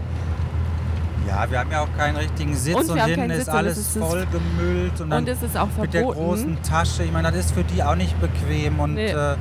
Ja, 1.27 1.51
wir 1.51 1.61
haben 1.61 1.71
ja 1.71 1.83
auch 1.83 1.97
keinen 1.97 2.17
richtigen 2.17 2.55
Sitz 2.55 2.75
Und 2.77 2.91
und, 2.91 3.03
hinten 3.05 3.31
ist 3.31 3.39
Sitz 3.45 3.49
und 3.49 3.55
alles 3.55 3.77
es 3.79 3.97
ist- 3.97 3.99
voll 4.05 4.27
gemüllt 4.31 5.01
und 5.01 5.11
dann 5.11 5.21
Und 5.21 5.29
es 5.29 5.43
ist 5.43 5.57
auch 5.57 5.69
mit 5.81 5.95
der 5.95 6.03
verboten. 6.03 6.21
großen 6.27 6.63
Tasche. 6.63 7.05
Ich 7.05 7.13
meine, 7.13 7.29
das 7.31 7.39
ist 7.47 7.55
für 7.55 7.65
die 7.65 7.83
auch 7.83 7.95
nicht 7.95 8.21
bequem 8.21 8.81
und 8.81 8.95
Nee. 8.95 9.07
äh, 9.07 9.37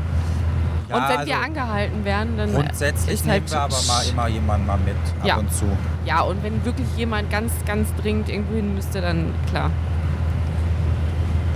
ja, 0.92 0.98
und 0.98 1.10
wenn 1.10 1.18
also 1.18 1.32
wir 1.32 1.40
angehalten 1.40 2.06
werden, 2.06 2.38
dann 2.38 2.54
grundsätzlich 2.54 3.14
ist 3.16 3.26
nehmen 3.26 3.34
halt 3.42 3.52
wir 3.52 3.60
aber 3.62 3.76
mal 3.88 4.04
immer 4.10 4.28
jemanden 4.28 4.68
mal 4.68 4.78
mit 4.78 4.96
ab 5.22 5.26
Ja. 5.28 5.38
und 5.38 5.52
zu. 5.54 5.66
ja, 6.06 6.22
und 6.22 6.44
wenn 6.44 6.64
wirklich 6.66 6.88
jemand 6.98 7.30
ganz, 7.32 7.52
ganz 7.66 7.88
dringend 8.02 8.30
irgendwo 8.30 8.56
hin 8.56 8.76
müsste, 8.76 9.02
dann 9.02 9.34
klar. 9.50 9.72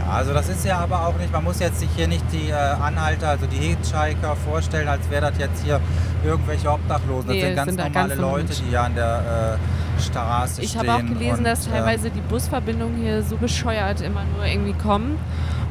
Ja, 0.05 0.11
also 0.13 0.33
das 0.33 0.49
ist 0.49 0.65
ja 0.65 0.79
aber 0.79 1.07
auch 1.07 1.17
nicht, 1.17 1.31
man 1.31 1.43
muss 1.43 1.59
jetzt 1.59 1.79
sich 1.79 1.89
hier 1.95 2.07
nicht 2.07 2.23
die 2.31 2.49
äh, 2.49 2.53
Anhalter, 2.53 3.29
also 3.29 3.45
die 3.47 3.57
Hitchhiker 3.57 4.35
vorstellen, 4.35 4.87
als 4.87 5.09
wäre 5.09 5.29
das 5.31 5.39
jetzt 5.39 5.63
hier 5.63 5.79
irgendwelche 6.23 6.69
Obdachlosen. 6.71 7.27
Das 7.27 7.35
Nee, 7.35 7.41
sind 7.41 7.55
ganz 7.55 7.69
sind 7.69 7.79
da 7.79 7.83
normale 7.85 8.07
ganz 8.09 8.19
normale 8.21 8.33
Leute, 8.37 8.47
Menschen. 8.47 8.65
die 8.65 8.69
hier 8.69 8.81
an 8.81 8.95
der 8.95 9.57
äh, 9.97 10.01
Straße 10.01 10.61
Ich 10.61 10.69
stehen. 10.71 10.81
habe 10.81 10.93
auch 10.93 11.07
gelesen, 11.07 11.37
und, 11.39 11.43
dass 11.45 11.67
äh, 11.67 11.69
teilweise 11.71 12.09
die 12.11 12.21
Busverbindungen 12.21 12.97
hier 13.01 13.23
so 13.23 13.37
bescheuert 13.37 14.01
immer 14.01 14.21
nur 14.35 14.45
irgendwie 14.45 14.73
kommen. 14.73 15.17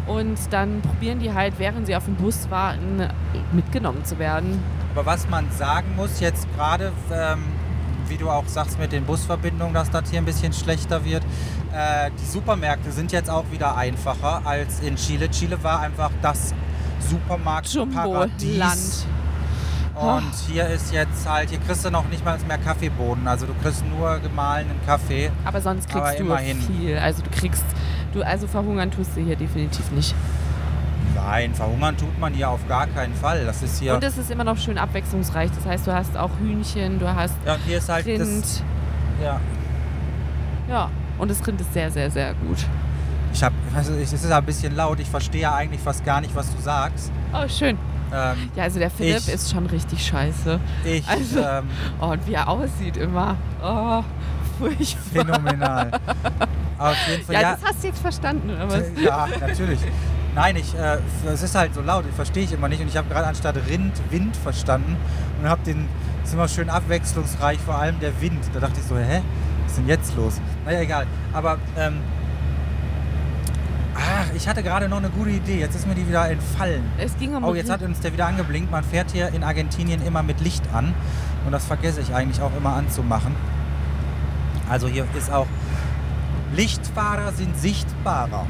Und 0.06 0.38
dann 0.50 0.82
probieren 0.82 1.18
die 1.18 1.32
halt, 1.32 1.54
während 1.58 1.86
sie 1.86 1.96
auf 1.96 2.04
dem 2.04 2.16
Bus 2.16 2.50
warten, 2.50 3.08
mitgenommen 3.52 4.04
zu 4.04 4.18
werden. 4.18 4.62
Aber 4.94 5.06
was 5.06 5.28
man 5.28 5.50
sagen 5.50 5.96
muss, 5.96 6.20
jetzt 6.20 6.46
gerade, 6.54 6.92
ähm, 7.12 7.42
wie 8.08 8.16
du 8.16 8.28
auch 8.28 8.46
sagst 8.46 8.78
mit 8.78 8.92
den 8.92 9.04
Busverbindungen, 9.04 9.72
dass 9.72 9.90
das 9.90 10.10
hier 10.10 10.20
ein 10.20 10.26
bisschen 10.26 10.52
schlechter 10.52 11.04
wird. 11.04 11.24
Äh, 11.72 12.10
die 12.20 12.26
Supermärkte 12.26 12.92
sind 12.92 13.12
jetzt 13.12 13.30
auch 13.30 13.44
wieder 13.50 13.76
einfacher 13.76 14.42
als 14.44 14.80
in 14.80 14.96
Chile. 14.96 15.30
Chile 15.30 15.62
war 15.64 15.80
einfach 15.80 16.10
das 16.20 16.54
Supermarktparadies. 17.00 19.06
Und 19.94 20.34
hier 20.48 20.66
ist 20.68 20.92
jetzt 20.92 21.28
halt, 21.28 21.50
hier 21.50 21.60
kriegst 21.60 21.84
du 21.84 21.90
noch 21.90 22.08
nicht 22.08 22.24
mal 22.24 22.36
mehr 22.48 22.58
Kaffeeboden. 22.58 23.28
Also 23.28 23.46
du 23.46 23.54
kriegst 23.62 23.84
nur 23.86 24.18
gemahlenen 24.18 24.76
Kaffee. 24.86 25.30
Aber 25.44 25.60
sonst 25.60 25.88
kriegst 25.88 26.04
Aber 26.04 26.12
du 26.12 26.24
immerhin. 26.24 26.60
viel. 26.60 26.98
Also 26.98 27.22
du 27.22 27.30
kriegst, 27.30 27.64
du 28.14 28.22
also 28.22 28.46
verhungern 28.46 28.90
tust 28.90 29.16
du 29.16 29.20
hier 29.20 29.36
definitiv 29.36 29.90
nicht. 29.92 30.14
Nein, 31.14 31.54
verhungern 31.54 31.96
tut 31.96 32.18
man 32.18 32.32
hier 32.34 32.50
auf 32.50 32.66
gar 32.68 32.86
keinen 32.88 33.14
Fall. 33.14 33.44
Das 33.46 33.62
ist 33.62 33.78
hier. 33.78 33.94
Und 33.94 34.04
es 34.04 34.18
ist 34.18 34.30
immer 34.30 34.44
noch 34.44 34.58
schön 34.58 34.78
abwechslungsreich. 34.78 35.50
Das 35.54 35.64
heißt, 35.66 35.86
du 35.86 35.94
hast 35.94 36.16
auch 36.16 36.30
Hühnchen, 36.40 36.98
du 36.98 37.12
hast 37.14 37.34
ja, 37.46 37.54
und 37.54 37.60
hier 37.66 37.78
ist 37.78 37.88
halt 37.88 38.06
Rind. 38.06 38.20
das. 38.20 38.62
Ja. 39.22 39.40
Ja. 40.68 40.90
Und 41.18 41.30
das 41.30 41.46
Rind 41.46 41.60
ist 41.60 41.72
sehr, 41.72 41.90
sehr, 41.90 42.10
sehr 42.10 42.34
gut. 42.34 42.58
Ich 43.32 43.42
hab, 43.42 43.52
also 43.74 43.92
es 43.94 44.12
ist 44.12 44.30
ein 44.30 44.44
bisschen 44.44 44.74
laut. 44.76 44.98
Ich 45.00 45.08
verstehe 45.08 45.52
eigentlich 45.52 45.80
fast 45.80 46.04
gar 46.04 46.20
nicht, 46.20 46.34
was 46.34 46.54
du 46.54 46.60
sagst. 46.60 47.10
Oh, 47.32 47.48
schön. 47.48 47.78
Ähm, 48.12 48.50
Ja, 48.54 48.64
also 48.64 48.78
der 48.78 48.90
Philipp 48.90 49.16
Ich- 49.18 49.28
ist 49.28 49.50
schon 49.52 49.66
richtig 49.66 50.04
scheiße. 50.06 50.60
ich, 50.84 51.06
Also- 51.08 51.40
ähm, 51.40 51.64
Oh, 52.00 52.06
und 52.06 52.26
wie 52.26 52.34
er 52.34 52.48
aussieht 52.48 52.96
immer. 52.96 53.36
Oh, 53.62 54.02
furchtbar. 54.58 55.24
phänomenal. 55.24 55.90
Auf 56.78 56.96
jeden 57.08 57.24
Fall, 57.24 57.34
Ja, 57.34 57.40
ja. 57.40 57.52
das 57.52 57.64
hast 57.70 57.82
du 57.82 57.86
jetzt 57.88 58.00
verstanden. 58.00 58.50
Aber 58.60 58.76
es- 58.76 58.90
Ja, 59.00 59.28
natürlich. 59.40 59.78
Nein, 60.34 60.56
ich, 60.56 60.74
äh, 60.74 60.98
es 61.32 61.42
ist 61.42 61.54
halt 61.54 61.74
so 61.74 61.80
laut, 61.80 62.04
das 62.06 62.14
verstehe 62.16 62.42
ich 62.44 62.52
immer 62.52 62.68
nicht. 62.68 62.82
Und 62.82 62.88
ich 62.88 62.96
habe 62.96 63.08
gerade 63.08 63.26
anstatt 63.28 63.54
Rind 63.68 63.92
Wind 64.10 64.36
verstanden 64.36 64.96
und 65.40 65.48
habe 65.48 65.62
den, 65.64 65.86
ist 66.24 66.34
immer 66.34 66.48
schön 66.48 66.68
abwechslungsreich, 66.68 67.58
vor 67.60 67.76
allem 67.76 68.00
der 68.00 68.20
Wind. 68.20 68.40
Da 68.52 68.58
dachte 68.60 68.80
ich 68.80 68.86
so, 68.86 68.96
hä, 68.96 69.22
was 69.62 69.72
ist 69.72 69.78
denn 69.78 69.86
jetzt 69.88 70.16
los? 70.16 70.40
Naja, 70.64 70.80
egal. 70.80 71.06
Aber, 71.32 71.58
ähm, 71.78 71.98
ach, 73.94 74.34
ich 74.34 74.48
hatte 74.48 74.62
gerade 74.64 74.88
noch 74.88 74.98
eine 74.98 75.10
gute 75.10 75.30
Idee, 75.30 75.60
jetzt 75.60 75.76
ist 75.76 75.86
mir 75.86 75.94
die 75.94 76.06
wieder 76.08 76.28
entfallen. 76.28 76.82
es 76.98 77.16
ging 77.16 77.36
um 77.36 77.44
Oh, 77.44 77.54
jetzt 77.54 77.70
hat 77.70 77.82
uns 77.82 78.00
der 78.00 78.12
wieder 78.12 78.26
angeblinkt. 78.26 78.70
Man 78.72 78.82
fährt 78.84 79.12
hier 79.12 79.28
in 79.28 79.44
Argentinien 79.44 80.04
immer 80.04 80.22
mit 80.24 80.40
Licht 80.40 80.64
an. 80.72 80.94
Und 81.46 81.52
das 81.52 81.66
vergesse 81.66 82.00
ich 82.00 82.14
eigentlich 82.14 82.40
auch 82.40 82.56
immer 82.56 82.74
anzumachen. 82.74 83.36
Also 84.68 84.88
hier 84.88 85.06
ist 85.16 85.30
auch 85.30 85.46
Lichtfahrer 86.54 87.32
sind 87.32 87.56
sichtbarer. 87.58 88.46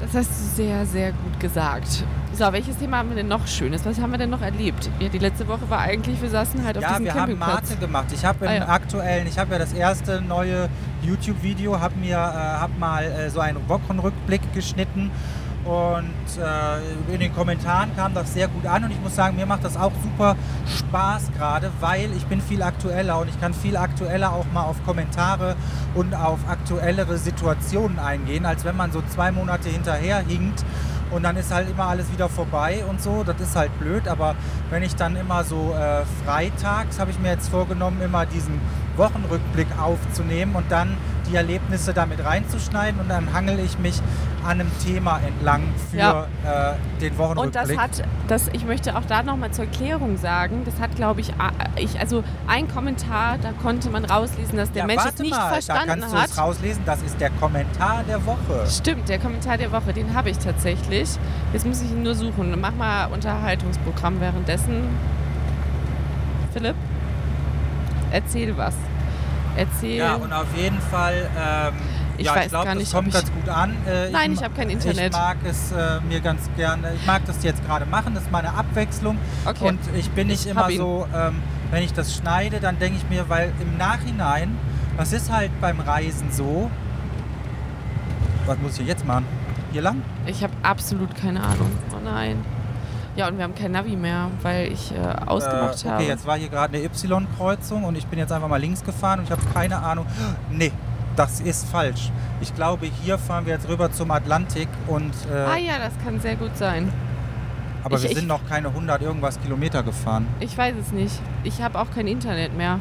Das 0.00 0.14
hast 0.14 0.30
du 0.30 0.62
sehr, 0.62 0.86
sehr 0.86 1.12
gut 1.12 1.38
gesagt. 1.38 2.04
So, 2.32 2.50
welches 2.52 2.78
Thema 2.78 2.98
haben 2.98 3.10
wir 3.10 3.16
denn 3.16 3.28
noch 3.28 3.46
Schönes? 3.46 3.84
Was 3.84 4.00
haben 4.00 4.12
wir 4.12 4.18
denn 4.18 4.30
noch 4.30 4.40
erlebt? 4.40 4.88
Ja, 4.98 5.08
die 5.08 5.18
letzte 5.18 5.46
Woche 5.46 5.68
war 5.68 5.80
eigentlich, 5.80 6.22
wir 6.22 6.30
saßen 6.30 6.64
halt 6.64 6.78
auf 6.78 6.82
Ja, 6.82 6.90
diesem 6.90 7.04
wir 7.04 7.14
haben. 7.14 7.38
Mate 7.38 7.76
gemacht. 7.76 8.06
Ich 8.14 8.24
habe 8.24 8.48
Ah, 8.48 8.52
im 8.52 8.62
ja. 8.62 8.68
aktuellen, 8.68 9.26
ich 9.26 9.38
habe 9.38 9.52
ja 9.52 9.58
das 9.58 9.72
erste 9.72 10.22
neue 10.22 10.68
YouTube-Video, 11.02 11.78
habe 11.78 11.96
mir, 11.96 12.14
äh, 12.16 12.16
hab 12.18 12.78
mal 12.78 13.04
äh, 13.04 13.28
so 13.30 13.40
einen 13.40 13.68
Wochenrückblick 13.68 14.40
geschnitten 14.54 15.10
und 15.64 16.42
äh, 16.42 17.12
in 17.12 17.20
den 17.20 17.34
Kommentaren 17.34 17.94
kam 17.94 18.14
das 18.14 18.32
sehr 18.32 18.48
gut 18.48 18.64
an 18.64 18.84
und 18.84 18.92
ich 18.92 19.00
muss 19.00 19.14
sagen, 19.14 19.36
mir 19.36 19.44
macht 19.44 19.64
das 19.64 19.76
auch 19.76 19.92
super 20.02 20.34
Spaß 20.78 21.32
gerade, 21.36 21.70
weil 21.80 22.10
ich 22.16 22.24
bin 22.26 22.40
viel 22.40 22.62
aktueller 22.62 23.18
und 23.20 23.28
ich 23.28 23.38
kann 23.40 23.52
viel 23.52 23.76
aktueller 23.76 24.32
auch 24.32 24.46
mal 24.54 24.62
auf 24.62 24.82
Kommentare 24.86 25.56
und 25.94 26.14
auf 26.14 26.38
aktuellere 26.48 27.18
Situationen 27.18 27.98
eingehen, 27.98 28.46
als 28.46 28.64
wenn 28.64 28.76
man 28.76 28.92
so 28.92 29.02
zwei 29.08 29.32
Monate 29.32 29.68
hinterher 29.68 30.18
hinkt 30.18 30.64
und 31.10 31.24
dann 31.24 31.36
ist 31.36 31.52
halt 31.52 31.68
immer 31.68 31.86
alles 31.86 32.10
wieder 32.12 32.28
vorbei 32.28 32.84
und 32.88 33.02
so. 33.02 33.24
Das 33.24 33.40
ist 33.40 33.56
halt 33.56 33.76
blöd, 33.78 34.06
aber 34.08 34.34
wenn 34.70 34.82
ich 34.82 34.94
dann 34.94 35.16
immer 35.16 35.44
so 35.44 35.74
äh, 35.74 36.04
freitags, 36.24 36.98
habe 36.98 37.10
ich 37.10 37.18
mir 37.18 37.30
jetzt 37.30 37.48
vorgenommen, 37.48 38.00
immer 38.02 38.26
diesen 38.26 38.60
Wochenrückblick 38.96 39.66
aufzunehmen 39.80 40.54
und 40.54 40.70
dann 40.70 40.96
die 41.30 41.36
Erlebnisse 41.36 41.92
damit 41.94 42.24
reinzuschneiden 42.24 43.00
und 43.00 43.08
dann 43.08 43.32
hangel 43.32 43.58
ich 43.60 43.78
mich 43.78 44.00
an 44.44 44.60
einem 44.60 44.70
Thema 44.84 45.20
entlang 45.26 45.62
für 45.90 45.96
Ja. 45.96 46.22
äh, 46.44 46.74
den 47.00 47.16
Wochenrückblick. 47.18 47.60
Und 47.60 47.70
das 47.70 47.78
hat, 47.78 48.08
das, 48.28 48.48
ich 48.52 48.64
möchte 48.64 48.96
auch 48.96 49.04
da 49.06 49.22
nochmal 49.22 49.50
zur 49.50 49.66
Erklärung 49.66 50.16
sagen, 50.16 50.62
das 50.64 50.78
hat, 50.80 50.96
glaube 50.96 51.20
ich, 51.20 51.32
ich, 51.76 52.00
also 52.00 52.24
ein 52.46 52.66
Kommentar, 52.68 53.36
da 53.38 53.52
konnte 53.62 53.90
man 53.90 54.04
rauslesen, 54.04 54.56
dass 54.56 54.72
der 54.72 54.82
ja, 54.82 54.86
Mensch 54.86 55.02
es 55.06 55.18
nicht 55.18 55.30
mal, 55.30 55.50
verstanden 55.52 55.86
da 55.86 55.94
kannst 55.94 56.12
du 56.14 56.18
hat. 56.18 56.30
es 56.30 56.38
rauslesen, 56.38 56.82
das 56.86 57.02
ist 57.02 57.20
der 57.20 57.30
Kommentar 57.30 58.02
der 58.08 58.24
Woche. 58.24 58.66
Stimmt, 58.68 59.08
der 59.08 59.18
Kommentar 59.18 59.58
der 59.58 59.70
Woche, 59.72 59.92
den 59.92 60.14
habe 60.14 60.30
ich 60.30 60.38
tatsächlich. 60.38 61.08
Jetzt 61.52 61.66
muss 61.66 61.82
ich 61.82 61.90
ihn 61.90 62.02
nur 62.02 62.14
suchen. 62.14 62.58
Mach 62.60 62.74
mal 62.74 63.06
Unterhaltungsprogramm 63.06 64.20
währenddessen. 64.20 64.88
Philipp, 66.52 66.76
erzähl 68.10 68.56
was. 68.56 68.74
Erzähl. 69.56 69.98
Ja, 69.98 70.14
und 70.14 70.32
auf 70.32 70.46
jeden 70.56 70.78
Fall, 70.80 71.28
ähm, 71.38 71.74
Ich 72.18 72.26
ja, 72.26 72.34
weiß 72.34 72.44
ich 72.44 72.50
glaube, 72.50 72.64
gar 72.66 72.74
das 72.74 72.82
nicht, 72.82 72.92
kommt 72.92 73.08
ob 73.08 73.14
ich- 73.14 73.20
ganz 73.20 73.32
gut 73.32 73.48
an. 73.48 73.70
Äh, 73.86 74.10
Nein, 74.10 74.32
ich 74.32 74.38
ma- 74.40 74.44
habe 74.44 74.54
kein 74.54 74.70
Internet. 74.70 75.06
Ich 75.06 75.12
mag 75.12 75.36
es 75.48 75.72
äh, 75.72 76.00
mir 76.08 76.20
ganz 76.20 76.50
gerne, 76.56 76.92
ich 76.94 77.06
mag 77.06 77.24
das 77.26 77.42
jetzt 77.42 77.64
gerade 77.66 77.86
machen, 77.86 78.14
das 78.14 78.24
ist 78.24 78.30
meine 78.32 78.52
Abwechslung. 78.54 79.16
Okay. 79.46 79.68
Und 79.68 79.78
ich 79.96 80.10
bin 80.10 80.26
nicht 80.28 80.44
Ich 80.44 80.50
immer 80.50 80.70
so, 80.70 81.06
ähm, 81.14 81.36
wenn 81.70 81.82
ich 81.82 81.92
das 81.92 82.14
schneide, 82.14 82.60
dann 82.60 82.78
denke 82.78 82.98
ich 82.98 83.08
mir, 83.08 83.28
weil 83.28 83.52
im 83.60 83.76
Nachhinein, 83.78 84.56
das 84.98 85.12
ist 85.12 85.32
halt 85.32 85.50
beim 85.60 85.80
Reisen 85.80 86.30
so, 86.30 86.70
was 88.46 88.58
muss 88.58 88.78
ich 88.78 88.86
jetzt 88.86 89.06
machen? 89.06 89.24
Hier 89.72 89.82
lang? 89.82 90.02
Ich 90.26 90.42
habe 90.42 90.52
absolut 90.62 91.14
keine 91.14 91.40
Ahnung. 91.42 91.70
Oh 91.94 92.00
nein. 92.04 92.44
Ja, 93.20 93.28
und 93.28 93.36
wir 93.36 93.44
haben 93.44 93.54
kein 93.54 93.72
Navi 93.72 93.96
mehr, 93.96 94.30
weil 94.42 94.72
ich 94.72 94.92
äh, 94.92 94.98
ausgemacht 95.26 95.84
äh, 95.84 95.88
habe. 95.88 95.96
okay, 96.02 96.08
jetzt 96.08 96.26
war 96.26 96.38
hier 96.38 96.48
gerade 96.48 96.74
eine 96.74 96.84
Y-Kreuzung 96.86 97.84
und 97.84 97.96
ich 97.96 98.06
bin 98.06 98.18
jetzt 98.18 98.32
einfach 98.32 98.48
mal 98.48 98.56
links 98.60 98.82
gefahren 98.82 99.18
und 99.20 99.26
ich 99.26 99.30
habe 99.30 99.42
keine 99.52 99.76
Ahnung. 99.78 100.06
Nee, 100.50 100.72
das 101.16 101.40
ist 101.40 101.68
falsch. 101.68 102.10
Ich 102.40 102.54
glaube, 102.54 102.86
hier 103.02 103.18
fahren 103.18 103.44
wir 103.44 103.52
jetzt 103.52 103.68
rüber 103.68 103.92
zum 103.92 104.10
Atlantik 104.10 104.68
und 104.86 105.12
äh, 105.30 105.36
ah 105.36 105.56
ja, 105.58 105.74
das 105.78 105.92
kann 106.02 106.18
sehr 106.20 106.36
gut 106.36 106.56
sein. 106.56 106.90
aber 107.84 107.96
ich- 107.96 108.02
wir 108.04 108.10
ich- 108.10 108.16
sind 108.16 108.26
noch 108.28 108.40
keine 108.48 108.68
100 108.68 109.02
irgendwas 109.02 109.38
Kilometer 109.42 109.82
gefahren. 109.82 110.26
Ich 110.40 110.56
weiß 110.56 110.74
es 110.80 110.92
nicht. 110.92 111.20
Ich 111.44 111.60
habe 111.60 111.78
auch 111.78 111.90
kein 111.94 112.06
Internet 112.06 112.56
mehr. 112.56 112.80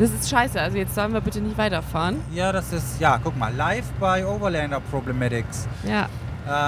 Das 0.00 0.10
ist 0.10 0.28
scheiße. 0.30 0.60
Also 0.60 0.78
jetzt 0.78 0.94
sollen 0.94 1.12
wir 1.12 1.20
bitte 1.20 1.40
nicht 1.40 1.56
weiterfahren. 1.58 2.16
Ja, 2.32 2.50
das 2.52 2.72
ist 2.72 3.00
ja, 3.00 3.18
guck 3.22 3.36
mal, 3.36 3.52
live 3.54 3.86
bei 4.00 4.26
Overlander 4.26 4.80
Problematics. 4.80 5.68
Ja. 5.84 6.08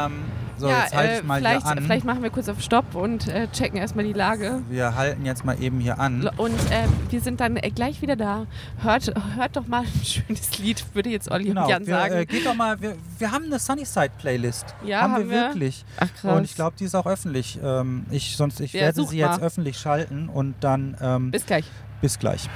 Ähm, 0.06 0.24
so, 0.61 0.68
ja, 0.68 0.83
jetzt 0.83 0.94
halte 0.94 1.12
äh, 1.14 1.18
ich 1.18 1.25
mal 1.25 1.38
vielleicht, 1.38 1.62
hier 1.62 1.70
an. 1.73 1.83
vielleicht 1.83 2.05
machen 2.05 2.23
wir 2.23 2.31
kurz 2.31 2.49
auf 2.49 2.61
Stopp 2.61 2.94
und 2.94 3.27
äh, 3.29 3.49
checken 3.53 3.77
erstmal 3.79 4.05
die 4.05 4.12
Lage. 4.12 4.62
wir 4.68 4.94
halten 4.94 5.27
jetzt 5.27 5.44
mal 5.44 5.61
eben 5.61 5.81
hier 5.81 5.99
an. 5.99 6.29
Und 6.37 6.55
äh, 6.70 6.87
wir 7.11 7.20
sind 7.20 7.40
dann 7.40 7.57
äh, 7.57 7.70
gleich 7.70 8.01
wieder 8.03 8.14
da. 8.16 8.46
Hört, 8.83 9.12
hört 9.37 9.57
doch 9.57 9.66
mal 9.66 9.81
ein 9.85 10.05
schönes 10.05 10.59
Lied, 10.59 10.85
würde 10.94 11.09
jetzt 11.11 11.31
Olli 11.31 11.44
Genau, 11.46 11.64
und 11.64 11.70
Jan 11.70 11.87
wir, 11.87 11.94
sagen. 11.96 12.14
äh, 12.14 12.27
geht 12.27 12.46
doch 12.46 12.55
mal, 12.55 12.81
wir, 12.81 12.94
wir 13.18 13.33
haben 13.33 13.46
eine 13.46 13.59
Sunnyside 13.59 14.11
Playlist. 14.18 14.75
Ja, 14.85 15.01
haben, 15.03 15.14
haben 15.14 15.25
wir 15.31 15.37
wir? 15.37 15.42
wirklich. 15.49 15.85
Ach 15.99 16.09
krass. 16.20 16.37
Und 16.38 16.44
ich 16.44 16.55
glaube, 16.55 16.77
die 16.79 16.85
ist 16.85 16.94
auch 16.94 17.07
öffentlich. 17.07 17.59
Ähm, 17.62 18.07
ich, 18.11 18.37
sonst, 18.37 18.61
ich 18.61 18.73
Ja, 18.73 18.83
werde 18.83 19.05
sie 19.05 19.18
jetzt 19.18 19.40
mal. 19.40 19.46
öffentlich 19.46 19.79
schalten 19.79 20.29
und 20.29 20.55
dann 20.61 20.96
ähm, 21.01 21.31
Bis 21.31 21.46
gleich. 21.46 21.64
bis 22.01 22.18
gleich. 22.18 22.49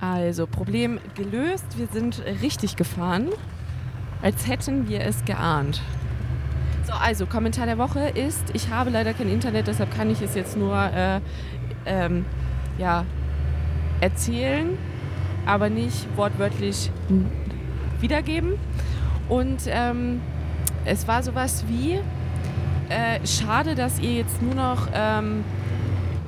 Also, 0.00 0.46
Problem 0.46 0.98
gelöst. 1.14 1.64
Wir 1.76 1.86
sind 1.92 2.22
richtig 2.42 2.76
gefahren, 2.76 3.28
als 4.22 4.46
hätten 4.46 4.88
wir 4.88 5.00
es 5.00 5.24
geahnt. 5.24 5.80
So, 6.86 6.92
also, 6.92 7.26
Kommentar 7.26 7.66
der 7.66 7.78
Woche 7.78 8.08
ist, 8.08 8.44
ich 8.52 8.68
habe 8.68 8.90
leider 8.90 9.14
kein 9.14 9.30
Internet, 9.30 9.66
deshalb 9.68 9.94
kann 9.94 10.10
ich 10.10 10.20
es 10.20 10.34
jetzt 10.34 10.56
nur 10.56 10.76
äh, 10.76 11.20
ähm, 11.86 12.26
ja, 12.76 13.06
erzählen, 14.00 14.76
aber 15.46 15.70
nicht 15.70 16.06
wortwörtlich 16.16 16.90
wiedergeben. 18.00 18.58
Und 19.28 19.62
ähm, 19.66 20.20
es 20.84 21.08
war 21.08 21.22
sowas 21.22 21.64
wie, 21.68 22.00
äh, 22.90 23.26
schade, 23.26 23.74
dass 23.74 23.98
ihr 23.98 24.12
jetzt 24.12 24.42
nur 24.42 24.54
noch... 24.54 24.88
Ähm, 24.92 25.44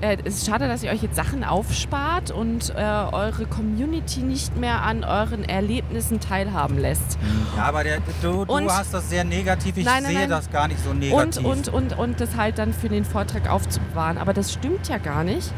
äh, 0.01 0.17
es 0.25 0.37
ist 0.39 0.47
schade, 0.47 0.69
dass 0.69 0.83
ihr 0.83 0.91
euch 0.91 1.03
jetzt 1.03 1.17
Sachen 1.17 1.43
aufspart 1.45 2.31
und 2.31 2.71
äh, 2.71 2.81
eure 3.13 3.47
Community 3.47 4.21
nicht 4.21 4.57
mehr 4.57 4.83
an 4.83 5.05
euren 5.05 5.45
Erlebnissen 5.45 6.21
teilhaben 6.21 6.79
lässt. 6.79 7.19
Ja, 7.57 7.65
aber 7.65 7.83
der, 7.85 7.99
du, 8.23 8.45
du 8.45 8.53
Und- 8.53 8.71
hast 8.71 8.93
das 8.95 9.09
sehr 9.09 9.25
negativ. 9.25 9.77
Ich 9.77 9.85
Nein, 9.85 10.03
nein, 10.03 10.13
sehe 10.13 10.21
nein. 10.21 10.31
das 10.31 10.51
gar 10.51 10.69
nicht 10.69 10.83
so 10.83 10.91
Und, 10.91 10.99
negativ. 11.01 11.45
und, 11.45 11.69
und, 11.69 11.99
und 11.99 12.21
das 12.21 12.37
halt 12.37 12.59
dann 12.59 12.73
für 12.73 12.89
den 12.89 13.05
Vortrag 13.05 13.49
aufzubewahren. 13.49 14.19
Aber 14.19 14.33
das 14.35 14.53
stimmt 14.53 14.89
ja 14.89 14.99
gar 14.99 15.25
nicht, 15.25 15.53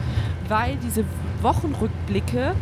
weil 0.49 0.77
diese 0.77 1.05
Wochenrückblicke 1.43 2.55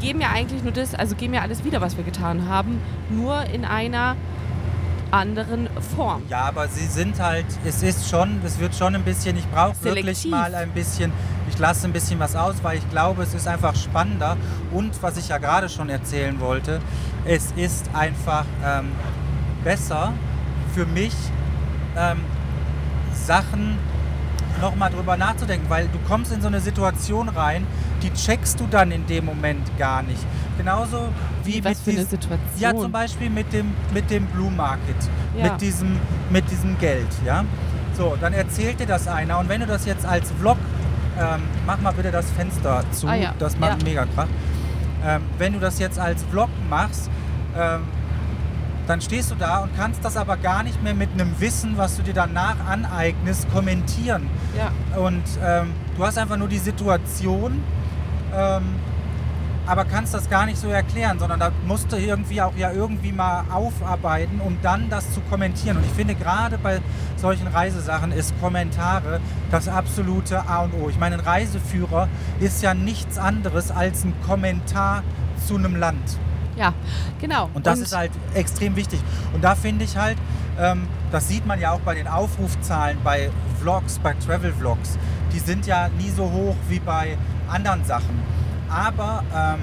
geben 0.00 0.20
ja 0.20 0.28
eigentlich 0.30 0.62
nur 0.62 0.72
das, 0.72 0.94
also 0.94 1.14
geben 1.14 1.34
ja 1.34 1.42
alles 1.42 1.64
wieder, 1.64 1.80
was 1.80 1.96
wir 1.96 2.04
getan 2.04 2.48
haben, 2.48 2.80
nur 3.10 3.44
in 3.52 3.64
einer 3.64 4.16
anderen 5.12 5.68
Form. 5.94 6.22
Ja, 6.28 6.42
aber 6.44 6.68
sie 6.68 6.86
sind 6.86 7.20
halt, 7.20 7.44
es 7.64 7.82
ist 7.82 8.08
schon, 8.08 8.40
es 8.44 8.58
wird 8.58 8.74
schon 8.74 8.94
ein 8.94 9.02
bisschen, 9.02 9.36
ich 9.36 9.46
brauche 9.50 9.74
wirklich 9.84 10.26
mal 10.26 10.54
ein 10.54 10.70
bisschen, 10.70 11.12
ich 11.48 11.58
lasse 11.58 11.86
ein 11.86 11.92
bisschen 11.92 12.18
was 12.18 12.34
aus, 12.34 12.56
weil 12.62 12.78
ich 12.78 12.90
glaube, 12.90 13.22
es 13.22 13.34
ist 13.34 13.46
einfach 13.46 13.76
spannender. 13.76 14.36
Und 14.72 15.00
was 15.02 15.18
ich 15.18 15.28
ja 15.28 15.38
gerade 15.38 15.68
schon 15.68 15.90
erzählen 15.90 16.40
wollte, 16.40 16.80
es 17.24 17.52
ist 17.56 17.90
einfach 17.92 18.46
ähm, 18.64 18.90
besser 19.62 20.12
für 20.74 20.86
mich, 20.86 21.14
ähm, 21.96 22.20
Sachen 23.12 23.78
nochmal 24.62 24.90
drüber 24.90 25.16
nachzudenken, 25.16 25.68
weil 25.68 25.88
du 25.88 25.98
kommst 26.08 26.32
in 26.32 26.40
so 26.40 26.48
eine 26.48 26.60
Situation 26.60 27.28
rein, 27.28 27.66
die 28.02 28.12
checkst 28.12 28.58
du 28.60 28.66
dann 28.70 28.90
in 28.90 29.06
dem 29.06 29.24
Moment 29.24 29.66
gar 29.78 30.02
nicht. 30.02 30.20
Genauso 30.58 31.08
wie 31.44 31.64
Was 31.64 31.70
mit 31.70 31.78
für 31.78 31.90
eine 31.90 32.00
dies- 32.00 32.10
Situation? 32.10 32.40
Ja, 32.58 32.74
zum 32.74 32.92
Beispiel 32.92 33.30
mit 33.30 33.52
dem, 33.52 33.72
mit 33.94 34.10
dem 34.10 34.26
Blue 34.26 34.50
Market, 34.50 34.96
Ja. 35.36 35.44
mit, 35.52 35.60
diesem, 35.60 35.96
mit 36.30 36.50
diesem 36.50 36.78
Geld, 36.78 37.08
ja. 37.24 37.44
So, 37.96 38.16
dann 38.20 38.32
erzählt 38.32 38.80
dir 38.80 38.86
das 38.86 39.06
einer 39.08 39.38
und 39.38 39.48
wenn 39.48 39.60
du 39.60 39.66
das 39.66 39.84
jetzt 39.86 40.04
als 40.06 40.30
Vlog, 40.32 40.56
ähm, 41.18 41.42
mach 41.66 41.80
mal 41.80 41.92
bitte 41.92 42.10
das 42.10 42.30
Fenster 42.30 42.82
zu, 42.92 43.06
Ah 43.06 43.14
ja, 43.14 43.34
das 43.38 43.58
macht 43.58 43.82
ja. 43.82 43.88
mega 43.88 44.06
Krach. 44.06 44.28
Ähm, 45.04 45.22
wenn 45.38 45.52
du 45.52 45.58
das 45.60 45.78
jetzt 45.78 45.98
als 45.98 46.22
Vlog 46.24 46.48
machst, 46.70 47.10
ähm, 47.58 47.82
dann 48.86 49.00
stehst 49.00 49.30
du 49.30 49.34
da 49.36 49.58
und 49.58 49.76
kannst 49.76 50.04
das 50.04 50.16
aber 50.16 50.36
gar 50.36 50.62
nicht 50.62 50.82
mehr 50.82 50.94
mit 50.94 51.10
einem 51.12 51.38
Wissen, 51.38 51.76
was 51.76 51.96
du 51.96 52.02
dir 52.02 52.14
danach 52.14 52.56
aneignest, 52.68 53.50
kommentieren. 53.52 54.26
Ja. 54.56 54.98
Und 55.00 55.22
ähm, 55.44 55.72
du 55.96 56.04
hast 56.04 56.18
einfach 56.18 56.36
nur 56.36 56.48
die 56.48 56.58
Situation, 56.58 57.62
ähm, 58.34 58.76
aber 59.66 59.84
kannst 59.84 60.12
das 60.12 60.28
gar 60.28 60.46
nicht 60.46 60.58
so 60.58 60.68
erklären, 60.68 61.18
sondern 61.18 61.38
da 61.38 61.52
musst 61.66 61.92
du 61.92 61.96
irgendwie 61.96 62.40
auch 62.42 62.54
ja 62.56 62.72
irgendwie 62.72 63.12
mal 63.12 63.44
aufarbeiten, 63.52 64.40
um 64.40 64.58
dann 64.60 64.90
das 64.90 65.12
zu 65.12 65.20
kommentieren. 65.20 65.76
Und 65.76 65.84
ich 65.84 65.92
finde 65.92 66.14
gerade 66.14 66.58
bei 66.58 66.80
solchen 67.16 67.46
Reisesachen 67.46 68.10
ist 68.12 68.38
Kommentare 68.40 69.20
das 69.50 69.68
absolute 69.68 70.48
A 70.48 70.62
und 70.62 70.74
O. 70.74 70.88
Ich 70.88 70.98
meine, 70.98 71.16
ein 71.16 71.20
Reiseführer 71.20 72.08
ist 72.40 72.62
ja 72.62 72.74
nichts 72.74 73.18
anderes 73.18 73.70
als 73.70 74.04
ein 74.04 74.14
Kommentar 74.26 75.04
zu 75.46 75.56
einem 75.56 75.76
Land. 75.76 76.18
Ja, 76.56 76.74
genau. 77.20 77.48
Und 77.54 77.66
das 77.66 77.78
ist 77.78 77.96
halt 77.96 78.10
extrem 78.34 78.76
wichtig. 78.76 79.00
Und 79.32 79.42
da 79.42 79.54
finde 79.54 79.84
ich 79.84 79.96
halt, 79.96 80.18
ähm, 80.58 80.86
das 81.10 81.28
sieht 81.28 81.46
man 81.46 81.60
ja 81.60 81.70
auch 81.70 81.80
bei 81.80 81.94
den 81.94 82.08
Aufrufzahlen 82.08 82.98
bei 83.02 83.30
Vlogs, 83.60 83.98
bei 84.00 84.14
Travel-Vlogs. 84.14 84.98
Die 85.32 85.38
sind 85.38 85.66
ja 85.66 85.88
nie 85.98 86.10
so 86.10 86.30
hoch 86.30 86.56
wie 86.68 86.78
bei 86.78 87.16
anderen 87.52 87.84
Sachen. 87.84 88.18
Aber, 88.70 89.22
ähm, 89.34 89.58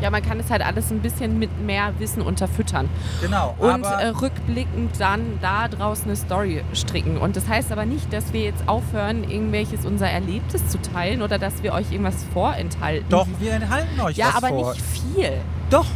Ja, 0.00 0.10
man 0.10 0.20
kann 0.22 0.40
es 0.40 0.50
halt 0.50 0.62
alles 0.66 0.90
ein 0.90 0.98
bisschen 1.00 1.38
mit 1.38 1.60
mehr 1.60 1.92
Wissen 2.00 2.22
unterfüttern. 2.22 2.88
genau. 3.20 3.54
Und 3.58 3.84
aber, 3.86 4.02
äh, 4.02 4.08
rückblickend 4.08 4.98
dann 5.00 5.38
da 5.40 5.68
draußen 5.68 6.06
eine 6.06 6.16
Story 6.16 6.62
stricken. 6.74 7.18
Und 7.18 7.36
das 7.36 7.46
heißt 7.48 7.70
aber 7.70 7.84
nicht, 7.86 8.12
dass 8.12 8.32
wir 8.32 8.40
jetzt 8.42 8.68
aufhören, 8.68 9.22
irgendwelches 9.30 9.86
unser 9.86 10.08
Erlebtes 10.10 10.66
zu 10.68 10.80
teilen 10.82 11.22
oder 11.22 11.38
dass 11.38 11.62
wir 11.62 11.72
euch 11.72 11.92
irgendwas 11.92 12.24
vorenthalten. 12.34 13.08
doch, 13.10 13.26
wir 13.38 13.52
enthalten 13.52 14.00
euch 14.00 14.16
Ja, 14.16 14.26
was 14.28 14.36
aber 14.42 14.48
vor. 14.48 14.72
nicht 14.72 14.82
viel. 14.84 15.30
Doch, 15.70 15.86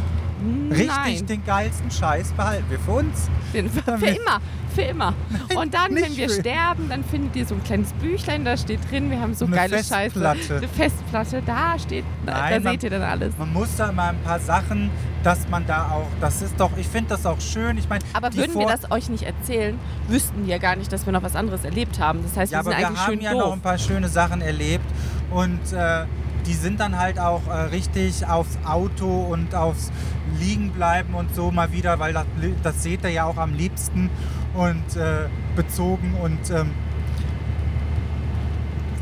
richtig 0.71 0.87
Nein. 0.87 1.25
den 1.27 1.45
geilsten 1.45 1.89
Scheiß 1.91 2.31
behalten 2.33 2.65
wir 2.69 2.79
für 2.79 2.91
uns. 2.91 3.29
Den, 3.53 3.69
für, 3.69 3.81
für 3.97 4.05
immer, 4.05 4.39
für 4.75 4.81
immer. 4.81 5.13
Und 5.59 5.73
dann, 5.73 5.95
wenn 5.95 6.15
wir 6.15 6.29
für- 6.29 6.39
sterben, 6.41 6.89
dann 6.89 7.03
findet 7.03 7.35
ihr 7.35 7.45
so 7.45 7.55
ein 7.55 7.63
kleines 7.63 7.93
Büchlein, 7.93 8.43
da 8.45 8.55
steht 8.57 8.79
drin, 8.91 9.09
wir 9.09 9.19
haben 9.21 9.33
so 9.33 9.45
Eine 9.45 9.55
geile 9.55 9.77
Scheiße. 9.77 9.93
Festplatte. 10.19 10.57
Eine 10.57 10.67
Festplatte, 10.67 11.41
da 11.45 11.79
steht, 11.79 12.05
da, 12.25 12.33
Nein, 12.33 12.53
da 12.53 12.59
man- 12.59 12.73
seht 12.73 12.83
ihr 12.83 12.89
dann 12.91 13.01
alles. 13.03 13.33
Man 13.37 13.53
muss 13.53 13.75
da 13.77 13.91
mal 13.91 14.09
ein 14.09 14.21
paar 14.23 14.39
Sachen, 14.39 14.89
dass 15.23 15.47
man 15.49 15.65
da 15.65 15.89
auch, 15.91 16.07
das 16.21 16.41
ist 16.41 16.59
doch, 16.59 16.71
ich 16.77 16.87
finde 16.87 17.09
das 17.09 17.25
auch 17.25 17.39
schön. 17.41 17.77
Ich 17.77 17.89
meine, 17.89 18.03
Aber 18.13 18.33
würden 18.35 18.53
wir 18.55 18.67
Vor- 18.67 18.71
das 18.71 18.91
euch 18.91 19.09
nicht 19.09 19.23
erzählen, 19.23 19.79
wüssten 20.07 20.45
wir 20.45 20.59
gar 20.59 20.75
nicht, 20.75 20.91
dass 20.93 21.05
wir 21.05 21.13
noch 21.13 21.23
was 21.23 21.35
anderes 21.35 21.63
erlebt 21.63 21.99
haben. 21.99 22.21
Das 22.23 22.37
heißt, 22.37 22.51
Ja, 22.51 22.59
wir 22.59 22.63
sind 22.65 22.73
aber 22.73 22.79
wir 22.81 22.87
eigentlich 22.87 22.99
haben 23.01 23.11
schön 23.13 23.21
ja 23.21 23.31
doof. 23.31 23.41
noch 23.41 23.53
ein 23.53 23.61
paar 23.61 23.77
schöne 23.77 24.07
Sachen 24.09 24.41
erlebt 24.41 24.85
und 25.31 25.59
äh, 25.73 26.05
die 26.47 26.53
sind 26.53 26.79
dann 26.79 26.97
halt 26.97 27.19
auch 27.19 27.45
äh, 27.47 27.53
richtig 27.53 28.25
aufs 28.25 28.57
Auto 28.65 29.25
und 29.29 29.53
aufs 29.53 29.91
Liegenbleiben 30.39 31.13
und 31.13 31.35
so 31.35 31.51
mal 31.51 31.71
wieder, 31.71 31.99
weil 31.99 32.13
das, 32.13 32.25
das 32.63 32.83
seht 32.83 33.03
ihr 33.03 33.09
ja 33.09 33.25
auch 33.25 33.37
am 33.37 33.53
liebsten 33.53 34.09
und 34.53 34.95
äh, 34.95 35.27
bezogen 35.55 36.15
und 36.21 36.49
ähm, 36.49 36.71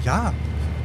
ja. 0.03 0.33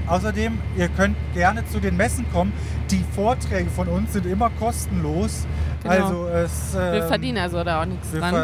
Außerdem, 0.06 0.58
ihr 0.76 0.88
könnt 0.88 1.16
gerne 1.34 1.64
zu 1.66 1.78
den 1.78 1.96
Messen 1.96 2.26
kommen. 2.32 2.52
Die 2.90 3.04
Vorträge 3.14 3.70
von 3.70 3.86
uns 3.86 4.12
sind 4.12 4.26
immer 4.26 4.50
kostenlos. 4.50 5.46
Genau. 5.84 5.94
Also 5.94 6.26
es, 6.26 6.74
wir 6.74 6.94
ähm, 6.94 7.08
verdienen 7.08 7.38
also 7.38 7.62
da 7.62 7.80
auch 7.80 7.86
nichts 7.86 8.12
wir, 8.12 8.20
dran. 8.20 8.34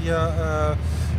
wir 0.00 0.14
äh, 0.16 0.76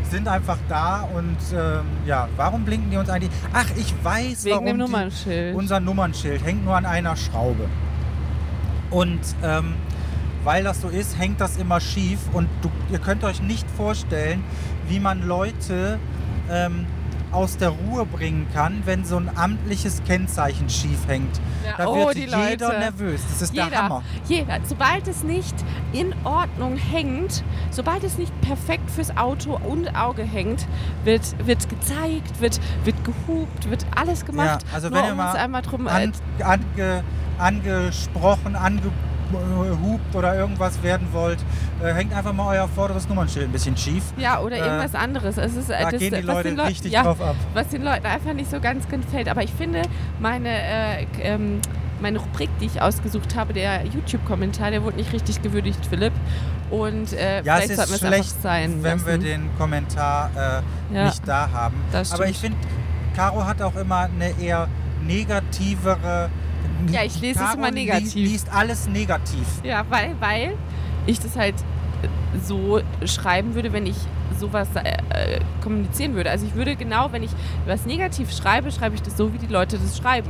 sind 0.10 0.28
einfach 0.28 0.58
da 0.70 1.08
und 1.14 1.38
ähm, 1.54 1.86
ja, 2.06 2.28
warum 2.36 2.66
blinken 2.66 2.90
die 2.92 2.98
uns 2.98 3.10
eigentlich? 3.10 3.32
Ach, 3.54 3.68
ich 3.76 3.94
weiß, 4.04 4.46
Wegen 4.46 4.56
warum 4.56 4.66
dem 4.66 4.76
die, 4.78 4.84
Nummernschild. 4.84 5.56
unser 5.56 5.80
Nummernschild 5.80 6.44
hängt 6.44 6.66
nur 6.66 6.76
an 6.76 6.86
einer 6.86 7.16
Schraube. 7.16 7.68
Und 8.90 9.20
ähm, 9.44 9.74
weil 10.44 10.64
das 10.64 10.82
so 10.82 10.88
ist, 10.88 11.20
hängt 11.20 11.42
das 11.42 11.58
immer 11.58 11.80
schief 11.82 12.20
und 12.32 12.48
du, 12.62 12.72
ihr 12.92 13.00
könnt 13.00 13.24
euch 13.24 13.42
nicht 13.42 13.70
vorstellen, 13.72 14.44
wie 14.88 15.00
man 15.00 15.28
Leute 15.28 16.00
ähm, 16.50 16.86
aus 17.32 17.58
der 17.58 17.70
Ruhe 17.70 18.06
bringen 18.06 18.48
kann, 18.54 18.82
wenn 18.86 19.04
so 19.06 19.18
ein 19.18 19.30
amtliches 19.36 20.02
Kennzeichen 20.06 20.70
schief 20.70 21.08
hängt. 21.08 21.40
Ja, 21.66 21.74
Da 21.78 21.88
oh, 21.88 21.96
wird 22.08 22.16
die 22.16 22.22
jeder 22.22 22.38
Leute. 22.68 22.80
nervös. 22.80 23.22
Das 23.30 23.42
ist 23.42 23.56
der 23.56 23.66
Jeder, 23.66 23.78
Hammer. 23.84 24.04
jeder. 24.28 24.60
Sobald 24.66 25.08
es 25.08 25.24
nicht 25.24 25.56
in 25.94 26.14
Ordnung 26.24 26.78
hängt, 26.78 27.44
sobald 27.72 28.04
es 28.04 28.18
nicht 28.18 28.34
perfekt 28.42 28.90
fürs 28.90 29.16
Auto 29.18 29.60
und 29.64 29.96
Auge 29.96 30.24
hängt, 30.24 30.68
wird, 31.04 31.36
wird 31.46 31.68
gezeigt, 31.70 32.40
wird, 32.40 32.60
wird 32.84 32.96
gehupt, 33.04 33.70
wird 33.70 33.86
alles 33.96 34.26
gemacht. 34.26 34.64
Ja, 34.64 34.74
also 34.74 34.92
wenn 34.92 35.06
ihr 35.06 35.16
mal 35.16 35.62
drum 35.62 35.88
äh, 35.88 35.90
an, 35.90 36.14
ange, 36.44 37.04
angesprochen, 37.38 38.56
angehupt 39.36 40.16
oder 40.16 40.36
irgendwas 40.36 40.82
werden 40.84 41.08
wollt, 41.12 41.40
äh, 41.84 41.94
hängt 41.94 42.14
einfach 42.14 42.34
mal 42.34 42.56
euer 42.56 42.68
vorderes 42.68 43.08
Nummernschild 43.10 43.46
ein 43.46 43.52
bisschen 43.52 43.76
schief. 43.78 44.04
Ja, 44.18 44.40
oder 44.40 44.56
Äh, 44.58 44.60
irgendwas 44.60 44.96
anderes. 44.96 45.38
Es 45.38 45.56
ist, 45.56 45.70
äh, 45.70 45.84
Da 45.84 45.92
das, 45.92 46.00
gehen 46.00 46.14
die 46.16 46.22
Leute 46.22 46.50
Leu- 46.52 46.64
richtig 46.66 46.92
ja, 46.92 47.04
drauf 47.04 47.22
ab. 47.22 47.36
Was 47.54 47.68
den 47.70 47.84
Leuten 47.84 48.06
einfach 48.06 48.34
nicht 48.34 48.50
so 48.50 48.60
ganz 48.60 48.88
gefällt. 48.88 49.28
Aber 49.30 49.44
ich 49.44 49.52
finde, 49.54 49.82
meine, 50.20 50.50
äh, 50.50 51.06
ähm, 51.22 51.60
meine 52.00 52.20
Rubrik, 52.20 52.50
die 52.62 52.66
ich 52.66 52.82
ausgesucht 52.82 53.36
habe, 53.36 53.54
der 53.54 53.84
YouTube-Kommentar, 53.86 54.70
der 54.72 54.84
wurde 54.84 54.98
nicht 54.98 55.12
richtig 55.14 55.42
gewürdigt, 55.42 55.86
Philipp. 55.86 56.14
Und 56.70 57.14
äh, 57.14 57.42
Ja, 57.44 57.58
es 57.60 57.66
vielleicht 57.66 57.76
sollten 57.76 57.78
wir 57.78 57.84
ist 57.84 57.92
es 57.92 57.98
schlecht, 58.00 58.20
einfach 58.36 58.42
sein 58.44 58.84
wenn 58.84 59.06
wir 59.06 59.14
lassen. 59.14 59.24
den 59.24 59.58
Kommentar 59.58 60.30
äh, 60.36 60.96
Ja. 60.96 61.06
nicht 61.06 61.28
da 61.28 61.50
haben. 61.52 61.76
Aber 62.12 62.28
ich 62.28 62.38
finde, 62.38 62.58
Caro 63.16 63.46
hat 63.46 63.62
auch 63.64 63.76
immer 63.76 64.02
eine 64.14 64.40
eher 64.40 64.68
negativere. 65.04 66.30
Ja, 66.92 67.04
ich 67.04 67.20
lese 67.22 67.40
es 67.40 67.46
Caro 67.46 67.58
immer 67.58 67.72
li- 67.72 67.86
negativ. 67.86 68.14
liest 68.16 68.54
alles 68.54 68.88
negativ. 68.88 69.46
Ja, 69.64 69.86
weil, 69.90 70.16
weil 70.20 70.54
ich 71.06 71.20
das 71.20 71.36
halt 71.36 71.56
äh, 71.56 72.08
so 72.44 72.82
schreiben 73.06 73.56
würde, 73.56 73.74
wenn 73.74 73.86
ich 73.86 73.96
sowas 74.40 74.68
äh, 74.76 74.90
äh, 75.36 75.40
kommunizieren 75.64 76.14
würde. 76.16 76.30
Also 76.30 76.46
ich 76.46 76.54
würde 76.56 76.76
genau, 76.76 77.12
wenn 77.12 77.24
ich 77.24 77.32
was 77.66 77.86
negativ 77.86 78.32
schreibe, 78.32 78.72
schreibe 78.72 78.96
ich 78.96 79.02
das 79.02 79.18
so, 79.18 79.34
wie 79.34 79.38
die 79.38 79.48
Leute 79.48 79.78
das 79.80 79.98
schreiben. 79.98 80.30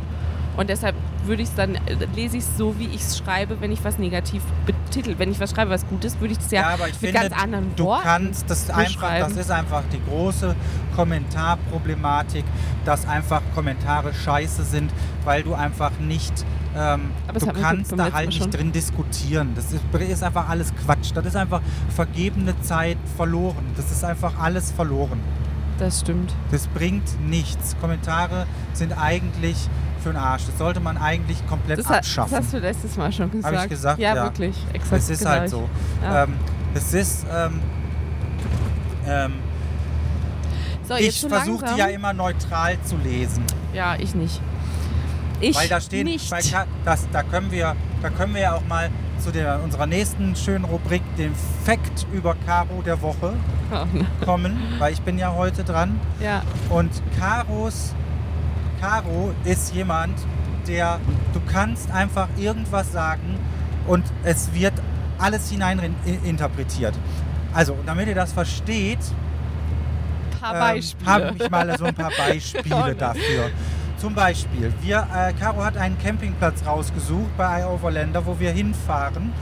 Und 0.57 0.69
deshalb 0.69 0.95
würde 1.25 1.43
ich 1.43 1.49
es 1.49 1.55
dann, 1.55 1.75
äh, 1.75 1.79
lese 2.15 2.37
ich 2.37 2.43
es 2.43 2.57
so, 2.57 2.77
wie 2.79 2.87
ich 2.87 3.01
es 3.01 3.19
schreibe, 3.19 3.61
wenn 3.61 3.71
ich 3.71 3.83
was 3.83 3.99
negativ 3.99 4.41
betitel. 4.65 5.15
Wenn 5.19 5.31
ich 5.31 5.39
was 5.39 5.51
schreibe, 5.51 5.69
was 5.69 5.87
Gutes, 5.87 6.19
würde 6.19 6.33
ich 6.33 6.39
das 6.39 6.49
ja, 6.51 6.69
aber 6.69 6.87
ich 6.87 6.99
mit 6.99 7.11
finde, 7.11 7.29
ganz 7.29 7.43
anderen 7.43 7.75
du 7.75 7.85
Worten 7.85 8.03
kannst 8.03 8.49
das 8.49 8.69
einfach, 8.69 9.19
das 9.19 9.37
ist 9.37 9.51
einfach 9.51 9.83
die 9.91 10.01
große 10.09 10.55
Kommentarproblematik, 10.95 12.43
dass 12.85 13.07
einfach 13.07 13.41
Kommentare 13.53 14.13
scheiße 14.13 14.63
sind, 14.63 14.91
weil 15.23 15.43
du 15.43 15.53
einfach 15.53 15.91
nicht, 15.99 16.33
ähm, 16.75 17.11
du 17.31 17.45
kannst 17.53 17.91
da 17.91 18.11
halt 18.11 18.29
nicht 18.29 18.53
drin 18.53 18.71
diskutieren. 18.71 19.53
Das 19.55 19.71
ist, 19.71 19.81
ist 20.09 20.23
einfach 20.23 20.49
alles 20.49 20.73
Quatsch. 20.83 21.11
Das 21.13 21.25
ist 21.25 21.35
einfach 21.35 21.61
vergebene 21.95 22.59
Zeit 22.61 22.97
verloren. 23.15 23.65
Das 23.75 23.91
ist 23.91 24.03
einfach 24.03 24.39
alles 24.39 24.71
verloren. 24.71 25.19
Das 25.77 25.99
stimmt. 25.99 26.33
Das 26.49 26.65
bringt 26.67 27.21
nichts. 27.29 27.75
Kommentare 27.79 28.47
sind 28.73 28.97
eigentlich 28.97 29.69
für 29.99 30.09
den 30.09 30.17
Arsch. 30.17 30.45
Das 30.45 30.57
sollte 30.57 30.79
man 30.79 30.97
eigentlich 30.97 31.45
komplett 31.47 31.79
Das, 31.79 31.85
hat, 31.87 31.91
das 31.99 32.07
abschaffen. 32.07 32.37
hast 32.37 32.53
du 32.53 32.57
letztes 32.59 32.97
Mal 32.97 33.11
schon 33.11 33.31
gesagt. 33.31 33.63
ich 33.63 33.69
gesagt? 33.69 33.99
Ja, 33.99 34.15
Ja. 34.15 34.23
wirklich. 34.23 34.55
Exakt. 34.73 35.01
Es 35.01 35.09
ist 35.09 35.19
genau. 35.19 35.31
halt 35.31 35.49
so. 35.49 35.69
Ja. 36.03 36.23
Ähm, 36.23 36.33
es 36.73 36.93
ist. 36.93 37.25
Ähm, 37.33 37.59
ähm, 39.07 39.33
So, 40.87 40.95
ich 40.95 41.19
versuche 41.19 41.65
die 41.73 41.79
ja 41.79 41.87
immer 41.87 42.13
neutral 42.13 42.77
zu 42.83 42.95
lesen. 42.97 43.43
Ja, 43.73 43.95
ich 43.97 44.15
nicht. 44.15 44.41
Ich 45.39 45.55
Weil 45.55 45.67
da 45.67 45.79
stehen, 45.81 46.05
nicht. 46.05 46.31
Weil 46.31 46.41
das, 46.85 47.07
da, 47.11 47.21
können 47.23 47.51
wir, 47.51 47.75
da 48.01 48.09
können 48.09 48.33
wir 48.33 48.41
ja 48.41 48.53
auch 48.55 48.65
mal 48.67 48.89
zu 49.19 49.31
der, 49.31 49.61
unserer 49.63 49.85
nächsten 49.85 50.35
schönen 50.35 50.65
Rubrik, 50.65 51.01
dem 51.17 51.33
Fact 51.65 52.07
über 52.13 52.35
Caro 52.45 52.81
der 52.85 53.01
Woche, 53.01 53.33
Oh, 53.71 53.85
nein. 53.93 54.07
kommen, 54.23 54.57
weil 54.79 54.93
ich 54.93 55.01
bin 55.01 55.17
ja 55.19 55.33
heute 55.35 55.63
dran. 55.63 55.99
ja, 56.23 56.41
Und 56.69 56.89
Karos, 57.19 57.93
Caro 58.79 59.33
ist 59.43 59.73
jemand, 59.73 60.13
der, 60.67 60.99
du 61.33 61.41
kannst 61.51 61.91
einfach 61.91 62.27
irgendwas 62.37 62.91
sagen 62.91 63.39
und 63.87 64.03
es 64.23 64.53
wird 64.53 64.73
alles 65.17 65.49
hinein 65.49 65.95
interpretiert. 66.23 66.93
Also, 67.53 67.75
damit 67.85 68.07
ihr 68.07 68.15
das 68.15 68.33
versteht, 68.33 68.99
ähm, 71.05 71.07
habe 71.07 71.35
ich 71.39 71.49
mal 71.49 71.77
so 71.77 71.85
ein 71.85 71.95
paar 71.95 72.11
Beispiele 72.17 72.95
dafür. 72.95 73.49
Zum 73.97 74.13
Beispiel, 74.13 74.71
wir, 74.81 75.07
äh, 75.15 75.33
Caro 75.33 75.63
hat 75.63 75.75
einen 75.75 75.97
Campingplatz 75.97 76.63
rausgesucht 76.65 77.35
bei 77.35 77.61
iOverlander, 77.61 78.25
wo 78.25 78.39
wir 78.39 78.51
hinfahren. 78.51 79.33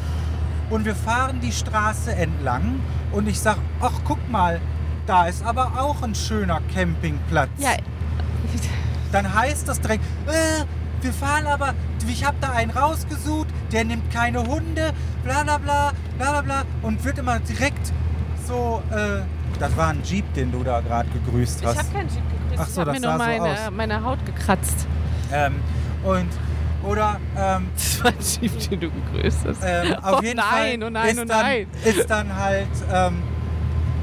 Und 0.70 0.86
wir 0.86 0.96
fahren 0.96 1.40
die 1.42 1.52
Straße 1.52 2.16
entlang 2.16 2.80
und 3.12 3.28
ich 3.28 3.40
sage, 3.40 3.60
ach 3.82 4.00
guck 4.06 4.32
mal, 4.32 4.60
da 5.06 5.28
ist 5.28 5.46
aber 5.46 5.74
auch 5.78 6.02
ein 6.02 6.16
schöner 6.16 6.62
Campingplatz. 6.74 7.50
Ja, 7.58 7.72
dann 9.12 9.34
heißt 9.34 9.68
das 9.68 9.80
direkt, 9.82 10.04
äh, 10.28 10.64
wir 11.02 11.14
fahren 11.14 11.46
aber, 11.48 11.74
ich 12.08 12.24
habe 12.26 12.38
da 12.42 12.52
einen 12.52 12.72
rausgesucht, 12.72 13.48
der 13.72 13.84
nimmt 13.86 14.12
keine 14.12 14.40
Hunde, 14.46 14.94
bla 15.24 15.44
bla 15.44 15.58
bla, 15.58 15.92
bla 16.18 16.32
bla 16.32 16.42
bla 16.42 16.64
und 16.82 17.04
wird 17.04 17.18
immer 17.18 17.40
direkt 17.40 17.92
so, 18.48 18.82
äh, 18.92 19.22
das 19.60 19.76
war 19.78 19.90
ein 19.90 20.02
Jeep, 20.04 20.32
den 20.34 20.52
du 20.52 20.64
da 20.64 20.82
gerade 20.82 21.10
gegrüßt 21.10 21.62
Ich 21.62 21.68
hast. 21.68 21.78
habe 21.80 21.90
keinen 21.94 22.10
Jeep 22.10 22.24
gegrüßt. 22.30 22.60
Ach 22.62 22.68
so, 22.68 22.82
ich 22.82 22.88
habe 22.88 22.92
mir 22.92 23.00
nur 23.02 23.18
sah 23.18 23.18
so 23.18 23.24
meine, 23.42 23.72
meine 23.72 24.04
Haut 24.04 24.26
gekratzt. 24.26 24.88
Ähm, 25.32 25.56
und, 26.04 26.28
oder, 26.84 27.20
ähm, 27.38 27.68
Das 27.76 28.04
war 28.04 28.12
ein 28.12 28.18
Jeep, 28.42 28.70
den 28.70 28.80
du 28.80 28.90
gegrüßt 28.92 29.40
hast. 29.48 29.62
ähm, 29.66 29.96
auf 29.96 30.20
oh 30.20 30.24
jeden 30.24 30.38
nein, 30.38 30.80
Fall 30.80 30.88
oh 30.88 30.90
nein, 30.90 31.10
ist, 31.10 31.20
oh 31.22 31.26
dann, 31.26 31.42
nein. 31.42 31.68
ist 31.84 32.10
dann 32.10 32.36
halt, 32.36 32.68
ähm, 32.94 33.24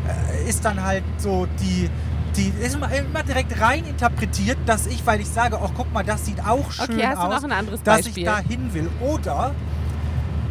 äh, 0.08 0.48
ist 0.48 0.64
dann 0.64 0.82
halt 0.82 1.04
so 1.18 1.46
die, 1.60 1.88
die 2.36 2.52
ist 2.60 2.74
immer, 2.74 2.88
direkt 3.22 3.60
rein 3.60 3.84
interpretiert, 3.84 4.58
dass 4.66 4.86
ich, 4.86 5.06
weil 5.06 5.20
ich 5.20 5.28
sage, 5.28 5.58
ach 5.62 5.70
guck 5.76 5.92
mal, 5.92 6.04
das 6.04 6.24
sieht 6.26 6.44
auch 6.44 6.70
schön 6.72 6.96
Okay, 6.96 7.06
aus, 7.14 7.42
dass 7.84 8.02
Beispiel? 8.02 8.18
ich 8.18 8.24
da 8.24 8.38
hin 8.38 8.72
will. 8.72 8.88
Oder 9.00 9.54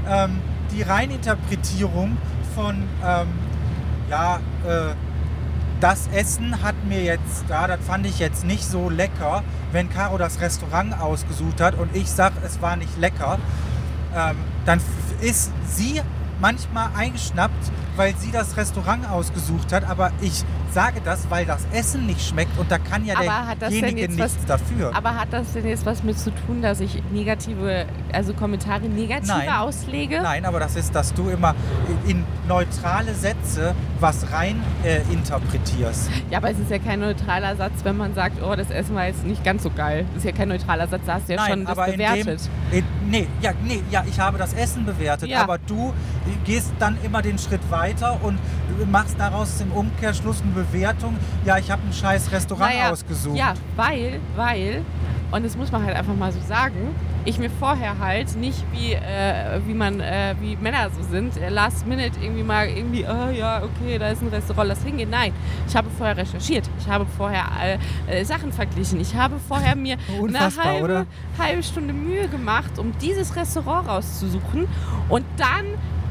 ähm, 0.08 0.40
die 0.72 0.82
Reininterpretierung 0.84 2.18
von, 2.56 2.84
ähm, 3.06 3.28
ja, 4.10 4.38
äh, 4.68 4.94
das 5.80 6.08
Essen 6.14 6.62
hat 6.62 6.76
mir 6.86 7.04
jetzt, 7.04 7.46
da, 7.48 7.68
das 7.68 7.80
fand 7.86 8.06
ich 8.06 8.20
jetzt 8.20 8.46
nicht 8.46 8.64
so 8.64 8.90
lecker, 8.90 9.44
wenn 9.72 9.90
Caro 9.90 10.18
das 10.20 10.40
Restaurant 10.40 11.00
ausgesucht 11.00 11.60
hat 11.60 11.76
und 11.76 11.96
ich 11.96 12.10
sag, 12.12 12.34
es 12.46 12.62
war 12.62 12.76
nicht 12.76 13.00
lecker, 13.00 13.40
ähm, 14.16 14.36
dann 14.66 14.80
ist 15.22 15.52
sie 15.68 16.02
manchmal 16.40 16.90
eingeschnappt, 16.96 17.72
weil 18.02 18.16
sie 18.18 18.32
das 18.32 18.58
Restaurant 18.58 19.08
ausgesucht 19.08 19.72
hat, 19.72 19.88
aber 19.88 20.10
ich 20.22 20.44
sage 20.72 21.02
das, 21.06 21.30
weil 21.30 21.46
das 21.46 21.68
Essen 21.72 22.08
nicht 22.08 22.28
schmeckt 22.28 22.58
und 22.58 22.72
da 22.72 22.80
kann 22.80 23.06
ja 23.06 23.14
das 23.60 23.70
derjenige 23.70 24.08
nichts 24.12 24.18
was- 24.40 24.46
dafür. 24.48 24.90
Aber 24.96 25.16
hat 25.20 25.28
das 25.32 25.54
denn 25.54 25.68
jetzt 25.68 25.86
was 25.86 26.02
mit 26.02 26.18
zu 26.18 26.32
tun, 26.48 26.64
dass 26.64 26.80
ich 26.80 27.04
negative, 27.12 27.86
also 28.12 28.34
Kommentare 28.34 28.86
negativer 28.90 29.38
Nein. 29.38 29.50
auslege? 29.50 30.20
Nein, 30.20 30.46
aber 30.46 30.60
das 30.60 30.76
ist, 30.78 30.96
dass 30.96 31.14
du 31.14 31.30
immer 31.30 31.54
in 32.08 32.24
neutrale 32.48 33.14
Sätze 33.14 33.76
was 34.00 34.32
rein 34.32 34.64
äh, 34.84 35.02
interpretierst. 35.14 36.10
Ja, 36.32 36.40
aber 36.40 36.50
es 36.50 36.58
ist 36.58 36.72
ja 36.72 36.80
kein 36.80 37.02
neutraler 37.02 37.56
Satz, 37.56 37.74
wenn 37.84 37.98
man 37.98 38.16
sagt, 38.16 38.42
oh, 38.42 38.56
das 38.56 38.72
Essen 38.72 38.96
war 38.96 39.06
jetzt 39.06 39.24
nicht 39.26 39.44
ganz 39.44 39.62
so 39.62 39.70
geil. 39.70 40.06
Das 40.16 40.24
ist 40.24 40.26
ja 40.26 40.36
kein 40.36 40.48
neutraler 40.50 40.88
Satz, 40.88 41.02
da 41.06 41.14
hast 41.16 41.28
du 41.30 41.34
ja 41.34 41.40
Nein, 41.40 41.50
schon 41.52 41.66
das 41.66 41.72
aber 41.78 41.88
in 41.90 41.94
bewertet. 41.98 42.50
dem, 42.72 42.80
in, 42.80 42.86
nee, 43.12 43.28
ja, 43.42 43.52
nee, 43.64 43.84
ja, 43.92 44.04
ich 44.10 44.20
habe 44.20 44.40
das 44.40 44.54
Essen 44.54 44.86
bewertet, 44.86 45.30
Ja. 45.30 45.44
aber 45.44 45.60
du 45.60 45.94
gehst 46.46 46.72
dann 46.80 46.98
immer 47.04 47.22
den 47.22 47.38
Schritt 47.38 47.62
weiter 47.70 47.91
und 48.22 48.40
machst 48.90 49.16
daraus 49.20 49.62
im 49.62 49.72
Umkehrschluss 49.72 50.42
eine 50.42 50.52
Bewertung. 50.52 51.18
Ja, 51.46 51.58
ich 51.58 51.70
habe 51.70 51.82
ein 51.88 51.94
scheiß 51.94 52.32
Restaurant 52.32 52.74
Naja, 52.74 52.92
ausgesucht. 52.92 53.36
Ja, 53.38 53.54
weil, 53.76 54.20
weil, 54.36 54.84
und 55.32 55.46
das 55.46 55.56
muss 55.56 55.72
man 55.72 55.84
halt 55.86 55.96
einfach 55.96 56.16
mal 56.16 56.32
so 56.32 56.40
sagen, 56.42 56.96
ich 57.24 57.38
mir 57.38 57.50
vorher 57.52 58.00
halt 58.00 58.36
nicht 58.36 58.64
wie, 58.72 58.94
äh, 58.94 59.60
wie 59.68 59.74
man, 59.74 60.00
äh, 60.00 60.36
wie 60.40 60.56
Männer 60.56 60.90
so 60.90 61.04
sind, 61.04 61.38
äh, 61.38 61.50
last 61.50 61.86
minute 61.86 62.20
irgendwie 62.20 62.44
mal 62.44 62.68
irgendwie, 62.68 63.06
oh 63.06 63.30
ja, 63.32 63.62
okay, 63.64 64.00
da 64.00 64.10
ist 64.10 64.22
ein 64.22 64.30
Restaurant, 64.30 64.70
lass 64.70 64.84
hingehen. 64.84 65.10
Nein, 65.10 65.32
ich 65.68 65.76
habe 65.76 65.90
vorher 65.96 66.18
recherchiert, 66.18 66.68
ich 66.80 66.88
habe 66.88 67.06
vorher 67.18 67.46
äh, 67.62 67.78
äh, 68.22 68.24
Sachen 68.26 68.52
verglichen, 68.52 69.00
ich 69.00 69.16
habe 69.16 69.36
vorher 69.48 69.76
mir 69.76 69.98
eine 70.10 70.22
Unfassbar, 70.22 70.66
halbe, 70.66 70.84
oder? 70.84 71.06
halbe 71.38 71.62
Stunde 71.62 71.94
Mühe 71.94 72.28
gemacht, 72.28 72.80
um 72.80 72.92
dieses 73.00 73.36
Restaurant 73.36 73.88
rauszusuchen 73.88 74.68
und 75.10 75.26
dann 75.38 75.66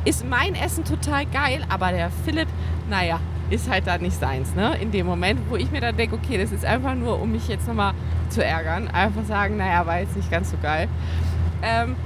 ist 0.04 0.24
mein 0.28 0.54
Essen 0.54 0.84
total 0.84 1.26
geil, 1.26 1.64
aber 1.68 1.92
der 1.92 2.10
Philipp, 2.24 2.48
naja, 2.88 3.20
ist 3.50 3.68
halt 3.68 3.86
da 3.86 3.98
nicht 3.98 4.18
seins, 4.18 4.54
ne? 4.54 4.76
In 4.80 4.92
dem 4.92 5.06
Moment, 5.06 5.40
wo 5.48 5.56
ich 5.56 5.70
mir 5.70 5.80
dann 5.80 5.96
denke, 5.96 6.14
okay, 6.16 6.38
das 6.38 6.52
ist 6.52 6.64
einfach 6.64 6.94
nur, 6.94 7.20
um 7.20 7.32
mich 7.32 7.48
jetzt 7.48 7.66
nochmal 7.66 7.94
zu 8.28 8.44
ärgern. 8.44 8.88
Einfach 8.88 9.24
sagen, 9.24 9.56
naja, 9.56 9.84
war 9.86 9.98
jetzt 9.98 10.16
nicht 10.16 10.30
ganz 10.30 10.50
so 10.50 10.56
geil. 10.62 10.88
Ähm, 11.62 11.96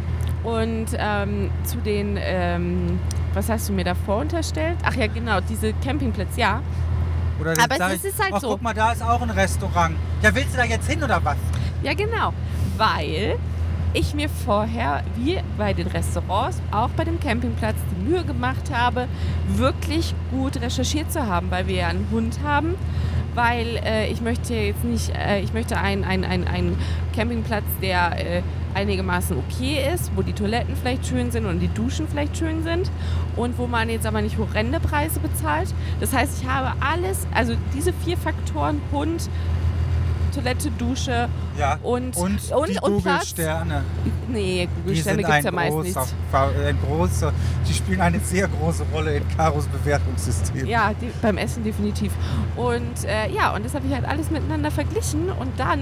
und 0.42 0.86
ähm, 0.96 1.50
zu 1.64 1.78
den, 1.78 2.18
ähm, 2.20 2.98
was 3.34 3.48
hast 3.48 3.68
du 3.68 3.72
mir 3.72 3.84
davor 3.84 4.18
unterstellt? 4.18 4.76
Ach 4.84 4.94
ja, 4.94 5.06
genau, 5.06 5.40
diese 5.40 5.72
Campingplätze, 5.74 6.40
ja. 6.40 6.62
Oder 7.40 7.52
Aber 7.52 7.92
es 7.92 8.04
ich, 8.04 8.10
ist 8.10 8.22
halt 8.22 8.32
ach, 8.34 8.40
so. 8.40 8.48
guck 8.50 8.62
mal, 8.62 8.74
da 8.74 8.92
ist 8.92 9.02
auch 9.02 9.20
ein 9.20 9.30
Restaurant. 9.30 9.96
Ja, 10.22 10.34
willst 10.34 10.54
du 10.54 10.58
da 10.58 10.64
jetzt 10.64 10.88
hin 10.88 11.02
oder 11.02 11.22
was? 11.24 11.36
Ja, 11.82 11.92
genau. 11.94 12.32
Weil 12.76 13.36
ich 13.94 14.12
mir 14.14 14.28
vorher, 14.28 15.02
wie 15.16 15.38
bei 15.56 15.72
den 15.72 15.86
Restaurants, 15.86 16.60
auch 16.72 16.90
bei 16.90 17.04
dem 17.04 17.20
Campingplatz, 17.20 17.76
die 17.92 18.10
Mühe 18.10 18.24
gemacht 18.24 18.70
habe, 18.72 19.06
wirklich 19.46 20.14
gut 20.30 20.60
recherchiert 20.60 21.10
zu 21.10 21.26
haben, 21.26 21.50
weil 21.50 21.66
wir 21.68 21.76
ja 21.76 21.88
einen 21.88 22.08
Hund 22.10 22.40
haben. 22.42 22.74
Weil 23.34 23.80
äh, 23.84 24.08
ich 24.10 24.20
möchte 24.20 24.54
jetzt 24.54 24.84
nicht, 24.84 25.12
äh, 25.16 25.40
ich 25.40 25.52
möchte 25.52 25.76
einen 25.76 26.04
ein, 26.04 26.24
ein, 26.24 26.46
ein 26.46 26.76
Campingplatz, 27.16 27.64
der 27.82 28.38
äh, 28.38 28.42
einigermaßen 28.74 29.36
okay 29.36 29.80
ist, 29.92 30.12
wo 30.14 30.22
die 30.22 30.32
Toiletten 30.32 30.76
vielleicht 30.76 31.06
schön 31.06 31.30
sind 31.30 31.46
und 31.46 31.60
die 31.60 31.68
Duschen 31.68 32.06
vielleicht 32.08 32.36
schön 32.36 32.62
sind 32.62 32.90
und 33.36 33.58
wo 33.58 33.66
man 33.66 33.88
jetzt 33.88 34.06
aber 34.06 34.22
nicht 34.22 34.38
horrende 34.38 34.80
Preise 34.80 35.20
bezahlt. 35.20 35.72
Das 36.00 36.12
heißt, 36.12 36.42
ich 36.42 36.48
habe 36.48 36.74
alles, 36.80 37.26
also 37.34 37.54
diese 37.74 37.92
vier 38.04 38.16
Faktoren, 38.16 38.80
Hund, 38.92 39.28
Toilette, 40.34 40.70
Dusche 40.72 41.28
Ja. 41.58 41.78
und, 41.82 42.16
Und, 42.16 42.40
und, 42.52 42.68
die 42.68 42.78
und 42.80 43.02
Platz. 43.02 43.34
Google-Sterne. 43.34 43.82
Nee, 44.28 44.68
Die 44.68 44.80
Google-Sterne 44.82 45.16
sind 45.18 45.26
gibt 45.26 45.38
es 45.38 45.44
ja 45.44 45.50
meist 45.52 45.76
nicht. 45.76 45.96
Ein 46.32 46.78
großer, 46.86 47.32
die 47.68 47.72
spielen 47.74 48.00
eine 48.00 48.18
sehr 48.20 48.48
große 48.48 48.84
Rolle 48.92 49.16
in 49.16 49.28
Karos 49.36 49.66
Bewertungssystem. 49.66 50.66
Ja, 50.66 50.92
die, 51.00 51.10
beim 51.22 51.38
Essen 51.38 51.62
definitiv. 51.64 52.12
Und 52.56 53.04
äh, 53.04 53.30
ja, 53.32 53.54
und 53.54 53.64
das 53.64 53.74
habe 53.74 53.86
ich 53.86 53.94
halt 53.94 54.04
alles 54.04 54.30
miteinander 54.30 54.70
verglichen 54.70 55.30
und 55.30 55.58
dann 55.58 55.80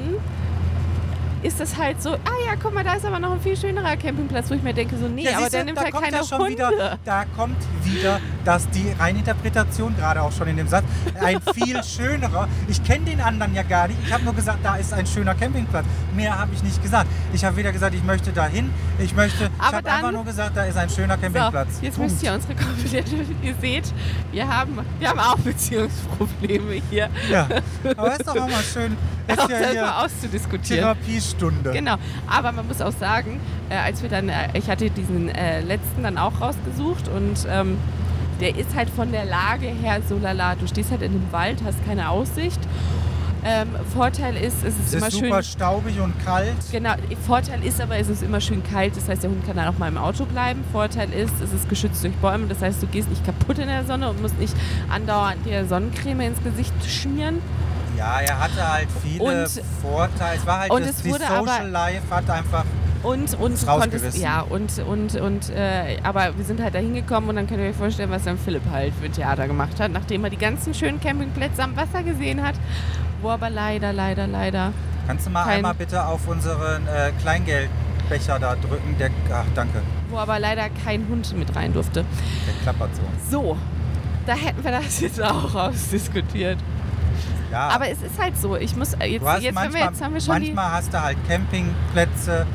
ist 1.44 1.58
das 1.58 1.76
halt 1.76 2.00
so, 2.00 2.10
ah 2.10 2.16
ja, 2.46 2.52
guck 2.62 2.72
mal, 2.72 2.84
da 2.84 2.94
ist 2.94 3.04
aber 3.04 3.18
noch 3.18 3.32
ein 3.32 3.40
viel 3.40 3.56
schönerer 3.56 3.96
Campingplatz, 3.96 4.48
wo 4.48 4.54
ich 4.54 4.62
mir 4.62 4.72
denke, 4.72 4.96
so, 4.96 5.08
nee, 5.08 5.24
Ja, 5.24 5.38
aber 5.38 5.50
der 5.50 5.64
nimmt 5.64 5.76
da 5.76 5.82
halt 5.82 5.92
kommt 5.92 6.04
keine 6.04 6.18
ja 6.18 6.24
schon 6.24 6.38
Hunde. 6.38 6.52
wieder, 6.52 6.98
da 7.04 7.24
kommt 7.36 7.56
wieder, 7.82 8.20
dass 8.44 8.68
die 8.70 8.92
Reininterpretation, 8.98 9.94
gerade 9.96 10.22
auch 10.22 10.32
schon 10.32 10.48
in 10.48 10.56
dem 10.56 10.68
Satz, 10.68 10.84
ein 11.20 11.40
viel 11.54 11.82
schönerer. 11.84 12.48
Ich 12.68 12.82
kenne 12.82 13.04
den 13.04 13.20
anderen 13.20 13.54
ja 13.54 13.62
gar 13.62 13.88
nicht. 13.88 13.98
Ich 14.04 14.12
habe 14.12 14.24
nur 14.24 14.34
gesagt, 14.34 14.58
da 14.62 14.76
ist 14.76 14.92
ein 14.92 15.06
schöner 15.06 15.34
Campingplatz. 15.34 15.84
Mehr 16.14 16.38
habe 16.38 16.52
ich 16.54 16.62
nicht 16.62 16.82
gesagt. 16.82 17.08
Ich 17.32 17.44
habe 17.44 17.56
weder 17.56 17.72
gesagt, 17.72 17.94
ich 17.94 18.04
möchte 18.04 18.32
dahin. 18.32 18.70
Ich 18.98 19.14
möchte, 19.14 19.44
ich 19.44 19.50
Aber 19.62 19.76
habe 19.78 19.90
einfach 19.90 20.12
nur 20.12 20.24
gesagt, 20.24 20.56
da 20.56 20.64
ist 20.64 20.76
ein 20.76 20.90
schöner 20.90 21.16
Campingplatz. 21.16 21.78
So, 21.78 21.84
jetzt 21.84 21.96
Punkt. 21.96 22.10
müsst 22.12 22.22
ihr 22.22 22.32
unsere 22.34 22.54
komplette, 22.54 23.16
ihr 23.42 23.54
seht, 23.60 23.92
wir 24.30 24.48
haben, 24.48 24.78
wir 24.98 25.08
haben 25.08 25.18
auch 25.18 25.38
Beziehungsprobleme 25.38 26.82
hier. 26.90 27.08
Ja, 27.30 27.48
aber 27.96 28.12
ist 28.12 28.26
doch 28.26 28.36
auch 28.36 28.48
mal 28.48 28.62
schön. 28.62 28.96
Ist 29.28 29.38
Auch 29.38 29.48
ja 29.48 29.60
das 29.60 29.70
hier 29.70 29.98
auszudiskutieren. 29.98 30.80
Therapiestunde. 30.82 31.70
Genau, 31.70 31.94
aber 32.28 32.50
man 32.50 32.66
muss 32.66 32.80
auch 32.80 32.92
sagen, 32.92 33.40
äh, 33.70 33.76
als 33.76 34.02
wir 34.02 34.10
dann, 34.10 34.28
äh, 34.28 34.48
ich 34.54 34.68
hatte 34.68 34.90
diesen 34.90 35.28
äh, 35.28 35.60
letzten 35.60 36.02
dann 36.02 36.18
auch 36.18 36.40
rausgesucht 36.40 37.08
und 37.08 37.46
ähm, 37.48 37.78
der 38.42 38.56
ist 38.56 38.74
halt 38.74 38.90
von 38.90 39.12
der 39.12 39.24
Lage 39.24 39.66
her 39.68 40.00
so 40.08 40.18
lala. 40.18 40.54
Du 40.56 40.66
stehst 40.66 40.90
halt 40.90 41.02
in 41.02 41.12
einem 41.12 41.32
Wald, 41.32 41.62
hast 41.64 41.84
keine 41.86 42.10
Aussicht. 42.10 42.60
Ähm, 43.44 43.68
Vorteil 43.92 44.36
ist, 44.36 44.58
es 44.64 44.74
ist 44.78 44.86
Es 44.88 44.94
immer 44.94 45.08
ist 45.08 45.18
schön. 45.18 45.28
super 45.30 45.42
staubig 45.42 45.98
und 45.98 46.14
kalt. 46.24 46.54
Genau, 46.70 46.92
Vorteil 47.26 47.64
ist 47.64 47.80
aber, 47.80 47.96
es 47.98 48.08
ist 48.08 48.22
immer 48.22 48.40
schön 48.40 48.62
kalt, 48.62 48.96
das 48.96 49.08
heißt, 49.08 49.24
der 49.24 49.30
Hund 49.30 49.44
kann 49.44 49.56
dann 49.56 49.66
auch 49.66 49.78
mal 49.78 49.88
im 49.88 49.98
Auto 49.98 50.24
bleiben. 50.26 50.62
Vorteil 50.70 51.12
ist, 51.12 51.34
es 51.42 51.52
ist 51.52 51.68
geschützt 51.68 52.04
durch 52.04 52.14
Bäume, 52.18 52.46
das 52.46 52.62
heißt, 52.62 52.80
du 52.80 52.86
gehst 52.86 53.08
nicht 53.10 53.24
kaputt 53.24 53.58
in 53.58 53.66
der 53.66 53.84
Sonne 53.84 54.10
und 54.10 54.22
musst 54.22 54.38
nicht 54.38 54.54
andauernd 54.90 55.44
dir 55.44 55.64
Sonnencreme 55.66 56.20
ins 56.20 56.40
Gesicht 56.44 56.72
schmieren. 56.88 57.40
Ja, 57.98 58.20
er 58.20 58.38
hatte 58.38 58.72
halt 58.74 58.88
viele 59.02 59.24
Und- 59.24 59.62
Vorteile. 59.82 60.36
Es 60.38 60.46
war 60.46 60.60
halt 60.60 60.70
und 60.70 60.82
das, 60.82 60.90
es 60.90 61.02
die 61.02 61.10
wurde 61.10 61.24
Social 61.24 61.48
aber- 61.48 61.68
Life 61.68 62.02
hat 62.14 62.30
einfach 62.30 62.64
Und, 63.02 63.34
und 63.34 63.66
konntest, 63.66 64.18
ja, 64.18 64.42
und, 64.42 64.78
und, 64.78 65.16
und, 65.16 65.50
äh, 65.50 65.98
aber 66.04 66.36
wir 66.36 66.44
sind 66.44 66.62
halt 66.62 66.74
da 66.74 66.78
hingekommen 66.78 67.30
und 67.30 67.36
dann 67.36 67.48
könnt 67.48 67.60
ihr 67.60 67.70
euch 67.70 67.76
vorstellen, 67.76 68.10
was 68.10 68.22
dann 68.22 68.38
Philipp 68.38 68.62
halt 68.70 68.94
für 68.94 69.06
ein 69.06 69.12
Theater 69.12 69.48
gemacht 69.48 69.80
hat, 69.80 69.90
nachdem 69.90 70.22
er 70.22 70.30
die 70.30 70.36
ganzen 70.36 70.72
schönen 70.72 71.00
Campingplätze 71.00 71.64
am 71.64 71.76
Wasser 71.76 72.04
gesehen 72.04 72.42
hat, 72.42 72.54
wo 73.20 73.30
aber 73.30 73.50
leider, 73.50 73.92
leider, 73.92 74.28
leider, 74.28 74.72
Kannst 75.06 75.26
du 75.26 75.30
mal 75.30 75.44
einmal 75.44 75.74
bitte 75.74 76.04
auf 76.06 76.28
unseren 76.28 76.86
äh, 76.86 77.10
Kleingeldbecher 77.20 78.38
da 78.38 78.54
drücken? 78.54 78.96
Der, 78.98 79.10
ach, 79.32 79.44
danke. 79.54 79.82
wo 80.08 80.18
aber 80.18 80.38
leider 80.38 80.68
kein 80.84 81.08
Hund 81.08 81.36
mit 81.36 81.54
rein 81.56 81.72
durfte. 81.72 82.04
Der 82.46 82.54
klappert 82.62 82.90
so. 82.94 83.02
So, 83.30 83.58
da 84.26 84.34
hätten 84.34 84.62
wir 84.62 84.70
das 84.70 85.00
jetzt 85.00 85.20
auch 85.20 85.54
ausdiskutiert. 85.54 86.58
Ja, 87.50 87.68
Aber 87.68 87.88
es 87.88 88.00
ist 88.00 88.18
halt 88.18 88.38
so, 88.38 88.56
ich 88.56 88.74
muss, 88.76 88.94
äh, 88.94 89.06
jetzt, 89.06 89.26
jetzt, 89.40 89.54
manchmal, 89.54 89.72
wir, 89.72 89.90
jetzt 89.90 90.02
haben 90.02 90.14
wir 90.14 90.20
schon 90.20 90.34
manchmal 90.34 90.72
hast 90.72 90.94
du 90.94 91.02
halt 91.02 91.18
Campingplätze, 91.28 92.46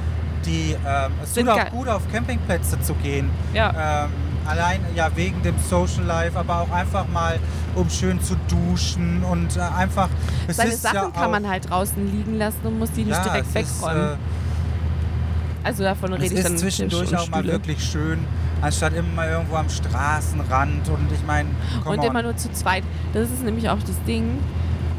die. 0.45 0.75
Ähm, 0.85 1.11
es 1.23 1.33
tut 1.33 1.47
auch 1.49 1.69
gut, 1.69 1.87
auf 1.87 2.01
Campingplätze 2.11 2.79
zu 2.81 2.93
gehen. 2.95 3.29
ja, 3.53 4.05
Ähm, 4.05 4.11
allein 4.45 4.79
ja 4.95 5.09
wegen 5.15 5.41
dem 5.43 5.55
Social 5.59 6.03
Life, 6.05 6.37
aber 6.39 6.61
auch 6.61 6.71
einfach 6.71 7.07
mal, 7.09 7.37
um 7.75 7.89
schön 7.89 8.21
zu 8.21 8.35
duschen 8.47 9.23
und 9.23 9.57
äh, 9.57 9.59
einfach. 9.59 10.09
Es 10.47 10.57
seine 10.57 10.75
Sachen 10.75 10.95
ja 10.95 11.09
kann 11.09 11.23
auch, 11.25 11.31
man 11.31 11.47
halt 11.47 11.69
draußen 11.69 12.05
liegen 12.11 12.37
lassen 12.37 12.59
und 12.63 12.79
muss 12.79 12.91
die 12.91 13.03
nicht 13.03 13.17
ja, 13.17 13.23
direkt 13.23 13.47
es 13.53 13.61
ist, 13.69 13.81
wegräumen. 13.81 14.13
äh, 14.13 14.15
also 15.63 15.83
davon 15.83 16.13
Es 16.13 16.21
rede 16.21 16.35
ich 16.35 16.43
dann 16.43 16.53
ist 16.55 16.61
zwischendurch 16.61 17.15
auch 17.17 17.29
mal 17.29 17.43
wirklich 17.43 17.83
schön, 17.83 18.19
anstatt 18.61 18.93
immer 18.93 19.27
irgendwo 19.27 19.55
am 19.57 19.69
Straßenrand 19.69 20.87
und 20.87 21.11
ich 21.11 21.25
meine, 21.27 21.49
Und 21.83 22.03
immer 22.03 22.21
nur 22.23 22.37
zu 22.37 22.51
zweit. 22.53 22.83
Das 23.13 23.29
ist 23.29 23.43
nämlich 23.43 23.69
auch 23.69 23.79
das 23.79 24.01
Ding. 24.07 24.39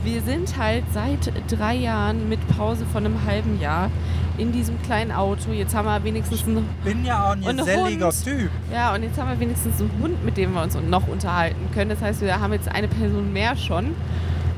Wir 0.05 0.23
sind 0.23 0.57
halt 0.57 0.85
seit 0.93 1.33
drei 1.51 1.75
Jahren 1.75 2.29
mit 2.29 2.41
Pause 2.57 2.85
von 2.87 3.05
einem 3.05 3.25
halben 3.27 3.61
Jahr 3.61 3.91
in 4.39 4.53
diesem 4.53 4.81
kleinen 4.83 5.13
Auto. 5.13 5.51
Jetzt 5.53 5.75
haben 5.75 5.87
wir 5.87 6.03
wenigstens 6.05 6.47
einen, 6.47 6.69
Bin 6.85 7.05
ja 7.05 7.29
auch 7.29 7.33
ein 7.33 7.57
geselliger. 7.57 8.11
Typ. 8.11 8.51
ja, 8.73 8.95
und 8.95 9.03
jetzt 9.03 9.19
haben 9.19 9.29
wir 9.31 9.41
wenigstens 9.41 9.81
einen 9.81 9.91
Hund, 10.01 10.25
mit 10.25 10.37
dem 10.37 10.53
wir 10.55 10.63
uns 10.63 10.77
noch 10.89 11.09
unterhalten 11.09 11.69
können. 11.75 11.91
Das 11.91 12.01
heißt, 12.01 12.21
wir 12.21 12.41
haben 12.41 12.53
jetzt 12.53 12.69
eine 12.69 12.89
Person 12.89 13.33
mehr 13.33 13.57
schon, 13.57 13.95